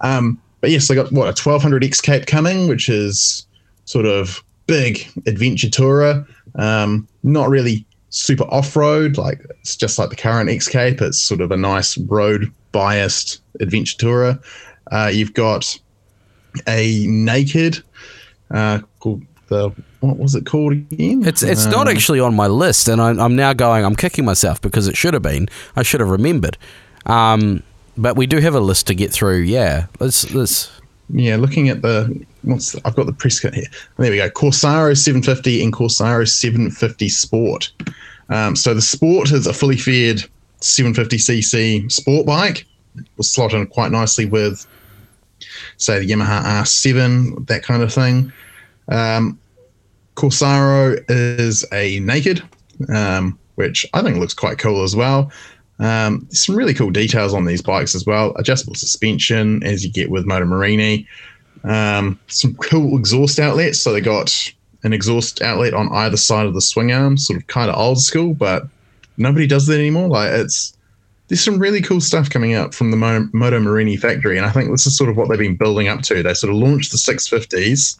Um, 0.00 0.40
but 0.60 0.70
yes, 0.70 0.90
I 0.90 0.94
got 0.94 1.10
what 1.12 1.24
a 1.24 1.36
1200 1.48 1.84
X 1.84 2.00
Cape 2.00 2.26
coming, 2.26 2.68
which 2.68 2.88
is 2.88 3.46
sort 3.84 4.06
of 4.06 4.42
big 4.66 5.08
adventure 5.26 5.68
tourer. 5.68 6.26
Um, 6.56 7.08
not 7.22 7.48
really 7.48 7.86
super 8.10 8.44
off 8.44 8.74
road. 8.76 9.16
Like 9.16 9.40
it's 9.60 9.76
just 9.76 9.98
like 9.98 10.10
the 10.10 10.16
current 10.16 10.50
Xcape. 10.50 11.00
It's 11.00 11.20
sort 11.20 11.40
of 11.40 11.50
a 11.50 11.56
nice 11.56 11.98
road 11.98 12.52
biased 12.72 13.40
adventure 13.60 13.96
tourer. 13.96 14.44
Uh, 14.90 15.10
you've 15.12 15.34
got 15.34 15.78
a 16.66 17.06
naked 17.06 17.82
uh, 18.50 18.80
called 19.00 19.22
the 19.48 19.70
what 20.00 20.18
was 20.18 20.34
it 20.34 20.46
called 20.46 20.72
again? 20.72 21.26
It's 21.26 21.42
it's 21.42 21.66
not 21.66 21.88
Um, 21.88 21.94
actually 21.96 22.20
on 22.20 22.34
my 22.34 22.46
list, 22.46 22.88
and 22.88 23.00
I, 23.00 23.10
I'm 23.10 23.34
now 23.34 23.52
going. 23.52 23.84
I'm 23.84 23.96
kicking 23.96 24.24
myself 24.24 24.60
because 24.60 24.86
it 24.88 24.96
should 24.96 25.14
have 25.14 25.22
been. 25.22 25.48
I 25.76 25.82
should 25.82 26.00
have 26.00 26.10
remembered. 26.10 26.56
Um, 27.06 27.62
but 27.96 28.16
we 28.16 28.26
do 28.26 28.38
have 28.38 28.54
a 28.54 28.60
list 28.60 28.86
to 28.88 28.94
get 28.94 29.10
through. 29.12 29.38
Yeah, 29.40 29.86
let's 30.00 30.32
let's. 30.34 30.70
yeah, 31.10 31.36
looking 31.36 31.68
at 31.68 31.82
the 31.82 32.24
what's 32.42 32.74
I've 32.84 32.96
got 32.96 33.06
the 33.06 33.12
press 33.12 33.40
kit 33.40 33.54
here. 33.54 33.66
There 33.98 34.10
we 34.10 34.16
go. 34.16 34.30
Corsaro 34.30 34.96
750 34.96 35.62
and 35.62 35.72
Corsaro 35.72 36.28
750 36.28 37.08
Sport. 37.08 37.72
Um, 38.28 38.56
so 38.56 38.74
the 38.74 38.82
Sport 38.82 39.32
is 39.32 39.46
a 39.46 39.52
fully 39.52 39.76
fed 39.76 40.24
750cc 40.60 41.90
sport 41.90 42.26
bike. 42.26 42.66
It 42.96 43.06
will 43.16 43.24
slot 43.24 43.54
in 43.54 43.66
quite 43.66 43.92
nicely 43.92 44.26
with, 44.26 44.66
say, 45.76 45.98
the 46.04 46.10
Yamaha 46.10 46.42
R7, 46.42 47.46
that 47.46 47.62
kind 47.62 47.82
of 47.82 47.92
thing. 47.92 48.32
Um, 48.88 49.38
Corsaro 50.16 51.02
is 51.08 51.64
a 51.72 52.00
naked, 52.00 52.42
um, 52.92 53.38
which 53.54 53.86
I 53.94 54.02
think 54.02 54.18
looks 54.18 54.34
quite 54.34 54.58
cool 54.58 54.82
as 54.82 54.96
well. 54.96 55.30
Um, 55.78 56.26
some 56.30 56.56
really 56.56 56.74
cool 56.74 56.90
details 56.90 57.34
on 57.34 57.44
these 57.44 57.62
bikes 57.62 57.94
as 57.94 58.04
well. 58.04 58.34
Adjustable 58.36 58.74
suspension, 58.74 59.62
as 59.62 59.84
you 59.84 59.92
get 59.92 60.10
with 60.10 60.26
Moto 60.26 60.44
Morini. 60.44 61.06
Um, 61.64 62.18
some 62.28 62.54
cool 62.56 62.98
exhaust 62.98 63.38
outlets. 63.38 63.80
So 63.80 63.92
they 63.92 64.00
got 64.00 64.52
an 64.84 64.92
exhaust 64.92 65.42
outlet 65.42 65.74
on 65.74 65.88
either 65.92 66.16
side 66.16 66.46
of 66.46 66.54
the 66.54 66.60
swing 66.60 66.92
arm, 66.92 67.16
sort 67.16 67.38
of 67.40 67.46
kind 67.48 67.70
of 67.70 67.76
old 67.76 68.00
school, 68.00 68.34
but 68.34 68.66
nobody 69.16 69.46
does 69.46 69.66
that 69.66 69.78
anymore. 69.78 70.08
Like 70.08 70.30
it's 70.30 70.76
there's 71.28 71.44
some 71.44 71.58
really 71.58 71.82
cool 71.82 72.00
stuff 72.00 72.30
coming 72.30 72.54
out 72.54 72.74
from 72.74 72.90
the 72.90 72.96
Mo- 72.96 73.28
Moto 73.32 73.60
Morini 73.60 73.98
factory, 73.98 74.38
and 74.38 74.46
I 74.46 74.50
think 74.50 74.70
this 74.70 74.86
is 74.86 74.96
sort 74.96 75.10
of 75.10 75.16
what 75.16 75.28
they've 75.28 75.38
been 75.38 75.56
building 75.56 75.88
up 75.88 76.00
to. 76.02 76.22
They 76.22 76.34
sort 76.34 76.50
of 76.50 76.56
launched 76.56 76.90
the 76.90 76.96
650s. 76.96 77.98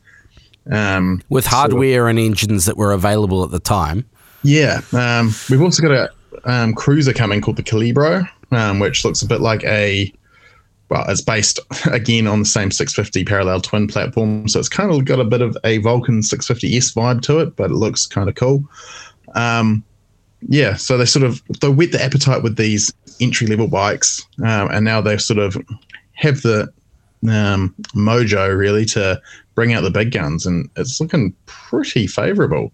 Um, 0.71 1.23
with 1.29 1.45
sort 1.45 1.53
of- 1.53 1.59
hardware 1.59 2.09
and 2.09 2.19
engines 2.19 2.65
that 2.65 2.77
were 2.77 2.93
available 2.93 3.45
at 3.45 3.51
the 3.51 3.59
time. 3.59 4.05
yeah, 4.45 4.81
um, 4.93 5.35
we've 5.51 5.61
also 5.61 5.83
got 5.83 5.91
a 5.91 6.11
um, 6.51 6.75
cruiser 6.75 7.13
coming 7.13 7.41
called 7.41 7.57
the 7.57 7.63
Calibro, 7.63 8.27
um, 8.51 8.79
which 8.79 9.05
looks 9.05 9.21
a 9.23 9.27
bit 9.27 9.41
like 9.41 9.63
a 9.65 10.13
well, 10.91 11.05
it's 11.09 11.21
based 11.21 11.61
again 11.91 12.27
on 12.27 12.41
the 12.41 12.47
same 12.47 12.71
650 12.71 13.25
parallel 13.25 13.61
twin 13.61 13.87
platform, 13.87 14.49
so 14.49 14.59
it's 14.59 14.69
kind 14.69 14.91
of 14.91 15.05
got 15.05 15.21
a 15.21 15.25
bit 15.25 15.43
of 15.43 15.57
a 15.65 15.79
Vulcan 15.79 16.21
650S 16.21 16.95
vibe 16.95 17.23
to 17.23 17.39
it, 17.39 17.57
but 17.57 17.71
it 17.71 17.75
looks 17.75 18.07
kind 18.07 18.29
of 18.29 18.35
cool. 18.35 18.65
Um, 19.35 19.85
yeah, 20.49 20.77
so 20.77 20.97
they 20.97 21.05
sort 21.05 21.25
of 21.25 21.43
they 21.61 21.69
whet 21.69 21.93
the 21.93 22.03
appetite 22.03 22.43
with 22.43 22.57
these 22.57 22.93
entry 23.21 23.47
level 23.47 23.69
bikes, 23.69 24.25
um, 24.39 24.71
and 24.71 24.85
now 24.85 25.01
they 25.01 25.17
sort 25.19 25.39
of 25.39 25.57
have 26.15 26.43
the 26.43 26.73
um, 27.29 27.75
mojo 27.95 28.57
really 28.57 28.85
to 28.85 29.21
bring 29.55 29.73
out 29.73 29.83
the 29.83 29.91
big 29.91 30.13
guns, 30.13 30.47
and 30.47 30.71
it's 30.77 31.01
looking 31.01 31.35
pretty 31.47 32.07
favourable. 32.07 32.73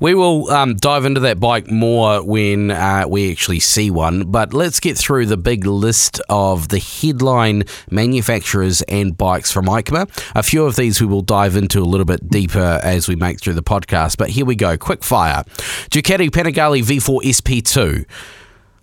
We 0.00 0.14
will 0.14 0.50
um, 0.50 0.76
dive 0.76 1.04
into 1.04 1.20
that 1.20 1.38
bike 1.40 1.70
more 1.70 2.24
when 2.24 2.70
uh, 2.70 3.04
we 3.06 3.30
actually 3.30 3.60
see 3.60 3.90
one, 3.90 4.30
but 4.30 4.54
let's 4.54 4.80
get 4.80 4.96
through 4.96 5.26
the 5.26 5.36
big 5.36 5.66
list 5.66 6.22
of 6.30 6.68
the 6.68 6.78
headline 6.78 7.64
manufacturers 7.90 8.80
and 8.82 9.16
bikes 9.16 9.52
from 9.52 9.66
EICMA. 9.66 10.08
A 10.34 10.42
few 10.42 10.64
of 10.64 10.76
these 10.76 11.02
we 11.02 11.06
will 11.06 11.20
dive 11.20 11.54
into 11.54 11.80
a 11.80 11.84
little 11.84 12.06
bit 12.06 12.30
deeper 12.30 12.80
as 12.82 13.08
we 13.08 13.14
make 13.14 13.40
through 13.42 13.52
the 13.52 13.62
podcast, 13.62 14.16
but 14.16 14.30
here 14.30 14.46
we 14.46 14.54
go. 14.56 14.78
Quick 14.78 15.04
fire 15.04 15.44
Ducati 15.90 16.30
Panigale 16.30 16.82
V4 16.82 17.20
SP2, 17.20 18.06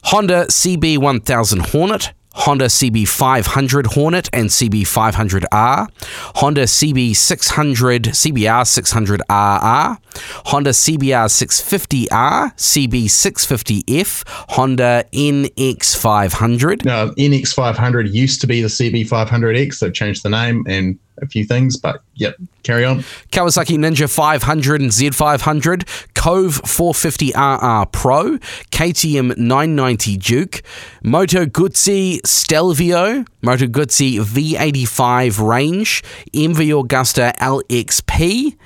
Honda 0.03 0.45
CB1000 0.45 1.71
Hornet, 1.71 2.13
Honda 2.37 2.65
CB500 2.65 3.87
Hornet 3.87 4.29
and 4.31 4.49
CB500R, 4.49 5.87
Honda 6.35 6.63
CB600 6.63 8.01
CBR600RR, 8.13 9.97
Honda 10.45 10.69
CBR650R, 10.69 12.55
CB650F, 12.55 14.23
Honda 14.49 15.03
NX500. 15.11 16.85
Now, 16.85 17.07
NX500 17.09 18.13
used 18.13 18.41
to 18.41 18.47
be 18.47 18.61
the 18.61 18.67
CB500X. 18.67 19.79
They've 19.79 19.93
changed 19.93 20.23
the 20.23 20.29
name 20.29 20.63
and 20.67 20.99
a 21.21 21.27
few 21.27 21.43
things, 21.43 21.77
but 21.77 22.01
yep, 22.15 22.35
carry 22.63 22.85
on. 22.85 22.99
Kawasaki 23.31 23.77
Ninja 23.77 24.11
500 24.13 24.81
and 24.81 24.91
Z500, 24.91 25.83
Kove 26.13 26.61
450RR 26.61 27.91
Pro, 27.91 28.37
KTM 28.71 29.37
990 29.37 30.17
Duke, 30.17 30.61
Moto 31.03 31.45
Guzzi 31.45 32.19
Stelvio, 32.25 33.25
Moto 33.41 33.65
Guzzi 33.67 34.19
V85 34.19 35.47
Range, 35.47 36.03
MV 36.33 36.83
Agusta 36.83 37.35
LXP, 37.37 38.57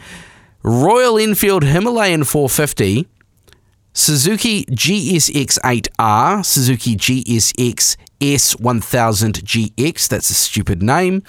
Royal 0.63 1.17
Enfield 1.17 1.63
Himalayan 1.63 2.23
450, 2.23 3.07
Suzuki 3.93 4.65
GSX8R, 4.65 6.45
Suzuki 6.45 6.95
GSX 6.95 7.97
S1000GX, 8.21 10.07
that's 10.07 10.29
a 10.29 10.33
stupid 10.33 10.81
name, 10.81 11.21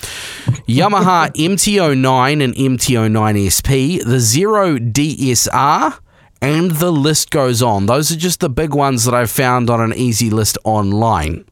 Yamaha 0.68 1.30
MT09 1.34 2.44
and 2.44 2.54
MT09 2.54 3.50
SP, 3.50 3.98
the 4.06 4.20
Zero 4.20 4.76
DSR, 4.76 5.98
and 6.40 6.70
the 6.72 6.92
list 6.92 7.30
goes 7.30 7.62
on. 7.62 7.86
Those 7.86 8.12
are 8.12 8.16
just 8.16 8.40
the 8.40 8.50
big 8.50 8.74
ones 8.74 9.04
that 9.04 9.14
I've 9.14 9.30
found 9.30 9.70
on 9.70 9.80
an 9.80 9.94
easy 9.94 10.28
list 10.30 10.58
online. 10.64 11.44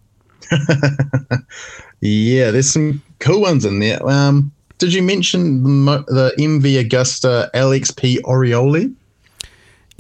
yeah, 2.01 2.51
there's 2.51 2.73
some 2.73 3.03
cool 3.21 3.41
ones 3.41 3.65
in 3.65 3.79
there. 3.79 4.07
Um, 4.07 4.53
did 4.79 4.93
you 4.93 5.03
mention 5.03 5.63
the, 5.85 6.05
the 6.09 6.35
MV 6.39 6.89
Agusta 6.89 7.51
LXP 7.53 8.21
Orioli? 8.23 8.95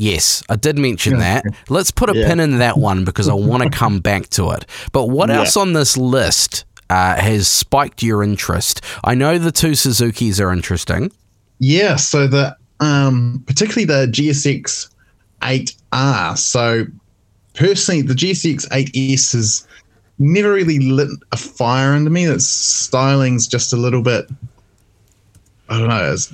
Yes, 0.00 0.42
I 0.48 0.56
did 0.56 0.78
mention 0.78 1.18
that. 1.18 1.44
Let's 1.68 1.90
put 1.90 2.08
a 2.08 2.16
yeah. 2.16 2.26
pin 2.26 2.40
in 2.40 2.56
that 2.56 2.78
one 2.88 3.04
because 3.04 3.28
I 3.28 3.34
want 3.34 3.64
to 3.64 3.68
come 3.68 4.00
back 4.00 4.30
to 4.30 4.50
it. 4.52 4.64
But 4.92 5.10
what 5.10 5.28
yeah. 5.28 5.40
else 5.40 5.58
on 5.58 5.74
this 5.74 5.94
list 5.98 6.64
uh, 6.88 7.16
has 7.16 7.46
spiked 7.48 8.02
your 8.02 8.22
interest? 8.22 8.80
I 9.04 9.14
know 9.14 9.36
the 9.36 9.52
two 9.52 9.74
Suzuki's 9.74 10.40
are 10.40 10.54
interesting. 10.54 11.12
Yeah, 11.58 11.96
so 11.96 12.26
the 12.26 12.56
um, 12.80 13.44
particularly 13.46 13.84
the 13.84 14.10
GSX 14.10 14.88
8R. 15.42 16.38
So 16.38 16.86
personally, 17.52 18.00
the 18.00 18.14
GSX 18.14 18.66
8S 18.68 19.34
has 19.34 19.68
never 20.18 20.50
really 20.50 20.78
lit 20.78 21.10
a 21.32 21.36
fire 21.36 21.92
under 21.92 22.08
me. 22.08 22.24
That 22.24 22.40
styling's 22.40 23.46
just 23.46 23.74
a 23.74 23.76
little 23.76 24.02
bit 24.02 24.30
I 25.70 25.78
don't 25.78 25.88
know, 25.88 26.12
it's 26.12 26.32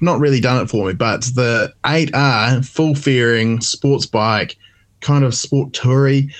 not 0.00 0.20
really 0.20 0.40
done 0.40 0.62
it 0.62 0.70
for 0.70 0.86
me. 0.86 0.94
But 0.94 1.20
the 1.34 1.72
8R 1.84 2.66
full 2.66 2.94
fairing 2.94 3.60
sports 3.60 4.06
bike, 4.06 4.56
kind 5.02 5.22
of 5.22 5.34
sport 5.34 5.72
toury. 5.72 6.32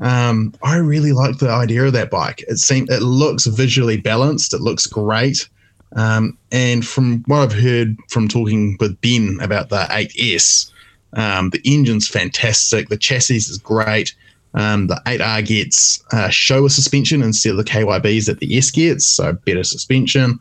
Um, 0.00 0.54
I 0.62 0.76
really 0.76 1.12
like 1.12 1.38
the 1.38 1.50
idea 1.50 1.84
of 1.84 1.92
that 1.94 2.10
bike. 2.10 2.44
It 2.46 2.58
seems 2.58 2.88
it 2.88 3.02
looks 3.02 3.46
visually 3.46 3.96
balanced. 3.96 4.54
It 4.54 4.60
looks 4.60 4.86
great. 4.86 5.48
Um, 5.96 6.38
and 6.52 6.86
from 6.86 7.24
what 7.26 7.40
I've 7.40 7.52
heard 7.52 7.96
from 8.08 8.28
talking 8.28 8.76
with 8.78 8.98
Ben 9.00 9.38
about 9.42 9.68
the 9.68 9.84
8S, 9.90 10.70
um, 11.14 11.50
the 11.50 11.60
engine's 11.66 12.08
fantastic. 12.08 12.88
The 12.88 12.96
chassis 12.96 13.36
is 13.36 13.58
great. 13.58 14.14
Um, 14.54 14.86
the 14.86 15.02
8R 15.04 15.44
gets 15.46 16.02
uh, 16.12 16.28
Showa 16.28 16.70
suspension 16.70 17.22
instead 17.22 17.50
of 17.50 17.56
the 17.56 17.64
KYBs 17.64 18.26
that 18.26 18.38
the 18.38 18.56
S 18.56 18.70
gets, 18.70 19.04
so 19.04 19.32
better 19.32 19.64
suspension 19.64 20.38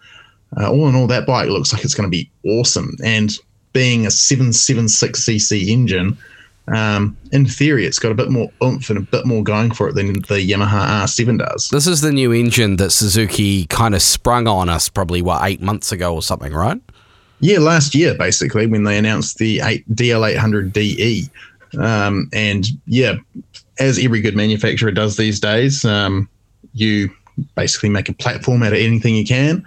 uh, 0.58 0.70
all 0.70 0.88
in 0.88 0.96
all, 0.96 1.08
that 1.08 1.26
bike 1.26 1.50
looks 1.50 1.72
like 1.74 1.84
it's 1.84 1.94
going 1.94 2.10
to 2.10 2.12
be 2.12 2.30
awesome. 2.46 2.96
And 3.04 3.32
being 3.74 4.06
a 4.06 4.10
776cc 4.10 5.68
engine, 5.68 6.18
um, 6.68 7.18
in 7.32 7.46
theory, 7.46 7.86
it's 7.86 8.00
got 8.00 8.12
a 8.12 8.16
bit 8.16 8.30
more 8.30 8.52
oomph 8.64 8.90
and 8.90 8.98
a 9.00 9.02
bit 9.02 9.26
more 9.26 9.44
going 9.44 9.74
for 9.74 9.90
it 9.90 9.96
than 9.96 10.14
the 10.14 10.48
Yamaha 10.48 11.04
R7 11.04 11.40
does. 11.40 11.70
This 11.70 11.88
is 11.88 12.02
the 12.02 12.12
new 12.12 12.32
engine 12.32 12.78
that 12.78 12.92
Suzuki 12.92 13.66
kind 13.66 13.96
of 13.96 14.02
sprung 14.02 14.48
on 14.48 14.70
us 14.70 14.90
probably, 14.90 15.22
what, 15.22 15.44
eight 15.44 15.62
months 15.62 15.92
ago 15.92 16.14
or 16.14 16.22
something, 16.22 16.54
right? 16.54 16.80
Yeah, 17.40 17.60
last 17.60 17.96
year, 17.96 18.16
basically, 18.16 18.68
when 18.68 18.84
they 18.84 18.98
announced 18.98 19.38
the 19.38 19.60
DL800DE. 19.60 21.30
Um, 21.80 22.30
and 22.34 22.68
yeah, 22.86 23.16
as 23.80 23.98
every 24.04 24.22
good 24.22 24.36
manufacturer 24.36 24.92
does 24.92 25.18
these 25.18 25.40
days, 25.40 25.84
um, 25.84 26.30
you 26.74 27.10
basically 27.56 27.90
make 27.90 28.10
a 28.10 28.14
platform 28.14 28.62
out 28.62 28.74
of 28.74 28.80
anything 28.80 29.16
you 29.16 29.26
can. 29.26 29.66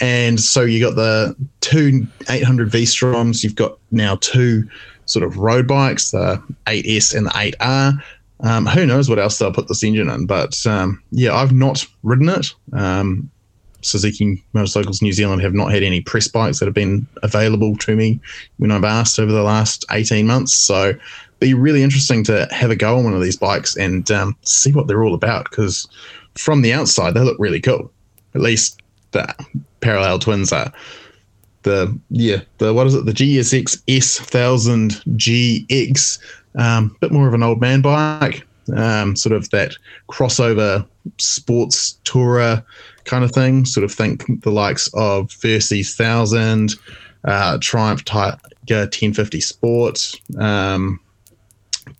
And 0.00 0.40
so 0.40 0.62
you 0.62 0.80
got 0.80 0.96
the 0.96 1.36
two 1.60 2.06
800 2.28 2.70
V 2.70 2.82
Stroms. 2.84 3.42
You've 3.42 3.54
got 3.54 3.78
now 3.90 4.16
two 4.16 4.68
sort 5.04 5.24
of 5.24 5.36
road 5.36 5.66
bikes, 5.66 6.10
the 6.10 6.42
8S 6.66 7.14
and 7.14 7.26
the 7.26 7.30
8R. 7.30 8.02
Um, 8.42 8.66
who 8.66 8.86
knows 8.86 9.08
what 9.08 9.18
else 9.18 9.38
they'll 9.38 9.52
put 9.52 9.68
this 9.68 9.82
engine 9.82 10.08
in? 10.08 10.26
But 10.26 10.66
um, 10.66 11.02
yeah, 11.10 11.34
I've 11.34 11.52
not 11.52 11.84
ridden 12.02 12.28
it. 12.30 12.54
Um, 12.72 13.30
Suzuki 13.82 14.42
Motorcycles 14.52 15.02
New 15.02 15.12
Zealand 15.12 15.42
have 15.42 15.54
not 15.54 15.72
had 15.72 15.82
any 15.82 16.00
press 16.00 16.28
bikes 16.28 16.58
that 16.58 16.66
have 16.66 16.74
been 16.74 17.06
available 17.22 17.76
to 17.78 17.96
me 17.96 18.20
when 18.58 18.70
I've 18.70 18.84
asked 18.84 19.18
over 19.18 19.32
the 19.32 19.42
last 19.42 19.84
18 19.90 20.26
months. 20.26 20.54
So 20.54 20.94
be 21.38 21.54
really 21.54 21.82
interesting 21.82 22.22
to 22.24 22.46
have 22.50 22.70
a 22.70 22.76
go 22.76 22.98
on 22.98 23.04
one 23.04 23.14
of 23.14 23.22
these 23.22 23.36
bikes 23.36 23.76
and 23.76 24.10
um, 24.10 24.36
see 24.42 24.72
what 24.72 24.86
they're 24.86 25.02
all 25.02 25.14
about 25.14 25.48
because 25.48 25.88
from 26.36 26.62
the 26.62 26.72
outside, 26.72 27.14
they 27.14 27.20
look 27.20 27.38
really 27.38 27.60
cool. 27.60 27.90
At 28.34 28.42
least 28.42 28.80
the 29.12 29.34
parallel 29.80 30.18
twins 30.18 30.52
are. 30.52 30.72
The 31.62 31.98
yeah, 32.08 32.40
the 32.58 32.72
what 32.72 32.86
is 32.86 32.94
it? 32.94 33.04
The 33.04 33.12
GSX 33.12 33.82
S 33.86 34.18
thousand 34.18 34.92
GX, 35.10 36.18
um, 36.56 36.96
bit 37.00 37.12
more 37.12 37.28
of 37.28 37.34
an 37.34 37.42
old 37.42 37.60
man 37.60 37.82
bike, 37.82 38.46
um, 38.74 39.14
sort 39.14 39.34
of 39.34 39.50
that 39.50 39.74
crossover 40.08 40.86
sports 41.18 41.98
tourer 42.04 42.64
kind 43.04 43.24
of 43.24 43.32
thing. 43.32 43.66
Sort 43.66 43.84
of 43.84 43.92
think 43.92 44.42
the 44.42 44.50
likes 44.50 44.88
of 44.94 45.28
Versys 45.28 45.94
thousand, 45.94 46.76
uh, 47.24 47.58
Triumph 47.60 48.04
Tiger 48.04 48.38
1050 48.68 49.40
Sport, 49.40 50.14
um, 50.38 50.98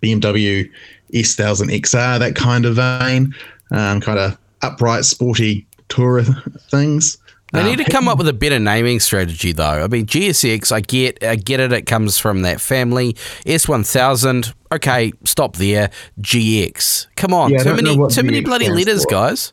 BMW 0.03 0.71
S1000 1.13 1.71
XR, 1.81 2.19
that 2.19 2.35
kind 2.35 2.65
of 2.65 2.77
vein, 2.77 3.35
um, 3.73 4.01
kind 4.01 4.19
of 4.19 4.39
upright, 4.63 5.05
sporty 5.05 5.67
tourer 5.89 6.61
things. 6.71 7.19
They 7.53 7.65
need 7.65 7.85
to 7.85 7.91
come 7.91 8.09
up 8.09 8.19
with 8.19 8.29
a 8.29 8.33
better 8.33 8.59
naming 8.59 9.01
strategy, 9.01 9.53
though. 9.53 9.85
I 9.85 9.89
mean, 9.89 10.07
GSX, 10.07 10.73
I 10.73 10.81
get, 10.81 11.23
I 11.25 11.37
get 11.37 11.61
it. 11.61 11.73
It 11.73 11.87
comes 11.87 12.19
from 12.19 12.43
that 12.43 12.61
family. 12.61 13.15
S1000, 13.45 14.55
okay, 14.73 15.13
stop 15.25 15.57
there. 15.57 15.91
GX, 16.21 17.09
come 17.17 17.35
on, 17.35 17.51
yeah, 17.51 17.63
too 17.63 17.75
many, 17.75 17.97
too 18.09 18.23
many 18.23 18.41
bloody 18.41 18.69
letters, 18.69 19.05
for. 19.05 19.11
guys. 19.11 19.53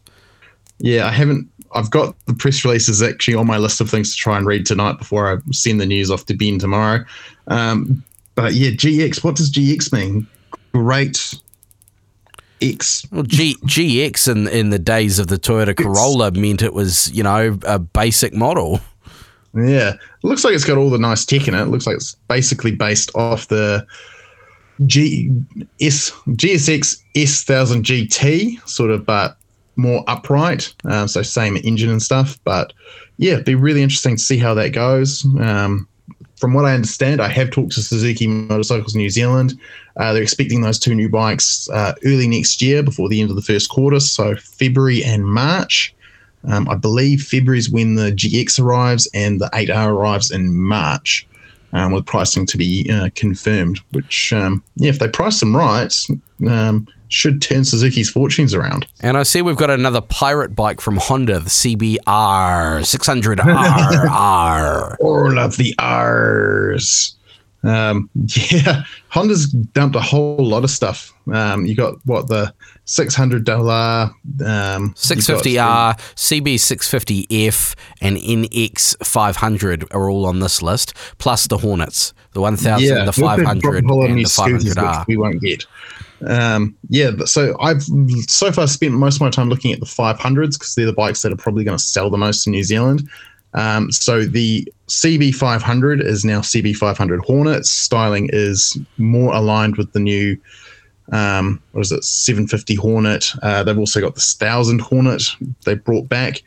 Yeah, 0.80 1.08
I 1.08 1.12
haven't. 1.12 1.50
I've 1.74 1.92
got 1.92 2.16
the 2.26 2.34
press 2.34 2.64
releases 2.64 3.02
actually 3.02 3.36
on 3.36 3.46
my 3.46 3.58
list 3.58 3.82
of 3.82 3.90
things 3.90 4.12
to 4.14 4.18
try 4.18 4.38
and 4.38 4.46
read 4.46 4.66
tonight 4.66 4.98
before 4.98 5.32
I 5.32 5.38
send 5.52 5.82
the 5.82 5.86
news 5.86 6.10
off 6.10 6.26
to 6.28 6.34
Ben 6.34 6.60
tomorrow. 6.60 7.04
Um, 7.48 8.04
but 8.36 8.54
yeah, 8.54 8.70
GX. 8.70 9.24
What 9.24 9.36
does 9.36 9.52
GX 9.52 9.92
mean? 9.92 10.28
Great 10.72 11.34
X. 12.62 13.06
Well, 13.12 13.24
G, 13.24 13.56
GX 13.66 14.32
in, 14.32 14.48
in 14.48 14.70
the 14.70 14.80
days 14.80 15.20
of 15.20 15.28
the 15.28 15.38
Toyota 15.38 15.76
Corolla 15.76 16.28
it's, 16.28 16.38
meant 16.38 16.62
it 16.62 16.74
was, 16.74 17.12
you 17.12 17.24
know, 17.24 17.58
a 17.66 17.80
basic 17.80 18.34
model. 18.34 18.80
Yeah. 19.54 19.94
It 19.94 20.24
looks 20.24 20.44
like 20.44 20.54
it's 20.54 20.66
got 20.66 20.78
all 20.78 20.90
the 20.90 20.98
nice 20.98 21.26
tech 21.26 21.48
in 21.48 21.54
it. 21.54 21.62
it 21.62 21.68
looks 21.68 21.88
like 21.88 21.96
it's 21.96 22.16
basically 22.28 22.76
based 22.76 23.12
off 23.16 23.48
the 23.48 23.86
G 24.86 25.32
S 25.82 26.12
GSX 26.30 27.02
S1000 27.16 27.82
GT, 27.84 28.70
sort 28.70 28.92
of, 28.92 29.06
but 29.06 29.38
more 29.76 30.04
upright. 30.08 30.74
Um, 30.86 31.08
so 31.08 31.22
same 31.22 31.58
engine 31.58 31.90
and 31.90 32.02
stuff. 32.02 32.40
But 32.44 32.74
yeah, 33.18 33.34
it'd 33.34 33.46
be 33.46 33.56
really 33.56 33.82
interesting 33.82 34.18
to 34.18 34.22
see 34.22 34.38
how 34.38 34.54
that 34.56 34.74
goes. 34.74 35.26
Um, 35.40 35.88
from 36.38 36.54
what 36.54 36.66
I 36.66 36.74
understand, 36.74 37.22
I 37.22 37.28
have 37.30 37.52
talked 37.52 37.74
to 37.74 37.82
Suzuki 37.82 38.28
Motorcycles 38.28 38.96
New 38.96 39.10
Zealand. 39.10 39.60
Uh, 39.98 40.14
they're 40.14 40.22
expecting 40.22 40.62
those 40.62 40.80
two 40.80 40.94
new 40.94 41.10
bikes 41.10 41.68
uh, 41.70 41.94
early 42.06 42.28
next 42.28 42.62
year 42.62 42.84
before 42.84 43.10
the 43.10 43.20
end 43.20 43.30
of 43.30 43.36
the 43.36 43.42
first 43.42 43.70
quarter, 43.70 44.00
so 44.00 44.36
February 44.36 45.04
and 45.04 45.26
March. 45.26 45.94
Um, 46.48 46.70
I 46.70 46.76
believe 46.76 47.24
February 47.24 47.58
is 47.58 47.70
when 47.70 47.96
the 47.96 48.12
GX 48.12 48.60
arrives 48.60 49.10
and 49.14 49.42
the 49.42 49.50
8R 49.54 49.90
arrives 49.90 50.32
in 50.32 50.56
March, 50.56 51.28
um, 51.74 51.92
with 51.92 52.06
pricing 52.06 52.46
to 52.46 52.58
be 52.58 52.90
uh, 52.94 53.10
confirmed. 53.16 53.80
Which, 53.92 54.32
um, 54.32 54.64
yeah, 54.76 54.90
if 54.90 55.00
they 55.00 55.08
price 55.08 55.40
them 55.40 55.56
right, 55.56 55.94
um, 56.48 56.88
should 57.10 57.42
turn 57.42 57.64
Suzuki's 57.64 58.10
fortunes 58.10 58.54
around. 58.54 58.88
And 59.02 59.18
I 59.18 59.24
see 59.24 59.42
we've 59.42 59.58
got 59.58 59.70
another 59.70 60.02
pirate 60.02 60.56
bike 60.56 60.82
from 60.82 60.98
Honda, 60.98 61.40
the 61.40 61.50
CBR 61.50 62.82
600RR. 62.82 64.98
All 65.00 65.40
of 65.40 65.58
the 65.58 65.74
R's. 65.80 67.14
Um, 67.64 68.10
yeah, 68.52 68.84
Honda's 69.10 69.48
dumped 69.48 69.96
a 69.96 70.02
whole 70.02 70.38
lot 70.38 70.64
of 70.64 70.70
stuff. 70.70 71.12
Um, 71.34 71.66
you 71.66 71.76
got 71.76 71.96
what 72.06 72.28
the 72.28 72.54
six 72.86 73.16
hundred 73.16 73.44
dollar, 73.44 74.12
um, 74.46 74.94
650R, 74.94 75.98
CB650F, 76.16 77.76
and 78.00 78.18
NX 78.18 79.06
500 79.06 79.86
are 79.92 80.10
all 80.10 80.26
on 80.26 80.40
this 80.40 80.62
list, 80.62 80.94
plus 81.18 81.48
the 81.48 81.58
Hornets, 81.58 82.14
the 82.32 82.42
1000, 82.42 82.88
yeah, 82.88 83.06
the 83.06 83.12
500, 83.12 83.84
and 83.84 83.90
the 83.90 84.30
500R. 84.30 85.08
We 85.08 85.18
won't 85.18 85.42
get. 85.42 85.66
Um, 86.26 86.76
yeah, 86.90 87.12
so 87.26 87.56
I've 87.60 87.84
so 88.28 88.52
far 88.52 88.68
spent 88.68 88.94
most 88.94 89.16
of 89.16 89.22
my 89.22 89.30
time 89.30 89.50
looking 89.50 89.72
at 89.72 89.80
the 89.80 89.86
500s 89.86 90.54
because 90.54 90.76
they're 90.76 90.86
the 90.86 90.94
bikes 90.94 91.22
that 91.22 91.32
are 91.32 91.38
probably 91.38 91.64
going 91.64 91.78
to 91.78 91.84
sell 91.84 92.10
the 92.10 92.18
most 92.18 92.48
in 92.48 92.52
New 92.52 92.64
Zealand. 92.64 93.08
Um, 93.54 93.92
so 93.92 94.24
the 94.24 94.72
CB500 94.88 96.04
is 96.04 96.26
now 96.26 96.42
CB500 96.42 97.26
Hornets. 97.26 97.70
Styling 97.70 98.30
is 98.32 98.78
more 98.98 99.34
aligned 99.34 99.78
with 99.78 99.92
the 99.94 100.00
new, 100.00 100.38
um, 101.12 101.62
what 101.72 101.82
is 101.82 101.92
it, 101.92 102.04
750 102.04 102.76
Hornet. 102.76 103.32
Uh, 103.42 103.64
they've 103.64 103.78
also 103.78 104.02
got 104.02 104.16
the 104.16 104.36
1000 104.40 104.82
Hornet 104.82 105.24
they 105.66 105.76
brought 105.76 106.10
back. 106.10 106.42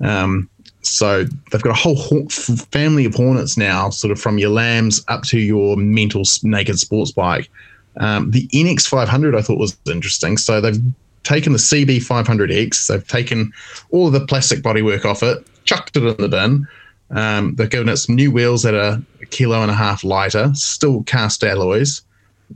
Um, 0.00 0.48
so 0.82 1.24
they've 1.50 1.62
got 1.62 1.70
a 1.70 1.74
whole 1.74 2.28
family 2.28 3.04
of 3.04 3.14
Hornets 3.14 3.56
now, 3.56 3.90
sort 3.90 4.10
of 4.10 4.20
from 4.20 4.38
your 4.38 4.50
lambs 4.50 5.04
up 5.08 5.22
to 5.24 5.38
your 5.38 5.76
mental 5.76 6.22
naked 6.42 6.78
sports 6.78 7.12
bike. 7.12 7.50
Um, 7.96 8.30
the 8.30 8.46
NX500 8.48 9.36
I 9.36 9.42
thought 9.42 9.58
was 9.58 9.76
interesting. 9.86 10.36
So 10.36 10.60
they've 10.60 10.80
taken 11.24 11.52
the 11.52 11.58
CB500X, 11.58 12.86
they've 12.86 13.06
taken 13.06 13.52
all 13.90 14.06
of 14.06 14.12
the 14.12 14.26
plastic 14.26 14.60
bodywork 14.60 15.04
off 15.04 15.22
it, 15.22 15.46
chucked 15.64 15.96
it 15.96 16.04
in 16.04 16.16
the 16.18 16.28
bin. 16.28 16.66
Um, 17.10 17.54
they've 17.54 17.70
given 17.70 17.88
it 17.88 17.96
some 17.96 18.14
new 18.14 18.30
wheels 18.30 18.62
that 18.62 18.74
are 18.74 19.02
a 19.20 19.26
kilo 19.26 19.62
and 19.62 19.70
a 19.70 19.74
half 19.74 20.04
lighter, 20.04 20.50
still 20.54 21.02
cast 21.04 21.42
alloys, 21.42 22.02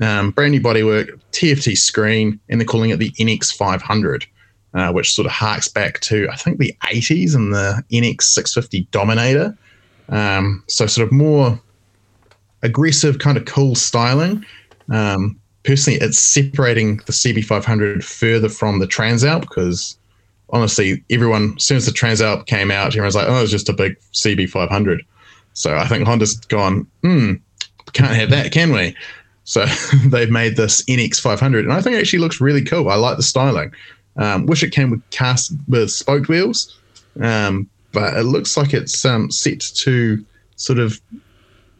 um, 0.00 0.30
brand 0.30 0.52
new 0.52 0.60
bodywork, 0.60 1.18
TFT 1.32 1.76
screen, 1.76 2.38
and 2.48 2.60
they're 2.60 2.66
calling 2.66 2.90
it 2.90 2.98
the 2.98 3.12
NX500, 3.12 4.26
uh, 4.74 4.92
which 4.92 5.14
sort 5.14 5.26
of 5.26 5.32
harks 5.32 5.68
back 5.68 6.00
to 6.00 6.28
I 6.30 6.36
think 6.36 6.58
the 6.58 6.74
80s 6.84 7.34
and 7.34 7.52
the 7.52 7.82
NX650 7.90 8.90
Dominator. 8.90 9.56
Um, 10.08 10.62
so 10.66 10.86
sort 10.86 11.06
of 11.06 11.12
more 11.12 11.60
aggressive, 12.62 13.18
kind 13.18 13.36
of 13.36 13.44
cool 13.44 13.74
styling. 13.74 14.44
Um, 14.92 15.40
personally, 15.64 15.98
it's 16.00 16.18
separating 16.18 16.98
the 16.98 17.12
CB500 17.12 18.04
further 18.04 18.48
from 18.48 18.78
the 18.78 18.86
Transalp 18.86 19.40
because 19.40 19.96
honestly, 20.50 21.02
everyone, 21.10 21.54
as 21.56 21.64
soon 21.64 21.78
as 21.78 21.86
the 21.86 21.92
Transalp 21.92 22.46
came 22.46 22.70
out, 22.70 22.88
everyone's 22.88 23.16
like, 23.16 23.28
oh, 23.28 23.42
it's 23.42 23.50
just 23.50 23.68
a 23.68 23.72
big 23.72 23.98
CB500. 24.12 25.00
So 25.54 25.76
I 25.76 25.86
think 25.86 26.06
Honda's 26.06 26.36
gone, 26.36 26.86
hmm, 27.02 27.34
can't 27.92 28.14
have 28.14 28.30
that, 28.30 28.52
can 28.52 28.72
we? 28.72 28.94
So 29.44 29.66
they've 30.06 30.30
made 30.30 30.56
this 30.56 30.82
NX500, 30.84 31.60
and 31.60 31.72
I 31.72 31.80
think 31.80 31.96
it 31.96 32.00
actually 32.00 32.20
looks 32.20 32.40
really 32.40 32.62
cool. 32.62 32.88
I 32.90 32.94
like 32.94 33.16
the 33.16 33.22
styling. 33.22 33.72
Um, 34.16 34.46
wish 34.46 34.62
it 34.62 34.70
came 34.70 34.90
with 34.90 35.08
cast 35.10 35.52
with 35.68 35.90
spoked 35.90 36.28
wheels, 36.28 36.78
um, 37.20 37.68
but 37.92 38.14
it 38.14 38.24
looks 38.24 38.56
like 38.56 38.74
it's 38.74 39.04
um, 39.04 39.30
set 39.30 39.60
to 39.60 40.24
sort 40.56 40.78
of, 40.78 41.00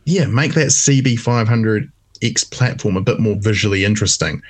yeah, 0.07 0.25
make 0.27 0.55
that 0.55 0.69
CB500 0.69 1.91
X 2.23 2.45
platform 2.45 2.97
a 2.97 3.01
bit 3.01 3.21
more 3.21 3.37
visually 3.37 3.85
interesting, 3.85 4.43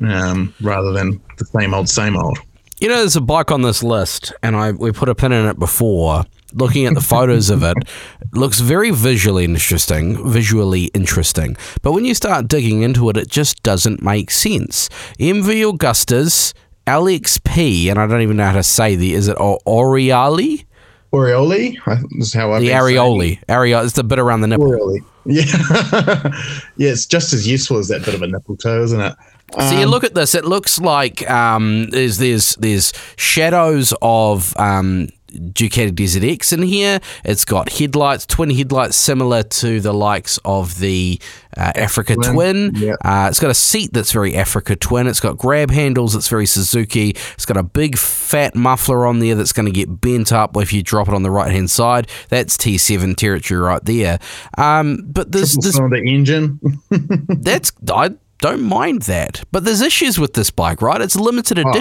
um, 0.00 0.54
rather 0.60 0.92
than 0.92 1.20
the 1.38 1.44
same 1.46 1.74
old, 1.74 1.88
same 1.88 2.16
old. 2.16 2.38
You 2.80 2.88
know, 2.88 2.96
there's 2.96 3.16
a 3.16 3.20
bike 3.20 3.50
on 3.50 3.62
this 3.62 3.82
list, 3.82 4.32
and 4.42 4.56
I 4.56 4.72
we 4.72 4.92
put 4.92 5.08
a 5.08 5.14
pin 5.14 5.32
in 5.32 5.46
it 5.46 5.58
before. 5.58 6.24
Looking 6.52 6.86
at 6.86 6.94
the 6.94 7.00
photos 7.00 7.50
of 7.50 7.64
it, 7.64 7.76
it 8.20 8.32
looks 8.32 8.60
very 8.60 8.90
visually 8.92 9.44
interesting, 9.44 10.30
visually 10.30 10.84
interesting. 10.94 11.56
But 11.82 11.92
when 11.92 12.04
you 12.04 12.14
start 12.14 12.46
digging 12.46 12.82
into 12.82 13.08
it, 13.10 13.16
it 13.16 13.28
just 13.28 13.60
doesn't 13.64 14.02
make 14.02 14.30
sense. 14.30 14.88
MV 15.18 15.68
Augustus 15.68 16.54
LXP, 16.86 17.90
and 17.90 17.98
I 17.98 18.06
don't 18.06 18.20
even 18.22 18.36
know 18.36 18.46
how 18.46 18.52
to 18.52 18.62
say 18.62 18.94
the. 18.96 19.14
Is 19.14 19.26
it 19.28 19.36
O- 19.40 19.58
Oriali? 19.66 20.64
Orioli, 21.12 21.76
I- 21.86 22.02
is 22.18 22.32
how 22.34 22.52
I 22.52 22.60
The 22.60 22.68
areoli. 22.68 23.44
Areoli 23.48 23.84
is 23.84 23.92
the 23.94 24.04
bit 24.04 24.18
around 24.18 24.42
the 24.42 24.48
nipple. 24.48 24.66
Orioli. 24.70 24.98
Yeah, 25.26 25.44
yeah, 26.76 26.90
it's 26.90 27.06
just 27.06 27.32
as 27.32 27.46
useful 27.48 27.78
as 27.78 27.88
that 27.88 28.04
bit 28.04 28.14
of 28.14 28.22
a 28.22 28.26
nipple 28.26 28.56
toe, 28.56 28.82
isn't 28.82 29.00
it? 29.00 29.14
So 29.58 29.70
you 29.78 29.84
Um, 29.84 29.90
look 29.90 30.04
at 30.04 30.14
this. 30.14 30.34
It 30.34 30.44
looks 30.44 30.78
like 30.80 31.28
um, 31.30 31.88
there's 31.90 32.18
there's 32.18 32.54
there's 32.56 32.92
shadows 33.16 33.94
of 34.02 34.54
um, 34.58 35.08
Ducati 35.34 35.94
Desert 35.94 36.24
X 36.24 36.52
in 36.52 36.62
here. 36.62 37.00
It's 37.24 37.44
got 37.44 37.70
headlights, 37.70 38.26
twin 38.26 38.50
headlights, 38.50 38.96
similar 38.96 39.42
to 39.42 39.80
the 39.80 39.92
likes 39.92 40.38
of 40.44 40.78
the 40.78 41.20
uh, 41.56 41.72
Africa 41.74 42.14
Twin. 42.14 42.32
Twin, 42.34 42.72
yeah. 42.74 42.94
Uh, 43.04 43.26
it's 43.28 43.40
got 43.40 43.50
a 43.50 43.54
seat 43.54 43.92
that's 43.92 44.12
very 44.12 44.34
Africa 44.36 44.76
Twin. 44.76 45.06
It's 45.06 45.20
got 45.20 45.36
grab 45.36 45.70
handles 45.70 46.14
that's 46.14 46.28
very 46.28 46.46
Suzuki. 46.46 47.10
It's 47.34 47.46
got 47.46 47.56
a 47.56 47.62
big 47.62 47.96
fat 47.96 48.54
muffler 48.54 49.06
on 49.06 49.18
there 49.18 49.34
that's 49.34 49.52
going 49.52 49.66
to 49.66 49.72
get 49.72 50.00
bent 50.00 50.32
up 50.32 50.56
if 50.56 50.72
you 50.72 50.82
drop 50.82 51.08
it 51.08 51.14
on 51.14 51.22
the 51.22 51.30
right 51.30 51.52
hand 51.52 51.70
side. 51.70 52.08
That's 52.28 52.56
T7 52.56 53.16
territory 53.16 53.60
right 53.60 53.84
there. 53.84 54.18
Um, 54.58 55.02
but 55.06 55.32
there's 55.32 55.56
this 55.56 55.74
cylinder 55.74 55.96
engine. 55.96 56.60
that's 57.28 57.72
I 57.92 58.14
don't 58.38 58.62
mind 58.62 59.02
that. 59.02 59.44
But 59.52 59.64
there's 59.64 59.80
issues 59.80 60.18
with 60.18 60.34
this 60.34 60.50
bike, 60.50 60.82
right? 60.82 61.00
It's 61.00 61.14
a 61.14 61.22
limited 61.22 61.58
Oh. 61.58 61.72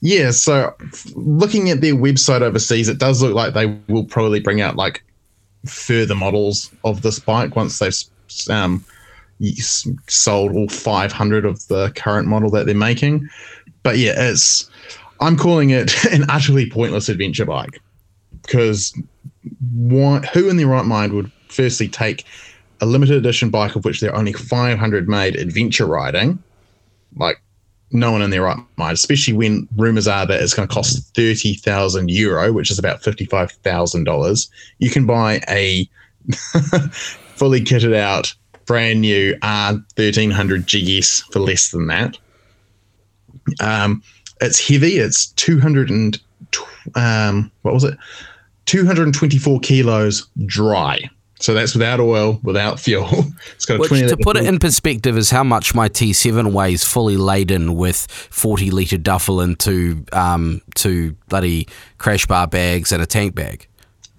Yeah, 0.00 0.30
so 0.30 0.74
looking 1.14 1.70
at 1.70 1.80
their 1.80 1.94
website 1.94 2.42
overseas, 2.42 2.88
it 2.88 2.98
does 2.98 3.22
look 3.22 3.34
like 3.34 3.54
they 3.54 3.66
will 3.88 4.04
probably 4.04 4.40
bring 4.40 4.60
out 4.60 4.76
like 4.76 5.02
further 5.66 6.14
models 6.14 6.70
of 6.84 7.02
this 7.02 7.18
bike 7.18 7.56
once 7.56 7.78
they've 7.78 7.94
um, 8.50 8.84
sold 10.08 10.54
all 10.54 10.68
500 10.68 11.44
of 11.44 11.66
the 11.68 11.90
current 11.96 12.28
model 12.28 12.50
that 12.50 12.66
they're 12.66 12.74
making. 12.74 13.28
But 13.82 13.98
yeah, 13.98 14.14
it's 14.16 14.70
I'm 15.20 15.36
calling 15.36 15.70
it 15.70 16.04
an 16.12 16.24
utterly 16.28 16.68
pointless 16.70 17.08
adventure 17.08 17.46
bike 17.46 17.80
because 18.42 18.96
who 19.72 20.48
in 20.48 20.56
their 20.56 20.66
right 20.66 20.84
mind 20.84 21.12
would 21.12 21.30
firstly 21.48 21.88
take 21.88 22.24
a 22.80 22.86
limited 22.86 23.16
edition 23.16 23.50
bike 23.50 23.74
of 23.76 23.84
which 23.84 24.00
there 24.00 24.12
are 24.12 24.18
only 24.18 24.32
500 24.32 25.08
made 25.08 25.36
adventure 25.36 25.86
riding, 25.86 26.42
like 27.16 27.40
no 27.92 28.10
one 28.10 28.22
in 28.22 28.30
their 28.30 28.42
right 28.42 28.58
mind, 28.76 28.94
especially 28.94 29.34
when 29.34 29.68
rumors 29.76 30.08
are 30.08 30.26
that 30.26 30.42
it's 30.42 30.54
going 30.54 30.68
to 30.68 30.74
cost 30.74 31.14
30,000 31.14 32.10
euro, 32.10 32.52
which 32.52 32.70
is 32.70 32.78
about 32.78 33.02
$55,000. 33.02 34.48
You 34.78 34.90
can 34.90 35.06
buy 35.06 35.40
a 35.48 35.88
fully 36.90 37.60
kitted 37.60 37.94
out, 37.94 38.34
brand 38.66 39.00
new 39.00 39.34
R1300 39.36 40.66
GS 40.66 41.22
for 41.32 41.38
less 41.38 41.70
than 41.70 41.86
that. 41.86 42.18
Um, 43.60 44.02
it's 44.40 44.66
heavy. 44.66 44.96
It's 44.96 45.26
200 45.32 45.90
and, 45.90 46.20
um, 46.96 47.50
what 47.62 47.74
was 47.74 47.84
it? 47.84 47.96
224 48.66 49.60
kilos 49.60 50.26
dry. 50.44 51.08
So 51.38 51.52
that's 51.52 51.74
without 51.74 52.00
oil, 52.00 52.40
without 52.42 52.80
fuel. 52.80 53.08
It's 53.54 53.64
got 53.64 53.76
a 53.76 53.78
Which, 53.78 53.88
20 53.88 54.08
to 54.08 54.16
put 54.16 54.36
it 54.36 54.44
in 54.44 54.58
perspective, 54.58 55.16
is 55.16 55.30
how 55.30 55.44
much 55.44 55.74
my 55.74 55.88
T7 55.88 56.52
weighs 56.52 56.84
fully 56.84 57.16
laden 57.16 57.74
with 57.74 58.06
40 58.10 58.70
litre 58.70 58.98
duffel 58.98 59.40
and 59.40 59.58
two, 59.58 60.04
um, 60.12 60.62
two 60.74 61.16
bloody 61.28 61.68
crash 61.98 62.26
bar 62.26 62.46
bags 62.46 62.92
and 62.92 63.02
a 63.02 63.06
tank 63.06 63.34
bag. 63.34 63.66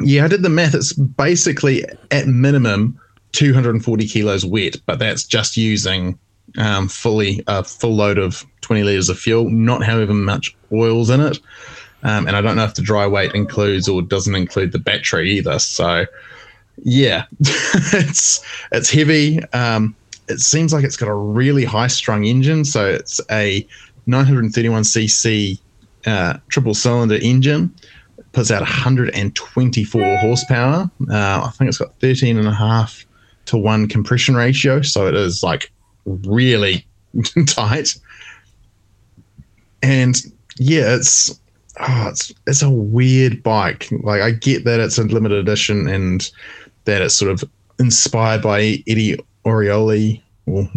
Yeah, 0.01 0.25
I 0.25 0.27
did 0.27 0.43
the 0.43 0.49
math. 0.49 0.75
It's 0.75 0.93
basically 0.93 1.83
at 2.11 2.27
minimum 2.27 2.99
240 3.33 4.07
kilos 4.07 4.45
wet, 4.45 4.77
but 4.85 4.99
that's 4.99 5.23
just 5.23 5.57
using 5.57 6.17
um, 6.57 6.87
fully 6.87 7.43
a 7.47 7.63
full 7.63 7.95
load 7.95 8.17
of 8.17 8.45
20 8.61 8.83
liters 8.83 9.09
of 9.09 9.19
fuel, 9.19 9.49
not 9.49 9.83
however 9.83 10.13
much 10.13 10.55
oil's 10.71 11.09
in 11.09 11.21
it. 11.21 11.39
Um, 12.03 12.27
and 12.27 12.35
I 12.35 12.41
don't 12.41 12.55
know 12.55 12.63
if 12.63 12.75
the 12.75 12.81
dry 12.81 13.07
weight 13.07 13.33
includes 13.33 13.87
or 13.87 14.01
doesn't 14.01 14.35
include 14.35 14.71
the 14.71 14.79
battery 14.79 15.31
either. 15.31 15.59
So, 15.59 16.05
yeah, 16.83 17.25
it's 17.39 18.43
it's 18.71 18.89
heavy. 18.89 19.43
Um, 19.53 19.95
it 20.27 20.39
seems 20.39 20.73
like 20.73 20.83
it's 20.83 20.97
got 20.97 21.09
a 21.09 21.15
really 21.15 21.63
high 21.63 21.87
strung 21.87 22.25
engine. 22.25 22.65
So 22.65 22.85
it's 22.85 23.21
a 23.31 23.65
931cc 24.07 25.59
uh, 26.05 26.37
triple 26.49 26.73
cylinder 26.73 27.17
engine 27.21 27.73
It 28.17 28.31
puts 28.31 28.51
out 28.51 28.61
124 28.61 30.17
horsepower. 30.17 30.89
Uh, 31.09 31.41
I 31.45 31.51
think 31.57 31.69
it's 31.69 31.77
got 31.77 31.99
13 31.99 32.37
and 32.37 32.47
a 32.47 32.53
half 32.53 33.05
to 33.45 33.57
one 33.57 33.87
compression 33.87 34.35
ratio, 34.35 34.81
so 34.81 35.07
it 35.07 35.15
is 35.15 35.43
like 35.43 35.71
really 36.05 36.85
tight. 37.47 37.97
And 39.81 40.21
yeah, 40.57 40.95
it's 40.95 41.39
oh, 41.79 42.07
it's 42.09 42.33
it's 42.45 42.61
a 42.61 42.69
weird 42.69 43.43
bike. 43.43 43.87
Like 43.91 44.21
I 44.21 44.31
get 44.31 44.65
that 44.65 44.79
it's 44.79 44.97
a 44.97 45.03
limited 45.03 45.37
edition 45.37 45.87
and 45.87 46.29
that 46.87 47.01
it's 47.01 47.13
sort 47.13 47.31
of 47.31 47.43
inspired 47.79 48.41
by 48.41 48.83
Eddie 48.87 49.17
Orioli 49.45 50.21
or 50.47 50.67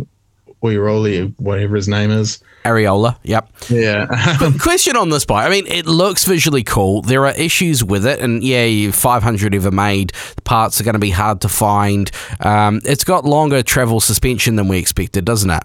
Orioli, 0.62 1.33
whatever 1.38 1.77
his 1.77 1.88
name 1.88 2.11
is. 2.11 2.42
Areola, 2.64 3.16
yep. 3.23 3.51
Yeah. 3.70 4.07
Question 4.61 4.96
on 4.96 5.09
this 5.09 5.25
bike. 5.25 5.46
I 5.46 5.51
mean, 5.51 5.66
it 5.66 5.87
looks 5.87 6.25
visually 6.27 6.62
cool. 6.62 7.01
There 7.01 7.27
are 7.27 7.33
issues 7.35 7.83
with 7.83 8.05
it, 8.05 8.20
and 8.20 8.44
yeah, 8.44 8.90
500 8.90 9.55
ever 9.55 9.70
made. 9.70 10.12
The 10.37 10.42
parts 10.42 10.79
are 10.79 10.85
going 10.85 10.92
to 10.92 10.99
be 10.99 11.11
hard 11.11 11.40
to 11.40 11.49
find. 11.49 12.11
Um, 12.40 12.81
it's 12.85 13.05
got 13.05 13.25
longer 13.25 13.62
travel 13.62 14.01
suspension 14.01 14.57
than 14.57 14.68
we 14.68 14.79
expected, 14.79 15.25
doesn't 15.25 15.51
it? 15.51 15.62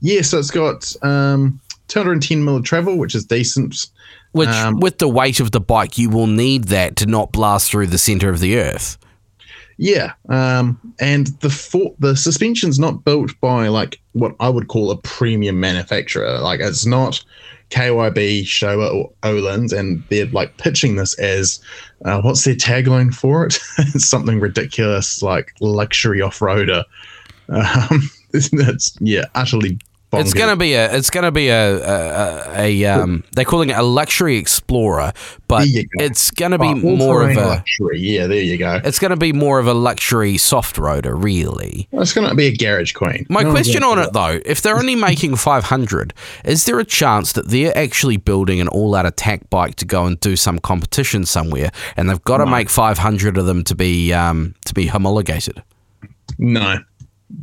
yeah, 0.00 0.20
so 0.22 0.38
it's 0.38 0.50
got 0.50 0.94
um, 1.02 1.58
210 1.88 2.44
mil 2.44 2.62
travel, 2.62 2.98
which 2.98 3.14
is 3.14 3.24
decent. 3.24 3.86
Which, 4.32 4.48
Um, 4.50 4.78
with 4.80 4.98
the 4.98 5.08
weight 5.08 5.40
of 5.40 5.52
the 5.52 5.60
bike, 5.60 5.96
you 5.96 6.10
will 6.10 6.26
need 6.26 6.64
that 6.64 6.96
to 6.96 7.06
not 7.06 7.32
blast 7.32 7.70
through 7.70 7.86
the 7.86 7.98
center 7.98 8.28
of 8.28 8.40
the 8.40 8.58
earth. 8.58 8.98
Yeah, 9.78 10.12
um, 10.28 10.78
and 10.98 11.28
the 11.40 11.50
for- 11.50 11.94
the 12.00 12.16
suspension's 12.16 12.80
not 12.80 13.04
built 13.04 13.30
by 13.40 13.68
like 13.68 14.00
what 14.12 14.34
I 14.40 14.48
would 14.48 14.66
call 14.66 14.90
a 14.90 14.96
premium 14.96 15.60
manufacturer. 15.60 16.40
Like 16.40 16.58
it's 16.58 16.84
not 16.84 17.22
KYB, 17.70 18.42
Showa, 18.42 18.92
or 18.92 19.12
Öhlins, 19.22 19.72
and 19.72 20.02
they're 20.10 20.26
like 20.26 20.56
pitching 20.56 20.96
this 20.96 21.16
as 21.20 21.60
uh, 22.04 22.20
what's 22.22 22.44
their 22.44 22.56
tagline 22.56 23.14
for 23.14 23.46
it? 23.46 23.52
something 24.00 24.40
ridiculous 24.40 25.22
like 25.22 25.54
luxury 25.60 26.20
off 26.20 26.40
roader. 26.40 26.82
Um, 27.48 28.10
it's 28.32 28.96
yeah, 29.00 29.26
utterly. 29.36 29.78
It's 30.10 30.32
gonna 30.32 30.56
be 30.56 30.72
a. 30.72 30.90
It's 30.96 31.10
gonna 31.10 31.30
be 31.30 31.48
a 31.48 31.76
a, 31.76 32.60
a, 32.62 32.84
um. 32.86 33.24
They're 33.32 33.44
calling 33.44 33.68
it 33.68 33.76
a 33.76 33.82
luxury 33.82 34.38
explorer, 34.38 35.12
but 35.48 35.64
go. 35.66 35.82
it's 35.98 36.30
gonna 36.30 36.58
be 36.58 36.68
Oh, 36.68 36.74
more 36.76 37.28
of 37.28 37.36
a. 37.36 37.46
luxury. 37.46 38.00
Yeah, 38.00 38.26
there 38.26 38.40
you 38.40 38.56
go. 38.56 38.80
It's 38.84 38.98
gonna 38.98 39.18
be 39.18 39.34
more 39.34 39.58
of 39.58 39.66
a 39.66 39.74
luxury 39.74 40.38
soft 40.38 40.76
roader, 40.76 41.12
really. 41.22 41.88
It's 41.92 42.14
going 42.14 42.26
to 42.28 42.34
be 42.34 42.46
a 42.46 42.56
garage 42.56 42.92
queen. 42.92 43.26
My 43.28 43.42
No 43.42 43.50
question 43.50 43.82
on 43.84 43.98
it 43.98 44.12
though, 44.14 44.40
if 44.46 44.62
they're 44.62 44.78
only 44.78 44.94
making 44.96 45.36
500, 45.36 46.14
is 46.44 46.64
there 46.64 46.78
a 46.80 46.84
chance 46.86 47.32
that 47.32 47.48
they're 47.48 47.76
actually 47.76 48.16
building 48.16 48.60
an 48.62 48.68
all-out 48.68 49.04
attack 49.04 49.50
bike 49.50 49.74
to 49.76 49.84
go 49.84 50.06
and 50.06 50.18
do 50.20 50.36
some 50.36 50.58
competition 50.58 51.26
somewhere, 51.26 51.70
and 51.98 52.08
they've 52.08 52.24
got 52.24 52.38
to 52.38 52.46
No. 52.46 52.50
make 52.52 52.70
500 52.70 53.36
of 53.36 53.44
them 53.44 53.62
to 53.64 53.74
be 53.74 54.12
um, 54.14 54.54
to 54.64 54.72
be 54.72 54.86
homologated? 54.86 55.62
No, 56.38 56.78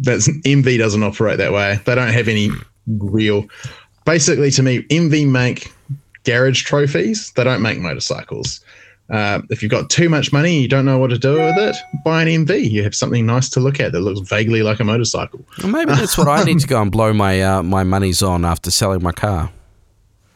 that's 0.02 0.28
MV 0.28 0.78
doesn't 0.78 1.04
operate 1.04 1.38
that 1.38 1.54
way. 1.54 1.80
They 1.86 1.96
don't 1.96 2.14
have 2.14 2.28
any 2.28 2.50
real. 2.88 3.46
Basically, 4.06 4.52
to 4.52 4.64
me, 4.64 4.84
MV 4.84 5.28
make 5.30 5.72
garage 6.24 6.64
trophies. 6.64 7.32
They 7.32 7.44
don't 7.44 7.62
make 7.62 7.80
motorcycles. 7.80 8.62
Uh, 9.10 9.42
if 9.52 9.62
you've 9.62 9.72
got 9.72 9.90
too 9.92 10.10
much 10.10 10.34
money 10.34 10.54
and 10.54 10.62
you 10.64 10.68
don't 10.68 10.86
know 10.86 10.98
what 10.98 11.12
to 11.12 11.18
do 11.18 11.34
with 11.34 11.58
it, 11.58 11.76
buy 12.04 12.24
an 12.24 12.28
MV. 12.28 12.72
You 12.72 12.84
have 12.84 12.96
something 12.96 13.24
nice 13.26 13.50
to 13.50 13.60
look 13.60 13.80
at 13.80 13.92
that 13.92 14.00
looks 14.00 14.28
vaguely 14.28 14.64
like 14.64 14.80
a 14.80 14.84
motorcycle. 14.84 15.46
Well, 15.62 15.72
maybe 15.72 15.94
that's 15.94 16.18
what 16.18 16.28
I 16.28 16.44
need 16.44 16.60
to 16.60 16.68
go 16.68 16.82
and 16.82 16.92
blow 16.92 17.14
my 17.14 17.42
uh, 17.42 17.62
my 17.62 17.84
monies 17.84 18.24
on 18.24 18.46
after 18.46 18.72
selling 18.72 19.04
my 19.04 19.12
car. 19.12 19.52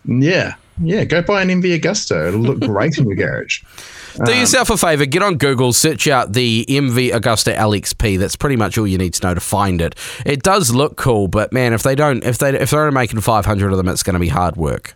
Yeah, 0.06 0.56
yeah. 0.82 1.04
Go 1.04 1.22
buy 1.22 1.42
an 1.42 1.50
MV 1.50 1.80
Agusta. 1.80 2.28
It'll 2.28 2.40
look 2.40 2.60
great 2.60 2.98
in 2.98 3.06
your 3.06 3.16
garage. 3.16 3.64
Do 4.26 4.36
yourself 4.36 4.70
a 4.70 4.76
favor, 4.76 5.06
get 5.06 5.22
on 5.22 5.38
Google, 5.38 5.72
search 5.72 6.08
out 6.08 6.34
the 6.34 6.66
MV 6.68 7.12
Agusta 7.12 7.56
LXP. 7.56 8.20
That's 8.20 8.36
pretty 8.36 8.58
much 8.58 8.78
all 8.78 8.88
you 8.88 8.98
need 8.98 9.14
to 9.14 9.28
know 9.28 9.34
to 9.34 9.40
find 9.40 9.82
it. 9.82 9.96
It 10.26 10.44
does 10.44 10.74
look 10.74 10.98
cool, 10.98 11.28
but 11.28 11.54
man, 11.54 11.74
if 11.74 11.84
they 11.84 11.96
don't, 11.96 12.24
if 12.24 12.38
they 12.38 12.60
if 12.60 12.72
they're 12.72 12.82
only 12.82 12.94
making 12.94 13.22
500 13.22 13.72
of 13.72 13.78
them, 13.78 13.88
it's 13.88 14.04
going 14.04 14.16
to 14.16 14.20
be 14.20 14.28
hard 14.28 14.58
work. 14.58 14.94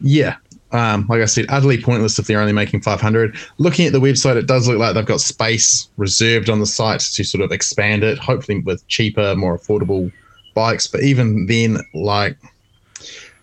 Yeah. 0.00 0.36
Um, 0.72 1.06
like 1.08 1.20
I 1.20 1.24
said, 1.24 1.46
utterly 1.48 1.80
pointless 1.80 2.18
if 2.18 2.26
they're 2.26 2.40
only 2.40 2.52
making 2.52 2.82
500. 2.82 3.36
Looking 3.58 3.86
at 3.86 3.92
the 3.92 4.00
website, 4.00 4.36
it 4.36 4.46
does 4.46 4.68
look 4.68 4.78
like 4.78 4.94
they've 4.94 5.06
got 5.06 5.20
space 5.20 5.88
reserved 5.96 6.48
on 6.48 6.60
the 6.60 6.66
site 6.66 7.00
to 7.00 7.24
sort 7.24 7.42
of 7.42 7.50
expand 7.52 8.04
it, 8.04 8.18
hopefully 8.18 8.60
with 8.60 8.86
cheaper, 8.88 9.34
more 9.34 9.58
affordable 9.58 10.12
bikes. 10.54 10.86
But 10.86 11.02
even 11.02 11.46
then, 11.46 11.78
like, 11.94 12.36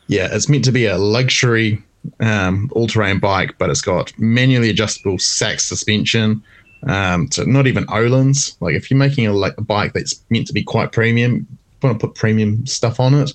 yeah, 0.08 0.28
it's 0.32 0.50
meant 0.50 0.66
to 0.66 0.72
be 0.72 0.86
a 0.86 0.98
luxury 0.98 1.82
um, 2.20 2.70
all 2.74 2.88
terrain 2.88 3.20
bike, 3.20 3.58
but 3.58 3.70
it's 3.70 3.82
got 3.82 4.18
manually 4.18 4.70
adjustable 4.70 5.20
Sachs 5.20 5.66
suspension. 5.66 6.44
Um, 6.88 7.32
so 7.32 7.44
not 7.44 7.68
even 7.68 7.86
Öhlins. 7.88 8.56
Like, 8.62 8.76
if 8.76 8.90
you're 8.90 8.98
making 8.98 9.28
a, 9.28 9.34
like, 9.34 9.58
a 9.58 9.62
bike 9.62 9.94
that's 9.94 10.24
meant 10.30 10.48
to 10.48 10.54
be 10.54 10.64
quite 10.64 10.92
premium, 10.92 11.36
you 11.36 11.48
want 11.82 12.00
to 12.00 12.08
put 12.08 12.16
premium 12.16 12.66
stuff 12.66 13.00
on 13.00 13.14
it 13.14 13.32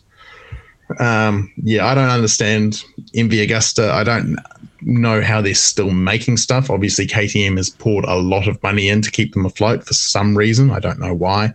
um, 0.99 1.53
yeah, 1.63 1.87
I 1.87 1.95
don't 1.95 2.09
understand 2.09 2.83
MV 3.15 3.47
Agusta. 3.47 3.91
I 3.91 4.05
don't 4.05 4.39
know 4.81 5.21
how 5.21 5.41
they're 5.41 5.55
still 5.55 5.91
making 5.91 6.37
stuff. 6.39 6.71
Obviously, 6.71 7.07
KTM 7.07 7.57
has 7.57 7.71
poured 7.71 8.05
a 8.05 8.17
lot 8.17 8.49
of 8.49 8.63
money 8.63 8.89
in 8.89 9.03
to 9.03 9.11
keep 9.11 9.33
them 9.35 9.47
afloat 9.47 9.85
for 9.85 9.95
some 9.95 10.37
reason. 10.37 10.71
I 10.71 10.81
don't 10.81 10.99
know 10.99 11.15
why. 11.15 11.53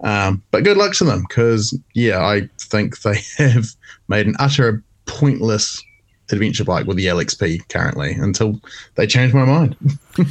Um, 0.00 0.42
but 0.50 0.64
good 0.64 0.76
luck 0.76 0.94
to 0.94 1.04
them 1.04 1.24
because, 1.28 1.78
yeah, 1.94 2.24
I 2.24 2.48
think 2.60 3.00
they 3.02 3.20
have 3.38 3.68
made 4.08 4.26
an 4.26 4.36
utter 4.38 4.82
pointless 5.06 5.82
adventure 6.30 6.64
bike 6.64 6.86
with 6.86 6.96
the 6.96 7.06
LXP 7.06 7.68
currently 7.68 8.12
until 8.12 8.60
they 8.96 9.06
change 9.06 9.32
my 9.32 9.44
mind. 9.44 9.76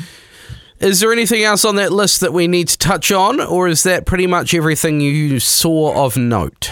Is 0.79 0.99
there 0.99 1.13
anything 1.13 1.43
else 1.43 1.63
on 1.63 1.77
that 1.77 1.93
list 1.93 2.19
that 2.19 2.33
we 2.33 2.47
need 2.47 2.67
to 2.67 2.77
touch 2.77 3.09
on, 3.09 3.39
or 3.39 3.69
is 3.69 3.83
that 3.83 4.05
pretty 4.05 4.27
much 4.27 4.53
everything 4.53 4.99
you 4.99 5.39
saw 5.39 6.05
of 6.05 6.17
note? 6.17 6.69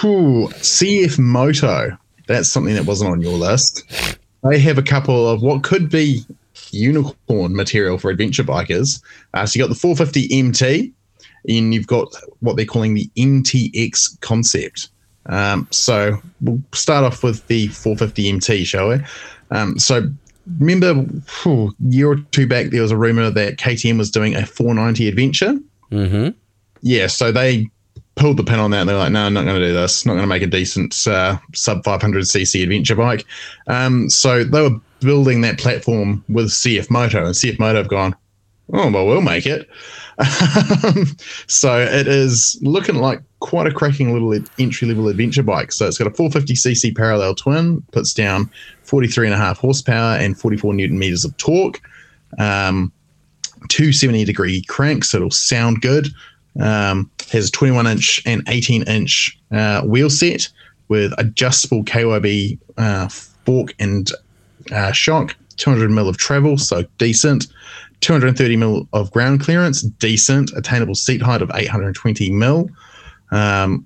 Whew, 0.00 0.48
CF 0.56 1.18
Moto. 1.18 1.96
That's 2.28 2.50
something 2.50 2.74
that 2.74 2.84
wasn't 2.84 3.12
on 3.12 3.22
your 3.22 3.38
list. 3.38 4.18
They 4.44 4.58
have 4.58 4.76
a 4.76 4.82
couple 4.82 5.26
of 5.26 5.40
what 5.40 5.62
could 5.62 5.88
be 5.88 6.26
unicorn 6.72 7.56
material 7.56 7.96
for 7.96 8.10
adventure 8.10 8.44
bikers. 8.44 9.02
Uh, 9.32 9.46
so 9.46 9.56
you 9.56 9.64
got 9.64 9.70
the 9.70 9.80
450 9.80 10.38
MT, 10.38 10.92
and 11.48 11.74
you've 11.74 11.86
got 11.86 12.14
what 12.40 12.56
they're 12.56 12.66
calling 12.66 12.94
the 12.94 13.10
MTX 13.16 14.20
concept. 14.20 14.88
Um, 15.26 15.66
so 15.70 16.18
we'll 16.40 16.62
start 16.72 17.04
off 17.04 17.22
with 17.22 17.46
the 17.48 17.68
450 17.68 18.28
MT, 18.28 18.64
shall 18.64 18.88
we? 18.88 18.98
Um, 19.50 19.78
so 19.78 20.08
remember, 20.58 20.94
whew, 20.94 21.68
a 21.68 21.90
year 21.90 22.12
or 22.12 22.16
two 22.30 22.46
back, 22.46 22.66
there 22.70 22.82
was 22.82 22.92
a 22.92 22.96
rumor 22.96 23.30
that 23.30 23.56
KTM 23.56 23.98
was 23.98 24.10
doing 24.10 24.34
a 24.34 24.46
490 24.46 25.08
adventure 25.08 25.58
Mm-hmm. 25.92 26.30
yeah, 26.82 27.06
so 27.06 27.30
they 27.30 27.70
pulled 28.16 28.36
the 28.38 28.44
pin 28.44 28.58
on 28.58 28.70
that 28.72 28.80
and 28.80 28.88
they're 28.88 28.96
like, 28.96 29.12
no, 29.12 29.24
I'm 29.24 29.34
not 29.34 29.44
going 29.44 29.60
to 29.60 29.66
do 29.66 29.72
this. 29.72 30.04
Not 30.04 30.14
going 30.14 30.22
to 30.22 30.26
make 30.26 30.42
a 30.42 30.46
decent 30.46 31.06
uh, 31.06 31.38
sub 31.54 31.84
500cc 31.84 32.62
adventure 32.62 32.96
bike. 32.96 33.24
Um, 33.68 34.10
so 34.10 34.42
they 34.42 34.62
were 34.62 34.80
building 35.00 35.42
that 35.42 35.58
platform 35.58 36.24
with 36.28 36.46
CF 36.46 36.90
Moto, 36.90 37.24
and 37.26 37.34
CF 37.34 37.58
Moto 37.58 37.78
have 37.78 37.88
gone, 37.88 38.16
oh, 38.72 38.90
well, 38.90 39.06
we'll 39.06 39.20
make 39.20 39.46
it. 39.46 39.68
So 41.46 41.78
it 41.78 42.08
is 42.08 42.58
looking 42.62 42.96
like 42.96 43.20
quite 43.40 43.66
a 43.66 43.70
cracking 43.70 44.12
little 44.12 44.32
entry 44.58 44.88
level 44.88 45.08
adventure 45.08 45.42
bike. 45.42 45.72
So 45.72 45.86
it's 45.86 45.98
got 45.98 46.06
a 46.06 46.10
450cc 46.10 46.96
parallel 46.96 47.34
twin, 47.34 47.82
puts 47.92 48.14
down 48.14 48.50
43 48.84 49.26
and 49.26 49.34
a 49.34 49.36
half 49.36 49.58
horsepower 49.58 50.16
and 50.16 50.38
44 50.38 50.72
newton 50.74 50.98
meters 50.98 51.24
of 51.24 51.36
torque. 51.36 51.80
Um, 52.38 52.92
270 53.68 54.24
degree 54.24 54.62
crank, 54.62 55.04
so 55.04 55.18
it'll 55.18 55.30
sound 55.30 55.80
good. 55.80 56.08
Um, 56.60 57.10
has 57.32 57.48
a 57.48 57.52
21 57.52 57.86
inch 57.86 58.22
and 58.24 58.42
18 58.48 58.84
inch 58.84 59.38
uh, 59.50 59.82
wheel 59.82 60.08
set 60.08 60.48
with 60.88 61.12
adjustable 61.18 61.84
KYB 61.84 62.58
uh, 62.78 63.08
fork 63.08 63.74
and 63.78 64.10
uh, 64.72 64.92
shock, 64.92 65.36
200 65.56 65.90
mil 65.90 66.08
of 66.08 66.16
travel, 66.16 66.56
so 66.56 66.84
decent. 66.98 67.48
230 68.06 68.56
mil 68.56 68.88
of 68.92 69.10
ground 69.10 69.40
clearance, 69.40 69.82
decent. 69.82 70.52
Attainable 70.56 70.94
seat 70.94 71.20
height 71.20 71.42
of 71.42 71.50
820 71.52 72.30
mil. 72.30 72.70
Um, 73.32 73.84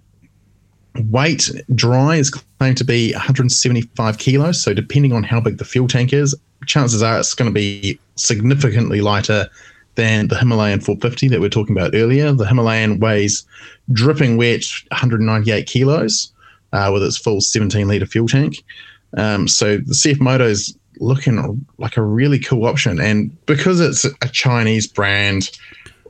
weight 1.08 1.50
dry 1.74 2.16
is 2.16 2.28
claimed 2.58 2.76
to 2.76 2.84
be 2.84 3.12
175 3.14 4.18
kilos. 4.18 4.62
So 4.62 4.74
depending 4.74 5.14
on 5.14 5.22
how 5.22 5.40
big 5.40 5.56
the 5.56 5.64
fuel 5.64 5.88
tank 5.88 6.12
is, 6.12 6.34
chances 6.66 7.02
are 7.02 7.18
it's 7.18 7.32
going 7.32 7.50
to 7.50 7.54
be 7.54 7.98
significantly 8.16 9.00
lighter 9.00 9.48
than 9.94 10.28
the 10.28 10.36
Himalayan 10.36 10.80
450 10.80 11.28
that 11.28 11.40
we 11.40 11.46
are 11.46 11.50
talking 11.50 11.74
about 11.74 11.94
earlier. 11.94 12.30
The 12.30 12.46
Himalayan 12.46 13.00
weighs 13.00 13.42
dripping 13.90 14.36
wet 14.36 14.66
198 14.90 15.66
kilos 15.66 16.30
uh, 16.74 16.90
with 16.92 17.02
its 17.02 17.16
full 17.16 17.40
17 17.40 17.88
liter 17.88 18.04
fuel 18.04 18.28
tank. 18.28 18.62
Um, 19.16 19.48
so 19.48 19.78
the 19.78 19.94
CF 19.94 20.20
Moto 20.20 20.44
is 20.44 20.76
looking 21.00 21.66
like 21.78 21.96
a 21.96 22.02
really 22.02 22.38
cool 22.38 22.66
option. 22.66 23.00
And 23.00 23.34
because 23.46 23.80
it's 23.80 24.04
a 24.04 24.28
Chinese 24.28 24.86
brand, 24.86 25.50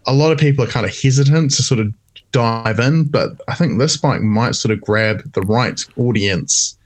a 0.07 0.13
lot 0.13 0.33
of 0.33 0.39
people 0.39 0.65
are 0.65 0.69
kind 0.69 0.85
of 0.85 0.97
hesitant 0.97 1.53
to 1.53 1.63
sort 1.63 1.81
of 1.81 1.93
dive 2.33 2.79
in. 2.79 3.05
But 3.05 3.41
I 3.49 3.55
think 3.55 3.79
this 3.79 3.97
bike 3.97 4.21
might 4.21 4.55
sort 4.55 4.73
of 4.73 4.81
grab 4.81 5.33
the 5.33 5.43
right 5.43 5.85
audience 5.97 6.77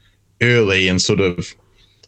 early 0.42 0.88
and 0.88 1.00
sort 1.00 1.20
of 1.20 1.54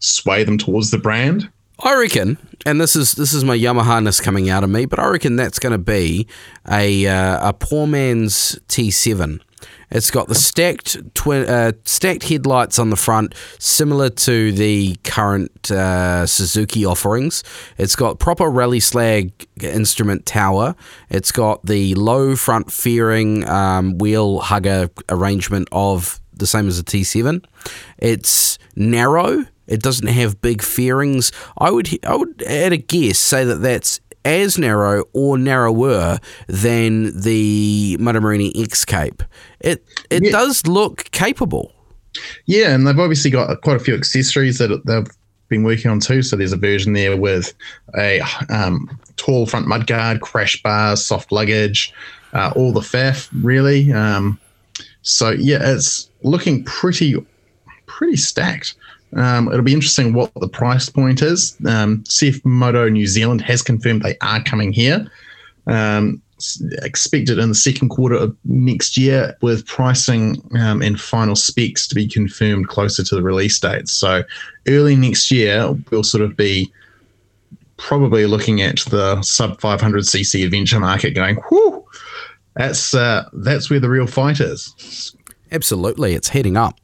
sway 0.01 0.44
them 0.44 0.59
towards 0.59 0.90
the 0.90 0.99
brand. 0.99 1.51
I 1.80 1.94
reckon, 1.94 2.38
and 2.64 2.80
this 2.80 2.97
is 2.97 3.12
this 3.12 3.34
is 3.34 3.44
my 3.44 3.57
Yamaha-ness 3.57 4.20
coming 4.20 4.49
out 4.49 4.64
of 4.64 4.70
me, 4.70 4.86
but 4.86 4.99
I 4.99 5.09
reckon 5.09 5.36
that's 5.36 5.59
going 5.59 5.72
to 5.72 5.78
be 5.78 6.26
a 6.70 7.07
uh, 7.07 7.51
a 7.51 7.53
poor 7.53 7.86
man's 7.86 8.59
T7. 8.68 9.40
It's 9.91 10.11
got 10.11 10.28
the 10.28 10.34
stacked 10.34 11.14
twin, 11.14 11.49
uh, 11.49 11.72
stacked 11.84 12.28
headlights 12.28 12.78
on 12.78 12.91
the 12.91 12.97
front, 12.97 13.34
similar 13.59 14.11
to 14.11 14.53
the 14.53 14.97
current 15.05 15.70
uh, 15.70 16.26
Suzuki 16.26 16.84
offerings. 16.84 17.45
It's 17.78 17.97
got 17.97 18.18
proper 18.18 18.49
rally 18.51 18.80
slag 18.80 19.32
instrument 19.61 20.26
tower. 20.26 20.74
It's 21.09 21.32
got 21.32 21.64
the 21.64 21.95
low 21.95 22.37
front 22.37 22.72
fairing 22.72 23.49
um, 23.49 23.99
wheel 23.99 24.41
hugger 24.41 24.91
arrangement 25.09 25.68
of 25.72 26.20
the 26.32 26.47
same 26.47 26.68
as 26.68 26.78
a 26.78 26.84
T7. 26.84 27.45
It's 27.99 28.59
narrow. 28.74 29.47
It 29.66 29.82
doesn't 29.82 30.07
have 30.07 30.41
big 30.41 30.62
fairings. 30.62 31.32
I 31.59 31.70
would 31.70 31.89
I 32.05 32.14
would 32.14 32.43
at 32.43 32.72
a 32.72 32.76
guess 32.76 33.18
say 33.18 33.45
that 33.45 33.57
that's 33.57 34.01
as 34.27 34.59
narrow 34.59 35.05
or 35.12 35.39
narrower 35.39 36.18
than 36.49 37.18
the 37.18 37.97
Moto 38.01 38.20
Morini 38.20 38.53
X 38.61 38.85
Cape. 38.85 39.22
It 39.61 39.85
it 40.11 40.24
yeah. 40.24 40.33
does 40.33 40.66
look 40.66 41.11
capable. 41.12 41.72
Yeah, 42.47 42.74
and 42.74 42.87
they've 42.87 42.99
obviously 42.99 43.31
got 43.31 43.61
quite 43.62 43.77
a 43.77 43.81
few 43.81 43.95
accessories 43.95 44.59
that 44.59 44.85
they've 44.85 45.07
been 45.49 45.62
working 45.62 45.91
on 45.91 46.01
too. 46.01 46.22
So 46.22 46.35
there's 46.35 46.53
a 46.53 46.57
version 46.57 46.93
there 46.93 47.16
with 47.16 47.55
a 47.97 48.20
um, 48.51 48.99
tall 49.16 49.47
front 49.47 49.68
mudguard, 49.68 50.20
crash 50.20 50.61
bars, 50.62 51.07
soft 51.07 51.31
luggage, 51.31 51.93
uh, 52.33 52.53
all 52.57 52.72
the 52.72 52.81
faff 52.81 53.31
really. 53.43 53.93
Um, 53.93 54.41
so 55.03 55.31
yeah, 55.31 55.59
it's 55.62 56.11
looking 56.22 56.64
pretty 56.64 57.14
pretty 57.87 58.16
stacked. 58.16 58.74
Um, 59.16 59.48
it'll 59.48 59.62
be 59.62 59.72
interesting 59.72 60.12
what 60.12 60.30
the 60.36 60.48
price 60.48 60.88
point 60.88 61.22
is. 61.22 61.56
Um, 61.66 62.04
Moto 62.44 62.88
New 62.88 63.06
Zealand 63.06 63.40
has 63.40 63.62
confirmed 63.62 64.02
they 64.02 64.16
are 64.20 64.42
coming 64.42 64.72
here. 64.72 65.10
Um, 65.66 66.22
expected 66.82 67.38
in 67.38 67.48
the 67.48 67.54
second 67.54 67.88
quarter 67.88 68.14
of 68.14 68.36
next 68.44 68.96
year, 68.96 69.36
with 69.40 69.66
pricing 69.66 70.42
um, 70.58 70.82
and 70.82 71.00
final 71.00 71.34
specs 71.34 71.88
to 71.88 71.94
be 71.94 72.06
confirmed 72.06 72.68
closer 72.68 73.02
to 73.02 73.14
the 73.14 73.22
release 73.22 73.58
date. 73.58 73.88
So 73.88 74.22
early 74.68 74.96
next 74.96 75.30
year, 75.30 75.74
we'll 75.90 76.04
sort 76.04 76.22
of 76.22 76.36
be 76.36 76.70
probably 77.78 78.26
looking 78.26 78.60
at 78.60 78.80
the 78.90 79.20
sub 79.22 79.60
500cc 79.60 80.44
adventure 80.44 80.80
market, 80.80 81.14
going, 81.14 81.38
"Whoo, 81.50 81.84
that's 82.54 82.94
uh, 82.94 83.28
that's 83.32 83.70
where 83.70 83.80
the 83.80 83.88
real 83.88 84.06
fight 84.06 84.40
is." 84.40 85.14
Absolutely, 85.52 86.14
it's 86.14 86.28
heading 86.28 86.56
up. 86.56 86.78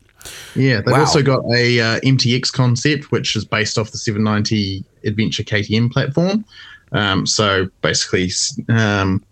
Yeah, 0.54 0.76
they've 0.76 0.92
wow. 0.92 1.00
also 1.00 1.22
got 1.22 1.44
a 1.52 1.80
uh, 1.80 2.00
MTX 2.00 2.52
concept, 2.52 3.10
which 3.10 3.36
is 3.36 3.44
based 3.44 3.78
off 3.78 3.90
the 3.90 3.98
790 3.98 4.84
Adventure 5.04 5.42
KTM 5.42 5.90
platform. 5.90 6.44
Um, 6.92 7.26
so 7.26 7.68
basically, 7.80 8.30
um, 8.68 9.24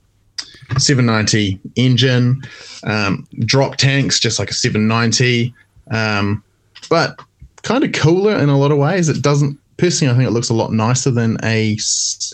790 0.78 1.60
engine, 1.76 2.42
um, 2.84 3.26
drop 3.40 3.76
tanks, 3.76 4.18
just 4.18 4.38
like 4.38 4.50
a 4.50 4.54
790, 4.54 5.54
um, 5.90 6.42
but 6.88 7.20
kind 7.62 7.84
of 7.84 7.92
cooler 7.92 8.36
in 8.38 8.48
a 8.48 8.58
lot 8.58 8.72
of 8.72 8.78
ways. 8.78 9.08
It 9.08 9.22
doesn't. 9.22 9.58
Personally, 9.76 10.12
I 10.12 10.16
think 10.16 10.28
it 10.28 10.32
looks 10.32 10.50
a 10.50 10.54
lot 10.54 10.72
nicer 10.72 11.10
than 11.10 11.38
a 11.42 11.72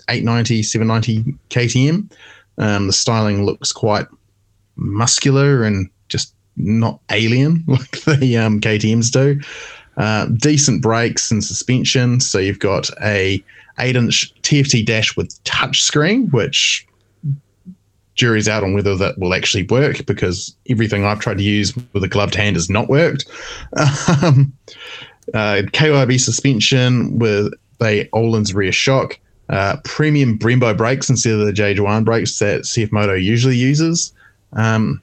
890, 0.09 0.63
790 0.63 1.35
KTM. 1.51 2.11
Um, 2.59 2.87
the 2.89 2.93
styling 2.93 3.45
looks 3.45 3.73
quite 3.73 4.07
muscular 4.77 5.63
and 5.65 5.89
not 6.57 7.01
alien 7.11 7.65
like 7.67 8.03
the 8.05 8.37
um, 8.37 8.61
KTM's 8.61 9.11
do. 9.11 9.41
Uh, 9.97 10.27
decent 10.27 10.83
brakes 10.83 11.31
and 11.31 11.43
suspension. 11.43 12.21
So 12.21 12.39
you've 12.39 12.59
got 12.59 12.91
a 13.03 13.43
eight 13.79 13.97
inch 13.97 14.33
TFT 14.43 14.85
dash 14.85 15.17
with 15.17 15.43
touchscreen, 15.45 16.33
which 16.33 16.87
jury's 18.15 18.49
out 18.49 18.65
on 18.65 18.75
whether 18.75 18.97
that 18.97 19.19
will 19.19 19.35
actually 19.35 19.65
work 19.65 20.05
because 20.07 20.55
everything 20.69 21.05
I've 21.05 21.21
tried 21.21 21.39
to 21.39 21.45
use 21.45 21.77
with 21.93 22.03
a 22.03 22.09
gloved 22.09 22.35
hand 22.35 22.57
has 22.57 22.69
not 22.69 22.89
worked. 22.89 23.27
Um, 24.23 24.53
uh, 25.35 25.63
KYB 25.73 26.21
suspension 26.21 27.19
with 27.19 27.53
a 27.83 28.09
Öhlins 28.15 28.55
rear 28.55 28.71
shock, 28.71 29.19
uh, 29.49 29.77
premium 29.85 30.39
Brembo 30.39 30.77
brakes 30.77 31.11
instead 31.11 31.35
of 31.35 31.45
the 31.45 31.53
J.Juan 31.53 32.05
brakes 32.05 32.39
that 32.39 32.63
CF 32.63 32.93
Moto 32.93 33.15
usually 33.15 33.57
uses. 33.57 34.13
Um, 34.53 35.03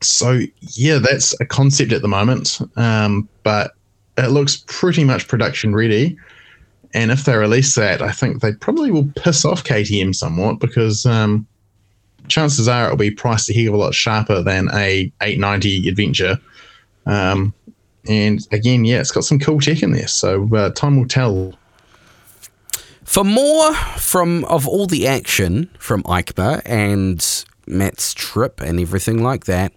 so 0.00 0.40
yeah, 0.60 0.98
that's 0.98 1.38
a 1.40 1.46
concept 1.46 1.92
at 1.92 2.02
the 2.02 2.08
moment, 2.08 2.58
um, 2.76 3.28
but 3.42 3.72
it 4.16 4.28
looks 4.28 4.64
pretty 4.66 5.04
much 5.04 5.28
production 5.28 5.74
ready. 5.74 6.16
And 6.92 7.10
if 7.10 7.24
they 7.24 7.36
release 7.36 7.74
that, 7.76 8.02
I 8.02 8.10
think 8.10 8.40
they 8.40 8.52
probably 8.52 8.90
will 8.90 9.08
piss 9.16 9.44
off 9.44 9.62
KTM 9.62 10.14
somewhat 10.14 10.58
because 10.58 11.06
um, 11.06 11.46
chances 12.28 12.68
are 12.68 12.86
it'll 12.86 12.96
be 12.96 13.10
priced 13.10 13.48
a 13.50 13.52
heck 13.52 13.68
of 13.68 13.74
a 13.74 13.76
lot 13.76 13.94
sharper 13.94 14.42
than 14.42 14.68
a 14.72 15.12
890 15.20 15.88
Adventure. 15.88 16.38
Um, 17.06 17.54
and 18.08 18.46
again, 18.52 18.84
yeah, 18.84 19.00
it's 19.00 19.10
got 19.10 19.24
some 19.24 19.38
cool 19.38 19.60
tech 19.60 19.82
in 19.82 19.92
there, 19.92 20.08
so 20.08 20.48
uh, 20.54 20.70
time 20.70 20.96
will 20.98 21.08
tell. 21.08 21.54
For 23.04 23.24
more 23.24 23.74
from 23.74 24.44
of 24.46 24.66
all 24.66 24.86
the 24.86 25.06
action 25.06 25.70
from 25.78 26.02
EICMA 26.04 26.62
and 26.64 27.44
Matt's 27.66 28.14
trip 28.14 28.60
and 28.60 28.80
everything 28.80 29.22
like 29.22 29.44
that, 29.44 29.72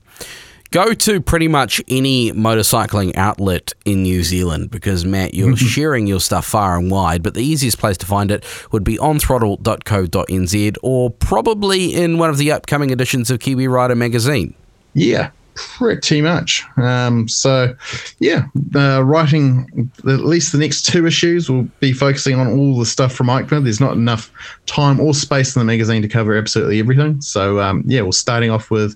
Go 0.73 0.95
to 0.95 1.21
pretty 1.21 1.47
much 1.47 1.83
any 1.87 2.31
motorcycling 2.31 3.15
outlet 3.15 3.73
in 3.85 4.01
New 4.01 4.23
Zealand 4.23 4.71
because, 4.71 5.05
Matt, 5.05 5.35
you're 5.35 5.49
mm-hmm. 5.49 5.67
sharing 5.67 6.07
your 6.07 6.19
stuff 6.19 6.47
far 6.47 6.79
and 6.79 6.89
wide, 6.89 7.21
but 7.21 7.35
the 7.35 7.43
easiest 7.43 7.77
place 7.77 7.95
to 7.97 8.07
find 8.07 8.31
it 8.31 8.43
would 8.71 8.83
be 8.83 8.97
onthrottle.co.nz 8.97 10.77
or 10.81 11.11
probably 11.11 11.93
in 11.93 12.17
one 12.17 12.31
of 12.31 12.37
the 12.37 12.51
upcoming 12.51 12.89
editions 12.89 13.29
of 13.29 13.39
Kiwi 13.39 13.67
Rider 13.67 13.93
magazine. 13.93 14.55
Yeah, 14.95 15.29
pretty 15.53 16.23
much. 16.23 16.63
Um, 16.77 17.27
so, 17.27 17.75
yeah, 18.17 18.47
uh, 18.75 19.03
writing 19.03 19.91
at 19.99 20.21
least 20.21 20.53
the 20.53 20.57
next 20.57 20.87
two 20.87 21.05
issues 21.05 21.51
will 21.51 21.67
be 21.81 21.93
focusing 21.93 22.39
on 22.39 22.47
all 22.47 22.79
the 22.79 22.85
stuff 22.87 23.13
from 23.13 23.27
EICMA. 23.27 23.63
There's 23.63 23.79
not 23.79 23.93
enough 23.93 24.31
time 24.65 24.99
or 24.99 25.13
space 25.13 25.55
in 25.55 25.59
the 25.59 25.65
magazine 25.65 26.01
to 26.01 26.07
cover 26.07 26.35
absolutely 26.35 26.79
everything. 26.79 27.21
So, 27.21 27.59
um, 27.59 27.83
yeah, 27.85 28.01
we're 28.01 28.11
starting 28.11 28.49
off 28.49 28.71
with 28.71 28.95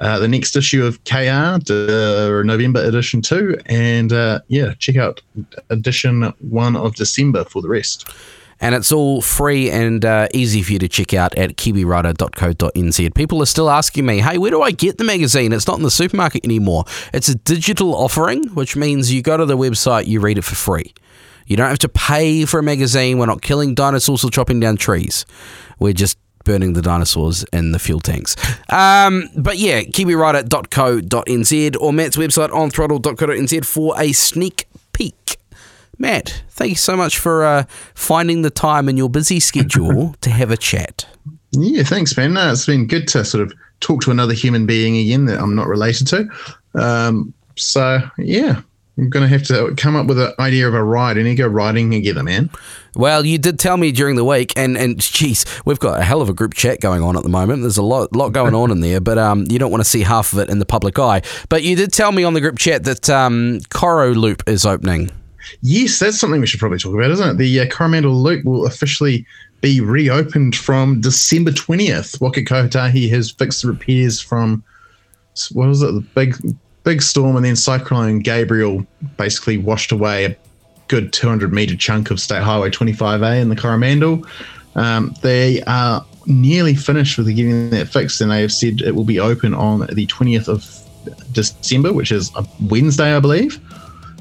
uh, 0.00 0.18
the 0.18 0.28
next 0.28 0.56
issue 0.56 0.84
of 0.84 1.02
KR, 1.04 1.58
uh, 1.72 2.42
November 2.42 2.82
edition 2.84 3.22
two, 3.22 3.58
and 3.66 4.12
uh, 4.12 4.40
yeah, 4.48 4.74
check 4.78 4.96
out 4.96 5.20
edition 5.70 6.32
one 6.40 6.76
of 6.76 6.94
December 6.94 7.44
for 7.44 7.62
the 7.62 7.68
rest. 7.68 8.08
And 8.60 8.74
it's 8.74 8.90
all 8.90 9.22
free 9.22 9.70
and 9.70 10.04
uh, 10.04 10.26
easy 10.34 10.62
for 10.62 10.72
you 10.72 10.78
to 10.80 10.88
check 10.88 11.14
out 11.14 11.36
at 11.36 11.56
kiwirider.co.nz. 11.56 13.14
People 13.14 13.40
are 13.40 13.46
still 13.46 13.70
asking 13.70 14.04
me, 14.04 14.18
hey, 14.18 14.36
where 14.36 14.50
do 14.50 14.62
I 14.62 14.72
get 14.72 14.98
the 14.98 15.04
magazine? 15.04 15.52
It's 15.52 15.68
not 15.68 15.76
in 15.76 15.84
the 15.84 15.92
supermarket 15.92 16.44
anymore. 16.44 16.84
It's 17.14 17.28
a 17.28 17.36
digital 17.36 17.94
offering, 17.94 18.48
which 18.54 18.74
means 18.74 19.12
you 19.12 19.22
go 19.22 19.36
to 19.36 19.46
the 19.46 19.56
website, 19.56 20.08
you 20.08 20.18
read 20.18 20.38
it 20.38 20.42
for 20.42 20.56
free. 20.56 20.92
You 21.46 21.56
don't 21.56 21.68
have 21.68 21.78
to 21.80 21.88
pay 21.88 22.44
for 22.44 22.58
a 22.58 22.62
magazine. 22.62 23.18
We're 23.18 23.26
not 23.26 23.42
killing 23.42 23.74
dinosaurs 23.74 24.24
or 24.24 24.30
chopping 24.30 24.58
down 24.60 24.76
trees. 24.76 25.24
We're 25.78 25.92
just 25.92 26.18
burning 26.44 26.72
the 26.72 26.82
dinosaurs 26.82 27.44
in 27.52 27.72
the 27.72 27.78
fuel 27.78 28.00
tanks. 28.00 28.36
Um, 28.70 29.28
but 29.36 29.58
yeah, 29.58 29.82
kiwirider.co.nz 29.82 31.76
or 31.80 31.92
Matt's 31.92 32.16
website 32.16 32.52
on 32.52 32.70
throttle.co.nz 32.70 33.64
for 33.64 34.00
a 34.00 34.12
sneak 34.12 34.66
peek. 34.92 35.36
Matt, 35.98 36.42
thank 36.50 36.70
you 36.70 36.76
so 36.76 36.96
much 36.96 37.18
for 37.18 37.44
uh, 37.44 37.64
finding 37.94 38.42
the 38.42 38.50
time 38.50 38.88
in 38.88 38.96
your 38.96 39.10
busy 39.10 39.40
schedule 39.40 40.14
to 40.20 40.30
have 40.30 40.50
a 40.50 40.56
chat. 40.56 41.06
Yeah, 41.52 41.82
thanks, 41.82 42.16
man. 42.16 42.34
No, 42.34 42.52
it's 42.52 42.66
been 42.66 42.86
good 42.86 43.08
to 43.08 43.24
sort 43.24 43.42
of 43.42 43.52
talk 43.80 44.02
to 44.02 44.10
another 44.10 44.34
human 44.34 44.66
being 44.66 44.96
again 44.96 45.24
that 45.26 45.40
I'm 45.40 45.54
not 45.54 45.66
related 45.66 46.06
to. 46.08 46.28
Um, 46.74 47.32
so, 47.56 48.00
yeah, 48.18 48.60
I'm 48.98 49.10
going 49.10 49.22
to 49.22 49.28
have 49.28 49.44
to 49.44 49.74
come 49.76 49.94
up 49.94 50.06
with 50.06 50.18
an 50.18 50.32
idea 50.40 50.66
of 50.66 50.74
a 50.74 50.82
ride 50.82 51.16
and 51.16 51.28
you 51.28 51.36
go 51.36 51.46
riding 51.46 51.88
together, 51.90 52.24
man. 52.24 52.50
Well, 52.96 53.24
you 53.24 53.38
did 53.38 53.60
tell 53.60 53.76
me 53.76 53.92
during 53.92 54.16
the 54.16 54.24
week, 54.24 54.52
and 54.56 54.76
and 54.76 54.98
geez, 54.98 55.44
we've 55.64 55.78
got 55.78 56.00
a 56.00 56.02
hell 56.02 56.20
of 56.20 56.28
a 56.28 56.34
group 56.34 56.54
chat 56.54 56.80
going 56.80 57.02
on 57.02 57.16
at 57.16 57.22
the 57.22 57.28
moment. 57.28 57.62
There's 57.62 57.76
a 57.76 57.82
lot 57.82 58.14
lot 58.14 58.30
going 58.30 58.54
on 58.54 58.72
in 58.72 58.80
there, 58.80 59.00
but 59.00 59.18
um, 59.18 59.44
you 59.48 59.58
don't 59.58 59.70
want 59.70 59.82
to 59.82 59.88
see 59.88 60.02
half 60.02 60.32
of 60.32 60.40
it 60.40 60.50
in 60.50 60.58
the 60.58 60.66
public 60.66 60.98
eye. 60.98 61.22
But 61.48 61.62
you 61.62 61.76
did 61.76 61.92
tell 61.92 62.10
me 62.10 62.24
on 62.24 62.34
the 62.34 62.40
group 62.40 62.58
chat 62.58 62.84
that 62.84 63.08
um, 63.08 63.60
Coro 63.70 64.14
Loop 64.14 64.42
is 64.48 64.66
opening. 64.66 65.10
Yes, 65.62 66.00
that's 66.00 66.18
something 66.18 66.40
we 66.40 66.46
should 66.48 66.60
probably 66.60 66.78
talk 66.78 66.94
about, 66.94 67.10
isn't 67.12 67.30
it? 67.30 67.36
The 67.38 67.60
uh, 67.60 67.66
Coromandel 67.66 68.12
Loop 68.12 68.44
will 68.44 68.66
officially 68.66 69.24
be 69.60 69.80
reopened 69.80 70.56
from 70.56 71.00
December 71.00 71.52
20th. 71.52 72.20
Waka 72.20 72.42
Kotahi 72.42 73.08
has 73.10 73.30
fixed 73.30 73.62
the 73.62 73.68
repairs 73.68 74.20
from, 74.20 74.62
what 75.52 75.68
was 75.68 75.82
it, 75.82 75.92
the 75.92 76.00
big 76.00 76.36
big 76.84 77.02
storm 77.02 77.36
and 77.36 77.44
then 77.44 77.56
Cyclone 77.56 78.20
Gabrielle 78.20 78.86
basically 79.16 79.58
washed 79.58 79.92
away 79.92 80.24
a 80.24 80.36
good 80.88 81.12
200 81.12 81.52
meter 81.52 81.76
chunk 81.76 82.10
of 82.10 82.20
State 82.20 82.42
Highway 82.42 82.70
25A 82.70 83.40
in 83.40 83.48
the 83.48 83.56
Coromandel. 83.56 84.24
Um, 84.74 85.14
they 85.22 85.62
are 85.62 86.04
nearly 86.26 86.74
finished 86.74 87.18
with 87.18 87.26
getting 87.28 87.70
that 87.70 87.88
fixed, 87.88 88.20
and 88.20 88.30
they 88.30 88.40
have 88.40 88.52
said 88.52 88.80
it 88.82 88.94
will 88.94 89.04
be 89.04 89.18
open 89.18 89.54
on 89.54 89.80
the 89.80 90.06
20th 90.06 90.48
of 90.48 90.64
December, 91.32 91.92
which 91.92 92.12
is 92.12 92.30
a 92.36 92.46
Wednesday, 92.68 93.14
I 93.14 93.20
believe. 93.20 93.60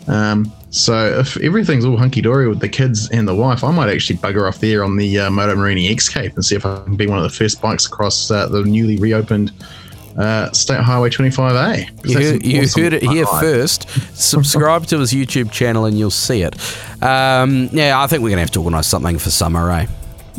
Um, 0.08 0.52
so 0.70 1.20
if 1.20 1.38
everything's 1.38 1.86
all 1.86 1.98
hunky 1.98 2.22
dory 2.22 2.48
with 2.48 2.60
the 2.60 2.70
kids 2.70 3.10
and 3.10 3.28
the 3.28 3.36
wife, 3.36 3.64
I 3.64 3.72
might 3.72 3.90
actually 3.90 4.18
bugger 4.18 4.48
off 4.48 4.60
there 4.60 4.84
on 4.84 4.96
the 4.96 5.20
uh, 5.20 5.30
Moto 5.30 5.56
Morini 5.56 5.92
X 5.92 6.08
Cape 6.08 6.34
and 6.36 6.46
see 6.46 6.56
if 6.56 6.66
I 6.66 6.84
can 6.84 6.96
be 6.96 7.08
one 7.08 7.18
of 7.18 7.24
the 7.24 7.30
first 7.30 7.62
bikes 7.62 7.86
across 7.86 8.32
uh, 8.32 8.48
the 8.48 8.64
newly 8.64 8.98
reopened 8.98 9.52
uh, 10.18 10.52
State 10.52 10.80
Highway 10.80 11.10
25A. 11.10 12.08
You, 12.08 12.20
heard, 12.20 12.46
you 12.46 12.62
awesome 12.62 12.84
heard, 12.84 12.94
it 12.94 13.04
here 13.04 13.26
first. 13.26 13.90
Subscribe 14.18 14.86
to 14.88 15.00
his 15.00 15.14
YouTube 15.14 15.52
channel 15.52 15.86
and 15.86 15.98
you'll 15.98 16.10
see 16.10 16.42
it. 16.42 16.56
Um, 17.04 17.70
yeah, 17.72 18.02
I 18.02 18.08
think 18.08 18.24
we're 18.24 18.30
going 18.30 18.38
to 18.38 18.42
have 18.42 18.52
to 18.52 18.60
organise 18.60 18.88
something 18.88 19.20
for 19.20 19.30
summer, 19.30 19.72
eh? 19.72 19.86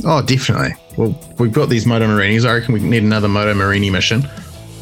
Oh, 0.04 0.22
definitely. 0.22 0.74
Well, 0.96 1.18
we've 1.38 1.52
got 1.52 1.68
these 1.68 1.86
Moto 1.86 2.06
Morinis. 2.06 2.44
I 2.44 2.54
reckon 2.54 2.74
we 2.74 2.80
need 2.80 3.02
another 3.02 3.28
Moto 3.28 3.54
Morini 3.54 3.90
mission. 3.90 4.24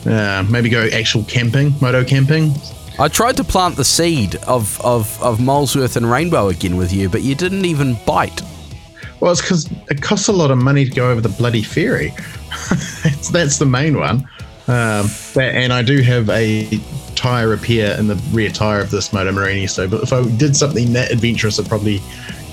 Uh, 0.06 0.46
maybe 0.48 0.68
go 0.68 0.88
actual 0.92 1.24
camping, 1.24 1.74
moto 1.80 2.04
camping. 2.04 2.54
I 2.98 3.08
tried 3.08 3.36
to 3.38 3.44
plant 3.44 3.76
the 3.76 3.84
seed 3.84 4.36
of, 4.46 4.80
of, 4.82 5.22
of 5.22 5.40
Molesworth 5.40 5.96
and 5.96 6.10
Rainbow 6.10 6.48
again 6.48 6.76
with 6.76 6.92
you, 6.92 7.10
but 7.10 7.22
you 7.22 7.34
didn't 7.34 7.64
even 7.64 7.98
bite. 8.06 8.40
Well, 9.20 9.32
it's 9.32 9.40
because 9.40 9.70
it 9.90 10.00
costs 10.00 10.28
a 10.28 10.32
lot 10.32 10.50
of 10.50 10.58
money 10.58 10.84
to 10.84 10.90
go 10.90 11.10
over 11.10 11.20
the 11.20 11.28
bloody 11.30 11.62
ferry. 11.62 12.10
that's, 13.02 13.30
that's 13.30 13.58
the 13.58 13.66
main 13.66 13.98
one. 13.98 14.26
Um, 14.68 15.08
and 15.36 15.72
I 15.72 15.82
do 15.82 16.02
have 16.02 16.28
a 16.30 16.80
tyre 17.14 17.48
repair 17.48 17.98
in 17.98 18.08
the 18.08 18.16
rear 18.32 18.50
tyre 18.50 18.80
of 18.80 18.90
this 18.90 19.12
Moto 19.12 19.32
Morini. 19.32 19.68
So, 19.68 19.88
but 19.88 20.02
if 20.02 20.12
I 20.12 20.24
did 20.36 20.56
something 20.56 20.92
that 20.92 21.10
adventurous, 21.10 21.58
I'd 21.58 21.68
probably 21.68 21.98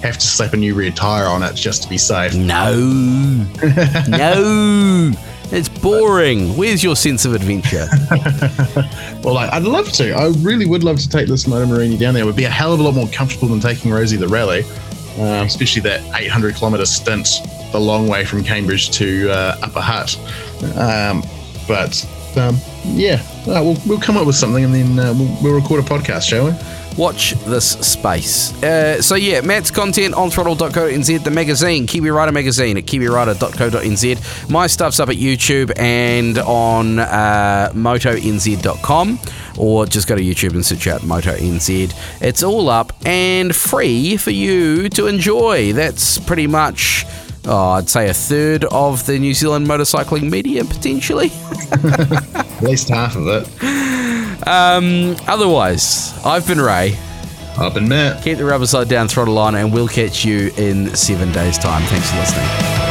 have 0.04 0.18
to 0.18 0.28
slap 0.28 0.54
a 0.54 0.58
new 0.58 0.76
rear 0.76 0.92
tyre 0.92 1.26
on 1.26 1.44
it 1.44 1.56
just 1.56 1.84
to 1.84 1.90
be 1.90 1.98
safe. 1.98 2.36
No, 2.36 2.76
no, 4.08 5.12
it's 5.52 5.70
boring. 5.70 6.56
Where's 6.56 6.84
your 6.84 6.96
sense 6.96 7.26
of 7.26 7.34
adventure? 7.34 7.88
well, 9.24 9.38
I, 9.38 9.58
would 9.58 9.68
love 9.68 9.92
to. 9.94 10.14
I 10.14 10.28
really 10.40 10.66
would 10.66 10.84
love 10.84 11.00
to 11.00 11.10
take 11.10 11.28
this 11.28 11.48
Moto 11.48 11.66
Morini 11.66 11.98
down 11.98 12.14
there. 12.14 12.24
It 12.24 12.26
would 12.28 12.36
be 12.36 12.46
a 12.46 12.50
hell 12.50 12.74
of 12.74 12.80
a 12.80 12.84
lot 12.84 12.96
more 12.96 13.08
comfortable 13.08 13.48
than 13.48 13.60
taking 13.60 13.92
Rosie 13.92 14.18
the 14.18 14.28
rally, 14.28 14.64
uh, 15.18 15.44
especially 15.46 15.82
that 15.84 16.02
800 16.20 16.56
kilometre 16.56 16.86
stint 16.86 17.28
the 17.72 17.80
long 17.80 18.08
way 18.08 18.24
from 18.24 18.44
Cambridge 18.44 18.92
to 18.92 19.32
uh, 19.32 19.58
Upper 19.64 19.82
Hutt. 19.82 20.18
Um, 20.78 21.24
but 21.68 22.06
um, 22.38 22.58
yeah, 22.84 23.22
uh, 23.48 23.62
we'll, 23.64 23.78
we'll 23.86 24.00
come 24.00 24.18
up 24.18 24.26
with 24.26 24.36
something 24.36 24.64
and 24.64 24.74
then 24.74 25.00
uh, 25.00 25.14
we'll, 25.14 25.38
we'll 25.42 25.62
record 25.62 25.84
a 25.84 25.88
podcast, 25.88 26.28
shall 26.28 26.46
we? 26.46 26.54
watch 26.98 27.32
this 27.46 27.72
space. 27.72 28.54
Uh, 28.64 29.02
so 29.02 29.16
yeah, 29.16 29.42
Matt's 29.42 29.72
content 29.72 30.14
on 30.14 30.30
throttle.co.nz, 30.30 31.24
the 31.24 31.32
magazine, 31.32 31.88
Kiwi 31.88 32.10
Rider 32.10 32.32
magazine 32.32 32.78
at 32.78 32.86
kiwirider.co.nz. 32.86 34.50
My 34.50 34.68
stuff's 34.68 35.00
up 35.00 35.10
at 35.10 35.16
YouTube 35.16 35.78
and 35.78 36.38
on 36.40 37.00
uh, 37.00 37.72
motonz.com 37.74 39.20
or 39.58 39.86
just 39.86 40.08
go 40.08 40.16
to 40.16 40.22
YouTube 40.22 40.54
and 40.54 40.66
search 40.66 40.88
out 40.88 41.02
MotoNZ. 41.02 41.94
It's 42.22 42.44
all 42.44 42.70
up 42.70 42.94
and 43.06 43.56
free 43.56 44.18
for 44.18 44.32
you 44.32 44.90
to 44.90 45.08
enjoy. 45.08 45.74
That's 45.74 46.18
pretty 46.20 46.48
much 46.48 47.06
oh, 47.46 47.70
I'd 47.72 47.90
say 47.90 48.10
a 48.10 48.14
third 48.14 48.66
of 48.66 49.06
the 49.06 49.20
New 49.20 49.34
Zealand 49.34 49.68
motorcycling 49.68 50.30
media 50.30 50.64
potentially. 50.66 51.32
At 51.72 52.62
least 52.62 52.90
half 52.90 53.16
of 53.16 53.28
it. 53.28 54.48
Um, 54.48 55.16
otherwise, 55.28 56.14
I've 56.26 56.48
been 56.48 56.60
Ray. 56.62 56.98
I've 57.58 57.74
been 57.74 57.88
Matt. 57.88 58.24
Keep 58.24 58.40
the 58.40 58.46
rubber 58.46 58.66
side 58.66 58.90
down, 58.90 59.08
throttle 59.08 59.38
on, 59.38 59.56
and 59.56 59.72
we'll 59.72 59.88
catch 59.88 60.26
you 60.26 60.52
in 60.58 60.94
seven 60.96 61.32
days' 61.32 61.58
time. 61.58 61.84
Thanks 61.84 62.10
for 62.10 62.18
listening. 62.18 62.83